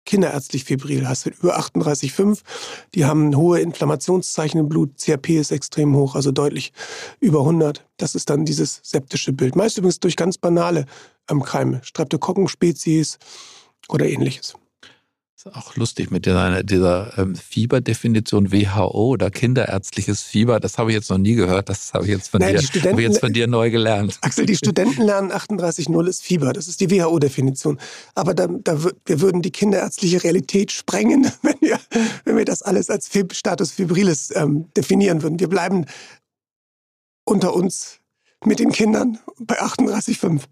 kinderärztlich 0.04 0.64
febril, 0.64 1.08
hast 1.08 1.26
du 1.26 1.30
über 1.30 1.58
38,5. 1.58 2.40
Die 2.94 3.04
haben 3.04 3.36
hohe 3.36 3.60
Inflammationszeichen 3.60 4.60
im 4.60 4.68
Blut. 4.68 4.98
CRP 4.98 5.30
ist 5.30 5.52
extrem 5.52 5.94
hoch, 5.96 6.14
also 6.14 6.32
deutlich 6.32 6.72
über 7.20 7.40
100. 7.40 7.84
Das 7.96 8.14
ist 8.14 8.30
dann 8.30 8.44
dieses 8.44 8.80
septische 8.82 9.32
Bild. 9.32 9.56
Meist 9.56 9.78
übrigens 9.78 10.00
durch 10.00 10.16
ganz 10.16 10.38
banale 10.38 10.86
ähm, 11.30 11.42
Keime, 11.42 11.80
Streptokokken-Spezies 11.84 13.18
oder 13.88 14.06
ähnliches 14.06 14.54
auch 15.46 15.76
lustig 15.76 16.10
mit 16.10 16.26
dieser, 16.26 16.62
dieser 16.62 17.18
ähm, 17.18 17.34
Fieberdefinition 17.34 18.52
WHO 18.52 19.08
oder 19.08 19.30
kinderärztliches 19.30 20.22
Fieber. 20.22 20.60
Das 20.60 20.78
habe 20.78 20.90
ich 20.90 20.94
jetzt 20.94 21.10
noch 21.10 21.18
nie 21.18 21.34
gehört. 21.34 21.68
Das 21.68 21.92
habe 21.94 22.04
ich 22.04 22.10
jetzt 22.10 22.28
von, 22.28 22.40
Nein, 22.40 22.56
dir, 22.56 22.90
habe 22.90 23.02
ich 23.02 23.08
jetzt 23.08 23.20
von 23.20 23.32
dir 23.32 23.46
neu 23.46 23.70
gelernt. 23.70 24.18
Axel, 24.20 24.46
die 24.46 24.56
Studenten 24.56 25.02
lernen 25.02 25.32
38.0 25.32 26.06
ist 26.06 26.22
Fieber. 26.22 26.52
Das 26.52 26.68
ist 26.68 26.80
die 26.80 26.90
WHO-Definition. 26.90 27.78
Aber 28.14 28.34
da, 28.34 28.46
da, 28.46 28.78
wir 28.82 29.20
würden 29.20 29.42
die 29.42 29.50
kinderärztliche 29.50 30.22
Realität 30.22 30.72
sprengen, 30.72 31.30
wenn 31.42 31.60
wir, 31.60 31.78
wenn 32.24 32.36
wir 32.36 32.44
das 32.44 32.62
alles 32.62 32.90
als 32.90 33.10
Status 33.32 33.72
Fibrilis 33.72 34.32
ähm, 34.34 34.66
definieren 34.76 35.22
würden. 35.22 35.40
Wir 35.40 35.48
bleiben 35.48 35.86
unter 37.24 37.54
uns 37.54 37.98
mit 38.44 38.58
den 38.58 38.72
Kindern 38.72 39.18
bei 39.38 39.60
38,5. 39.60 40.42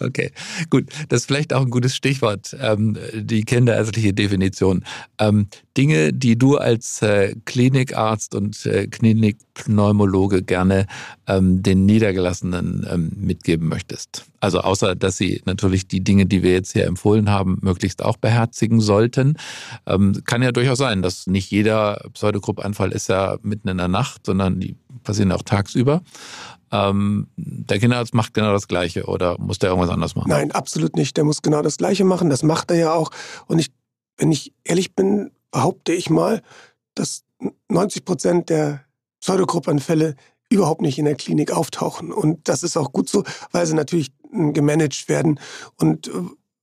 Okay, 0.00 0.32
gut. 0.70 0.88
Das 1.08 1.20
ist 1.20 1.26
vielleicht 1.26 1.52
auch 1.52 1.62
ein 1.62 1.70
gutes 1.70 1.94
Stichwort, 1.94 2.56
ähm, 2.60 2.98
die 3.14 3.44
kinderärztliche 3.44 4.12
Definition. 4.12 4.84
Ähm, 5.18 5.46
Dinge, 5.76 6.12
die 6.12 6.36
du 6.36 6.56
als 6.56 7.00
äh, 7.02 7.34
Klinikarzt 7.44 8.34
und 8.34 8.66
äh, 8.66 8.88
Klinikpneumologe 8.88 10.42
gerne 10.42 10.86
ähm, 11.26 11.62
den 11.62 11.86
Niedergelassenen 11.86 12.86
ähm, 12.90 13.12
mitgeben 13.16 13.68
möchtest. 13.68 14.24
Also 14.40 14.60
außer, 14.60 14.94
dass 14.94 15.16
sie 15.16 15.42
natürlich 15.46 15.86
die 15.86 16.02
Dinge, 16.02 16.26
die 16.26 16.42
wir 16.42 16.52
jetzt 16.52 16.72
hier 16.72 16.86
empfohlen 16.86 17.30
haben, 17.30 17.58
möglichst 17.62 18.04
auch 18.04 18.16
beherzigen 18.16 18.80
sollten. 18.80 19.36
Ähm, 19.86 20.20
kann 20.26 20.42
ja 20.42 20.52
durchaus 20.52 20.78
sein, 20.78 21.02
dass 21.02 21.26
nicht 21.26 21.50
jeder 21.50 22.04
Pseudogruppanfall 22.12 22.92
ist 22.92 23.08
ja 23.08 23.38
mitten 23.42 23.68
in 23.68 23.78
der 23.78 23.88
Nacht, 23.88 24.26
sondern 24.26 24.60
die 24.60 24.76
passieren 25.02 25.32
auch 25.32 25.42
tagsüber. 25.42 26.02
Ähm, 26.74 27.28
der 27.36 27.78
Kinderarzt 27.78 28.14
macht 28.14 28.34
genau 28.34 28.52
das 28.52 28.66
Gleiche 28.66 29.04
oder 29.04 29.33
muss 29.38 29.58
der 29.58 29.70
irgendwas 29.70 29.90
anderes 29.90 30.14
machen? 30.14 30.28
Nein, 30.28 30.52
absolut 30.52 30.96
nicht. 30.96 31.16
Der 31.16 31.24
muss 31.24 31.42
genau 31.42 31.62
das 31.62 31.76
Gleiche 31.76 32.04
machen. 32.04 32.30
Das 32.30 32.42
macht 32.42 32.70
er 32.70 32.76
ja 32.76 32.92
auch. 32.92 33.10
Und 33.46 33.58
ich, 33.58 33.72
wenn 34.16 34.32
ich 34.32 34.52
ehrlich 34.64 34.94
bin, 34.94 35.30
behaupte 35.50 35.92
ich 35.92 36.10
mal, 36.10 36.42
dass 36.94 37.24
90 37.68 38.04
Prozent 38.04 38.48
der 38.50 38.84
Pseudogruppanfälle 39.20 40.16
überhaupt 40.50 40.82
nicht 40.82 40.98
in 40.98 41.04
der 41.04 41.14
Klinik 41.14 41.52
auftauchen. 41.52 42.12
Und 42.12 42.48
das 42.48 42.62
ist 42.62 42.76
auch 42.76 42.92
gut 42.92 43.08
so, 43.08 43.24
weil 43.50 43.66
sie 43.66 43.74
natürlich 43.74 44.12
gemanagt 44.30 45.08
werden. 45.08 45.40
Und 45.76 46.08
äh, 46.08 46.12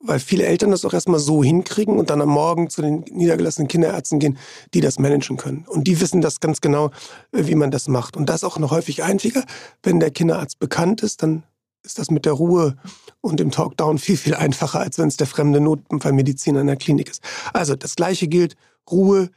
weil 0.03 0.19
viele 0.19 0.45
Eltern 0.45 0.71
das 0.71 0.83
auch 0.83 0.93
erstmal 0.93 1.19
so 1.19 1.43
hinkriegen 1.43 1.97
und 1.97 2.09
dann 2.09 2.21
am 2.21 2.29
Morgen 2.29 2.69
zu 2.69 2.81
den 2.81 3.01
niedergelassenen 3.11 3.67
Kinderärzten 3.67 4.19
gehen, 4.19 4.37
die 4.73 4.81
das 4.81 4.99
managen 4.99 5.37
können. 5.37 5.65
Und 5.67 5.85
die 5.85 6.01
wissen 6.01 6.21
das 6.21 6.39
ganz 6.39 6.61
genau, 6.61 6.87
äh, 7.31 7.45
wie 7.45 7.55
man 7.55 7.71
das 7.71 7.87
macht. 7.87 8.17
Und 8.17 8.27
das 8.27 8.43
auch 8.43 8.57
noch 8.57 8.71
häufig 8.71 9.03
einfacher. 9.03 9.43
Wenn 9.83 9.99
der 9.99 10.11
Kinderarzt 10.11 10.59
bekannt 10.59 11.01
ist, 11.03 11.23
dann 11.23 11.43
ist 11.83 11.99
das 11.99 12.11
mit 12.11 12.25
der 12.25 12.33
Ruhe 12.33 12.77
und 13.21 13.39
dem 13.39 13.51
Talkdown 13.51 13.97
viel, 13.97 14.17
viel 14.17 14.35
einfacher, 14.35 14.79
als 14.79 14.97
wenn 14.97 15.07
es 15.07 15.17
der 15.17 15.27
fremde 15.27 15.59
Notfallmediziner 15.59 16.61
in 16.61 16.67
der 16.67 16.77
Klinik 16.77 17.09
ist. 17.09 17.23
Also 17.53 17.75
das 17.75 17.95
Gleiche 17.95 18.27
gilt, 18.27 18.55
Ruhe, 18.89 19.29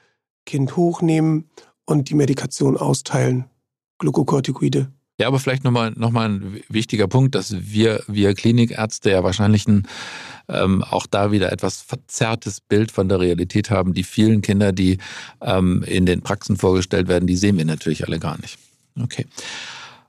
Kind 0.46 0.76
hochnehmen 0.76 1.48
und 1.84 2.10
die 2.10 2.14
Medikation 2.14 2.76
austeilen. 2.76 3.46
Glukokortikoide 3.98 4.90
ja, 5.18 5.28
aber 5.28 5.38
vielleicht 5.38 5.62
nochmal 5.62 5.92
noch 5.94 6.10
mal 6.10 6.28
ein 6.28 6.60
wichtiger 6.68 7.06
Punkt, 7.06 7.36
dass 7.36 7.54
wir, 7.70 8.02
wir 8.08 8.34
Klinikärzte 8.34 9.10
ja 9.10 9.22
wahrscheinlich 9.22 9.68
ein, 9.68 9.86
ähm, 10.48 10.82
auch 10.82 11.06
da 11.06 11.30
wieder 11.30 11.52
etwas 11.52 11.82
verzerrtes 11.82 12.60
Bild 12.60 12.90
von 12.90 13.08
der 13.08 13.20
Realität 13.20 13.70
haben. 13.70 13.94
Die 13.94 14.02
vielen 14.02 14.42
Kinder, 14.42 14.72
die 14.72 14.98
ähm, 15.40 15.84
in 15.86 16.04
den 16.04 16.22
Praxen 16.22 16.56
vorgestellt 16.56 17.06
werden, 17.06 17.28
die 17.28 17.36
sehen 17.36 17.56
wir 17.56 17.64
natürlich 17.64 18.04
alle 18.04 18.18
gar 18.18 18.40
nicht. 18.40 18.58
Okay. 19.00 19.26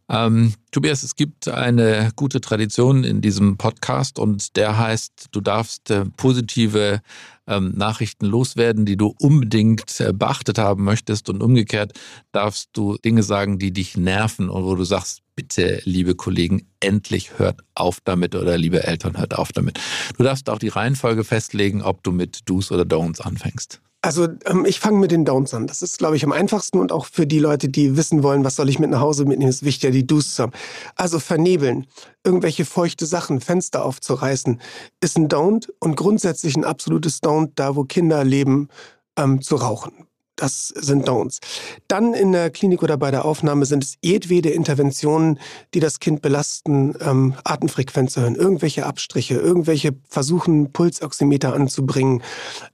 Ähm, 0.08 0.54
Tobias, 0.72 1.02
es 1.02 1.16
gibt 1.16 1.48
eine 1.48 2.12
gute 2.16 2.40
Tradition 2.40 3.04
in 3.04 3.22
diesem 3.22 3.58
Podcast 3.58 4.20
und 4.20 4.56
der 4.56 4.78
heißt, 4.78 5.28
du 5.32 5.42
darfst 5.42 5.90
äh, 5.90 6.06
positive 6.18 7.02
ähm, 7.48 7.74
Nachrichten 7.76 8.26
loswerden, 8.26 8.86
die 8.86 8.98
du 8.98 9.16
unbedingt 9.20 10.00
äh, 10.00 10.14
beachtet 10.14 10.60
haben 10.60 10.84
möchtest 10.84 11.30
und 11.30 11.42
umgekehrt 11.42 11.94
darfst 12.32 12.70
du 12.74 12.98
Dinge 12.98 13.24
sagen, 13.24 13.58
die 13.58 13.72
dich 13.72 13.98
nerven 13.98 14.50
und 14.50 14.66
wo 14.66 14.76
du 14.76 14.84
sagst, 14.84 15.22
bitte, 15.36 15.82
liebe 15.86 16.14
Kollegen, 16.14 16.68
endlich 16.80 17.40
hört 17.40 17.62
auf 17.74 18.00
damit 18.04 18.36
oder 18.36 18.58
liebe 18.58 18.84
Eltern, 18.84 19.18
hört 19.18 19.36
auf 19.36 19.52
damit. 19.52 19.80
Du 20.18 20.24
darfst 20.24 20.50
auch 20.50 20.60
die 20.60 20.70
Reihenfolge 20.70 21.24
festlegen, 21.24 21.82
ob 21.82 22.04
du 22.04 22.12
mit 22.12 22.48
Do's 22.48 22.72
oder 22.72 22.84
Don'ts 22.84 23.22
anfängst. 23.22 23.82
Also 24.06 24.28
ähm, 24.46 24.66
ich 24.66 24.80
fange 24.80 25.00
mit 25.00 25.10
den 25.10 25.26
Downs 25.26 25.56
an. 25.56 25.66
Das 25.66 25.82
ist, 25.82 25.98
glaube 25.98 26.16
ich, 26.16 26.24
am 26.24 26.32
einfachsten 26.32 26.78
und 26.78 26.92
auch 26.92 27.08
für 27.08 27.26
die 27.26 27.40
Leute, 27.40 27.70
die 27.70 27.98
wissen 27.98 28.22
wollen, 28.22 28.44
was 28.44 28.56
soll 28.56 28.70
ich 28.70 28.78
mit 28.78 28.92
nach 28.92 29.00
Hause 29.00 29.26
mitnehmen, 29.26 29.50
ist 29.50 29.66
wichtiger, 29.66 29.92
die 29.92 30.06
Do's 30.06 30.36
zu 30.36 30.44
haben. 30.44 30.52
Also 30.96 31.18
vernebeln, 31.18 31.88
irgendwelche 32.24 32.66
feuchte 32.66 33.08
Sachen, 33.08 33.42
Fenster 33.42 33.84
aufzureißen, 33.84 34.62
ist 35.02 35.18
ein 35.18 35.28
Don't 35.28 35.72
und 35.80 35.98
grundsätzlich 35.98 36.56
ein 36.56 36.66
absolutes 36.66 37.24
Don't, 37.24 37.54
da 37.56 37.76
wo 37.76 37.84
Kinder 37.84 38.24
leben, 38.24 38.70
ähm, 39.18 39.42
zu 39.42 39.56
rauchen. 39.56 40.06
Das 40.36 40.68
sind 40.68 41.08
Don'ts. 41.08 41.40
Dann 41.88 42.14
in 42.14 42.34
der 42.34 42.50
Klinik 42.50 42.84
oder 42.84 42.98
bei 42.98 43.10
der 43.10 43.24
Aufnahme 43.24 43.66
sind 43.66 43.86
es 43.86 43.96
jedwede 44.04 44.50
Interventionen, 44.50 45.40
die 45.74 45.80
das 45.80 46.00
Kind 46.00 46.22
belasten, 46.22 46.94
ähm, 47.00 47.36
Atemfrequenz 47.46 48.14
zu 48.14 48.22
hören, 48.22 48.36
irgendwelche 48.36 48.86
Abstriche, 48.86 49.36
irgendwelche 49.36 49.96
versuchen, 50.10 50.74
Pulsoximeter 50.74 51.54
anzubringen, 51.54 52.22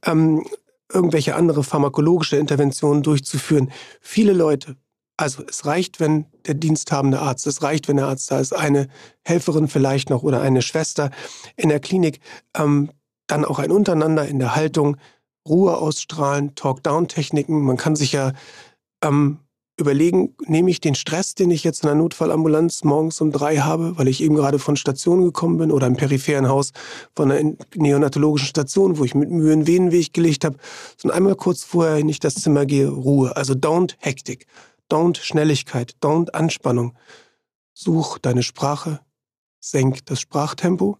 ähm, 0.03 0.43
irgendwelche 0.93 1.35
andere 1.35 1.63
pharmakologische 1.63 2.37
Interventionen 2.37 3.03
durchzuführen. 3.03 3.71
Viele 4.01 4.33
Leute, 4.33 4.75
also 5.17 5.43
es 5.47 5.65
reicht, 5.65 5.99
wenn 5.99 6.25
der 6.45 6.55
diensthabende 6.55 7.19
Arzt, 7.19 7.45
es 7.47 7.61
reicht, 7.61 7.87
wenn 7.87 7.97
der 7.97 8.07
Arzt 8.07 8.31
da 8.31 8.39
ist, 8.39 8.53
eine 8.53 8.87
Helferin 9.23 9.67
vielleicht 9.67 10.09
noch 10.09 10.23
oder 10.23 10.41
eine 10.41 10.61
Schwester 10.61 11.11
in 11.55 11.69
der 11.69 11.79
Klinik, 11.79 12.19
ähm, 12.55 12.91
dann 13.27 13.45
auch 13.45 13.59
ein 13.59 13.71
Untereinander 13.71 14.27
in 14.27 14.39
der 14.39 14.55
Haltung, 14.55 14.97
Ruhe 15.47 15.77
ausstrahlen, 15.77 16.55
Talk-Down-Techniken. 16.55 17.61
Man 17.61 17.77
kann 17.77 17.95
sich 17.95 18.11
ja 18.11 18.33
ähm, 19.03 19.39
überlegen, 19.81 20.35
nehme 20.45 20.69
ich 20.69 20.79
den 20.79 20.95
Stress, 20.95 21.35
den 21.35 21.51
ich 21.51 21.63
jetzt 21.63 21.83
in 21.83 21.87
der 21.87 21.95
Notfallambulanz 21.95 22.83
morgens 22.83 23.19
um 23.19 23.31
drei 23.31 23.57
habe, 23.57 23.97
weil 23.97 24.07
ich 24.07 24.23
eben 24.23 24.35
gerade 24.35 24.59
von 24.59 24.75
Station 24.75 25.23
gekommen 25.23 25.57
bin 25.57 25.71
oder 25.71 25.87
im 25.87 25.97
peripheren 25.97 26.47
Haus 26.47 26.71
von 27.15 27.31
einer 27.31 27.53
neonatologischen 27.75 28.47
Station, 28.47 28.97
wo 28.97 29.03
ich 29.03 29.15
mit 29.15 29.29
Mühe 29.29 29.51
einen 29.51 29.67
Venenweg 29.67 30.13
gelegt 30.13 30.45
habe, 30.45 30.57
sondern 30.97 31.17
einmal 31.17 31.35
kurz 31.35 31.63
vorher 31.63 31.97
in 31.97 32.09
ich 32.09 32.19
das 32.19 32.35
Zimmer 32.35 32.65
gehe, 32.65 32.87
Ruhe. 32.87 33.35
Also 33.35 33.53
don't 33.53 33.95
Hektik, 33.99 34.45
don't 34.89 35.17
Schnelligkeit, 35.17 35.95
don't 36.01 36.29
Anspannung. 36.29 36.93
Such 37.73 38.17
deine 38.19 38.43
Sprache, 38.43 38.99
senk 39.59 40.05
das 40.05 40.21
Sprachtempo, 40.21 40.97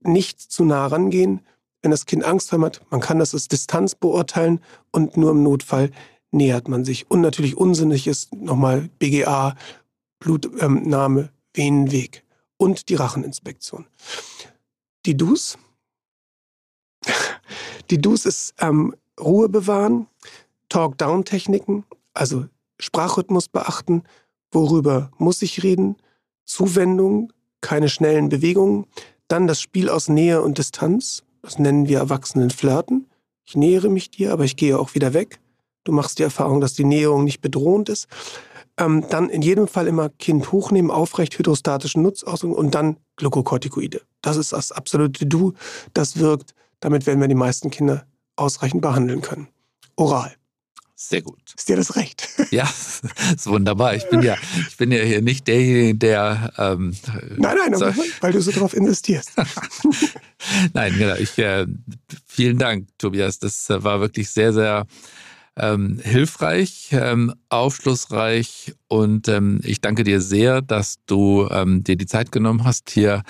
nicht 0.00 0.40
zu 0.40 0.64
nah 0.64 0.86
rangehen. 0.86 1.40
Wenn 1.82 1.90
das 1.90 2.06
Kind 2.06 2.24
Angst 2.24 2.50
hat, 2.50 2.80
man 2.90 3.00
kann 3.00 3.18
das 3.18 3.34
aus 3.34 3.48
Distanz 3.48 3.94
beurteilen 3.94 4.60
und 4.90 5.18
nur 5.18 5.32
im 5.32 5.42
Notfall 5.42 5.90
nähert 6.34 6.68
man 6.68 6.84
sich. 6.84 7.10
Und 7.10 7.20
natürlich 7.20 7.56
unsinnig 7.56 8.06
ist 8.06 8.34
nochmal 8.34 8.90
BGA, 8.98 9.56
Blutnahme, 10.18 11.20
ähm, 11.20 11.28
Venenweg 11.54 12.24
und 12.56 12.88
die 12.88 12.94
Racheninspektion. 12.94 13.86
Die 15.06 15.16
DUS. 15.16 15.58
Die 17.90 18.00
DUS 18.00 18.24
ist 18.24 18.54
ähm, 18.60 18.94
Ruhe 19.20 19.50
bewahren, 19.50 20.06
Talk-Down-Techniken, 20.70 21.84
also 22.14 22.46
Sprachrhythmus 22.80 23.48
beachten, 23.48 24.04
worüber 24.50 25.10
muss 25.18 25.42
ich 25.42 25.62
reden, 25.62 25.96
Zuwendung, 26.46 27.30
keine 27.60 27.90
schnellen 27.90 28.30
Bewegungen, 28.30 28.86
dann 29.28 29.46
das 29.46 29.60
Spiel 29.60 29.90
aus 29.90 30.08
Nähe 30.08 30.40
und 30.40 30.56
Distanz, 30.56 31.24
das 31.42 31.58
nennen 31.58 31.88
wir 31.88 31.98
Erwachsenen 31.98 32.50
Flirten. 32.50 33.06
Ich 33.44 33.54
nähere 33.54 33.90
mich 33.90 34.10
dir, 34.10 34.32
aber 34.32 34.44
ich 34.44 34.56
gehe 34.56 34.78
auch 34.78 34.94
wieder 34.94 35.12
weg. 35.12 35.40
Du 35.84 35.92
machst 35.92 36.18
die 36.18 36.22
Erfahrung, 36.22 36.60
dass 36.60 36.72
die 36.72 36.84
Näherung 36.84 37.24
nicht 37.24 37.40
bedrohend 37.40 37.88
ist. 37.88 38.08
Ähm, 38.76 39.04
dann 39.08 39.30
in 39.30 39.42
jedem 39.42 39.68
Fall 39.68 39.86
immer 39.86 40.08
Kind 40.08 40.50
hochnehmen, 40.50 40.90
aufrecht 40.90 41.38
hydrostatischen 41.38 42.02
Nutzausdruck 42.02 42.56
und 42.56 42.74
dann 42.74 42.96
Glukokortikoide. 43.16 44.00
Das 44.22 44.36
ist 44.36 44.52
das 44.52 44.72
absolute 44.72 45.26
Du. 45.26 45.54
Das 45.92 46.18
wirkt. 46.18 46.54
Damit 46.80 47.06
werden 47.06 47.20
wir 47.20 47.28
die 47.28 47.34
meisten 47.34 47.70
Kinder 47.70 48.06
ausreichend 48.36 48.82
behandeln 48.82 49.20
können. 49.20 49.48
Oral. 49.96 50.34
Sehr 50.96 51.22
gut. 51.22 51.40
Ist 51.56 51.68
dir 51.68 51.76
das 51.76 51.96
recht? 51.96 52.28
Ja, 52.50 52.68
ist 53.34 53.46
wunderbar. 53.46 53.94
Ich 53.94 54.08
bin 54.08 54.22
ja, 54.22 54.36
ich 54.68 54.76
bin 54.76 54.92
ja 54.92 55.02
hier 55.02 55.22
nicht 55.22 55.46
derjenige, 55.48 55.96
der. 55.96 56.52
Ähm, 56.56 56.94
nein, 57.36 57.56
nein, 57.58 57.74
so, 57.74 57.86
weil 58.20 58.32
du 58.32 58.40
so 58.40 58.52
drauf 58.52 58.74
investierst. 58.74 59.32
nein, 60.72 60.94
genau. 60.96 61.16
Ich, 61.16 61.36
äh, 61.38 61.66
vielen 62.26 62.58
Dank, 62.58 62.88
Tobias. 62.98 63.40
Das 63.40 63.68
äh, 63.70 63.82
war 63.82 64.00
wirklich 64.00 64.30
sehr, 64.30 64.52
sehr 64.52 64.86
ähm, 65.56 66.00
hilfreich, 66.02 66.88
ähm, 66.92 67.32
aufschlussreich. 67.48 68.74
Und 68.88 69.28
ähm, 69.28 69.60
ich 69.62 69.80
danke 69.80 70.04
dir 70.04 70.20
sehr, 70.20 70.62
dass 70.62 70.96
du 71.06 71.48
ähm, 71.50 71.84
dir 71.84 71.96
die 71.96 72.06
Zeit 72.06 72.32
genommen 72.32 72.64
hast, 72.64 72.90
hier 72.90 73.22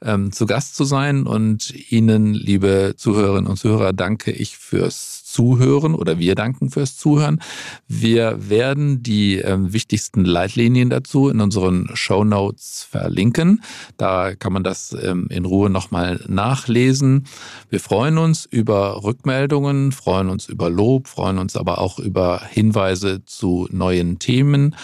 ähm, 0.00 0.32
zu 0.32 0.46
Gast 0.46 0.76
zu 0.76 0.84
sein. 0.84 1.26
Und 1.26 1.72
Ihnen, 1.90 2.34
liebe 2.34 2.94
Zuhörerinnen 2.96 3.50
und 3.50 3.56
Zuhörer, 3.56 3.92
danke 3.92 4.30
ich 4.30 4.56
fürs 4.58 5.21
Zuhören 5.32 5.94
oder 5.94 6.18
wir 6.18 6.34
danken 6.34 6.68
fürs 6.68 6.98
Zuhören. 6.98 7.40
Wir 7.88 8.50
werden 8.50 9.02
die 9.02 9.38
äh, 9.38 9.56
wichtigsten 9.72 10.26
Leitlinien 10.26 10.90
dazu 10.90 11.30
in 11.30 11.40
unseren 11.40 11.88
Show 11.94 12.22
Notes 12.22 12.86
verlinken. 12.88 13.62
Da 13.96 14.34
kann 14.34 14.52
man 14.52 14.62
das 14.62 14.94
ähm, 15.02 15.28
in 15.30 15.46
Ruhe 15.46 15.70
nochmal 15.70 16.20
nachlesen. 16.28 17.24
Wir 17.70 17.80
freuen 17.80 18.18
uns 18.18 18.44
über 18.44 19.02
Rückmeldungen, 19.02 19.92
freuen 19.92 20.28
uns 20.28 20.50
über 20.50 20.68
Lob, 20.68 21.08
freuen 21.08 21.38
uns 21.38 21.56
aber 21.56 21.78
auch 21.78 21.98
über 21.98 22.42
Hinweise 22.50 23.24
zu 23.24 23.68
neuen 23.70 24.18
Themen. 24.18 24.76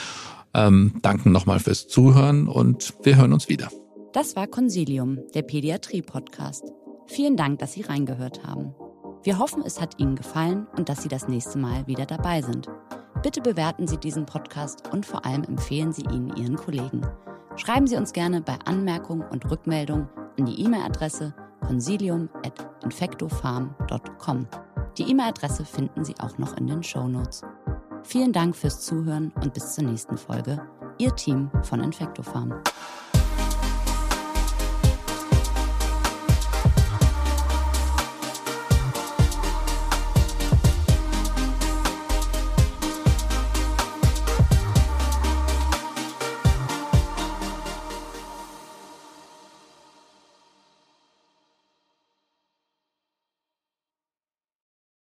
Ähm, 0.54 0.94
danken 1.02 1.30
nochmal 1.30 1.60
fürs 1.60 1.88
Zuhören 1.88 2.48
und 2.48 2.94
wir 3.02 3.16
hören 3.16 3.34
uns 3.34 3.50
wieder. 3.50 3.68
Das 4.14 4.34
war 4.34 4.46
Consilium, 4.46 5.18
der 5.34 5.42
Pädiatrie-Podcast. 5.42 6.64
Vielen 7.06 7.36
Dank, 7.36 7.58
dass 7.58 7.74
Sie 7.74 7.82
reingehört 7.82 8.44
haben. 8.46 8.74
Wir 9.22 9.38
hoffen, 9.38 9.62
es 9.64 9.80
hat 9.80 9.98
Ihnen 9.98 10.16
gefallen 10.16 10.66
und 10.76 10.88
dass 10.88 11.02
Sie 11.02 11.08
das 11.08 11.28
nächste 11.28 11.58
Mal 11.58 11.86
wieder 11.86 12.06
dabei 12.06 12.42
sind. 12.42 12.68
Bitte 13.22 13.40
bewerten 13.40 13.86
Sie 13.88 13.96
diesen 13.96 14.26
Podcast 14.26 14.92
und 14.92 15.04
vor 15.04 15.26
allem 15.26 15.42
empfehlen 15.44 15.92
Sie 15.92 16.04
ihn 16.04 16.32
Ihren 16.36 16.54
Kollegen. 16.56 17.04
Schreiben 17.56 17.88
Sie 17.88 17.96
uns 17.96 18.12
gerne 18.12 18.40
bei 18.40 18.56
Anmerkungen 18.64 19.26
und 19.28 19.50
Rückmeldungen 19.50 20.08
an 20.38 20.46
die 20.46 20.64
E-Mail-Adresse 20.64 21.34
consilium.infectofarm.com. 21.66 24.46
Die 24.96 25.10
E-Mail-Adresse 25.10 25.64
finden 25.64 26.04
Sie 26.04 26.14
auch 26.20 26.38
noch 26.38 26.56
in 26.56 26.68
den 26.68 26.84
Show 26.84 27.08
Notes. 27.08 27.42
Vielen 28.04 28.32
Dank 28.32 28.54
fürs 28.54 28.80
Zuhören 28.80 29.32
und 29.42 29.52
bis 29.52 29.74
zur 29.74 29.82
nächsten 29.84 30.16
Folge. 30.16 30.62
Ihr 30.98 31.12
Team 31.14 31.50
von 31.62 31.82
Infectofarm. 31.82 32.50
Farm. 32.50 32.62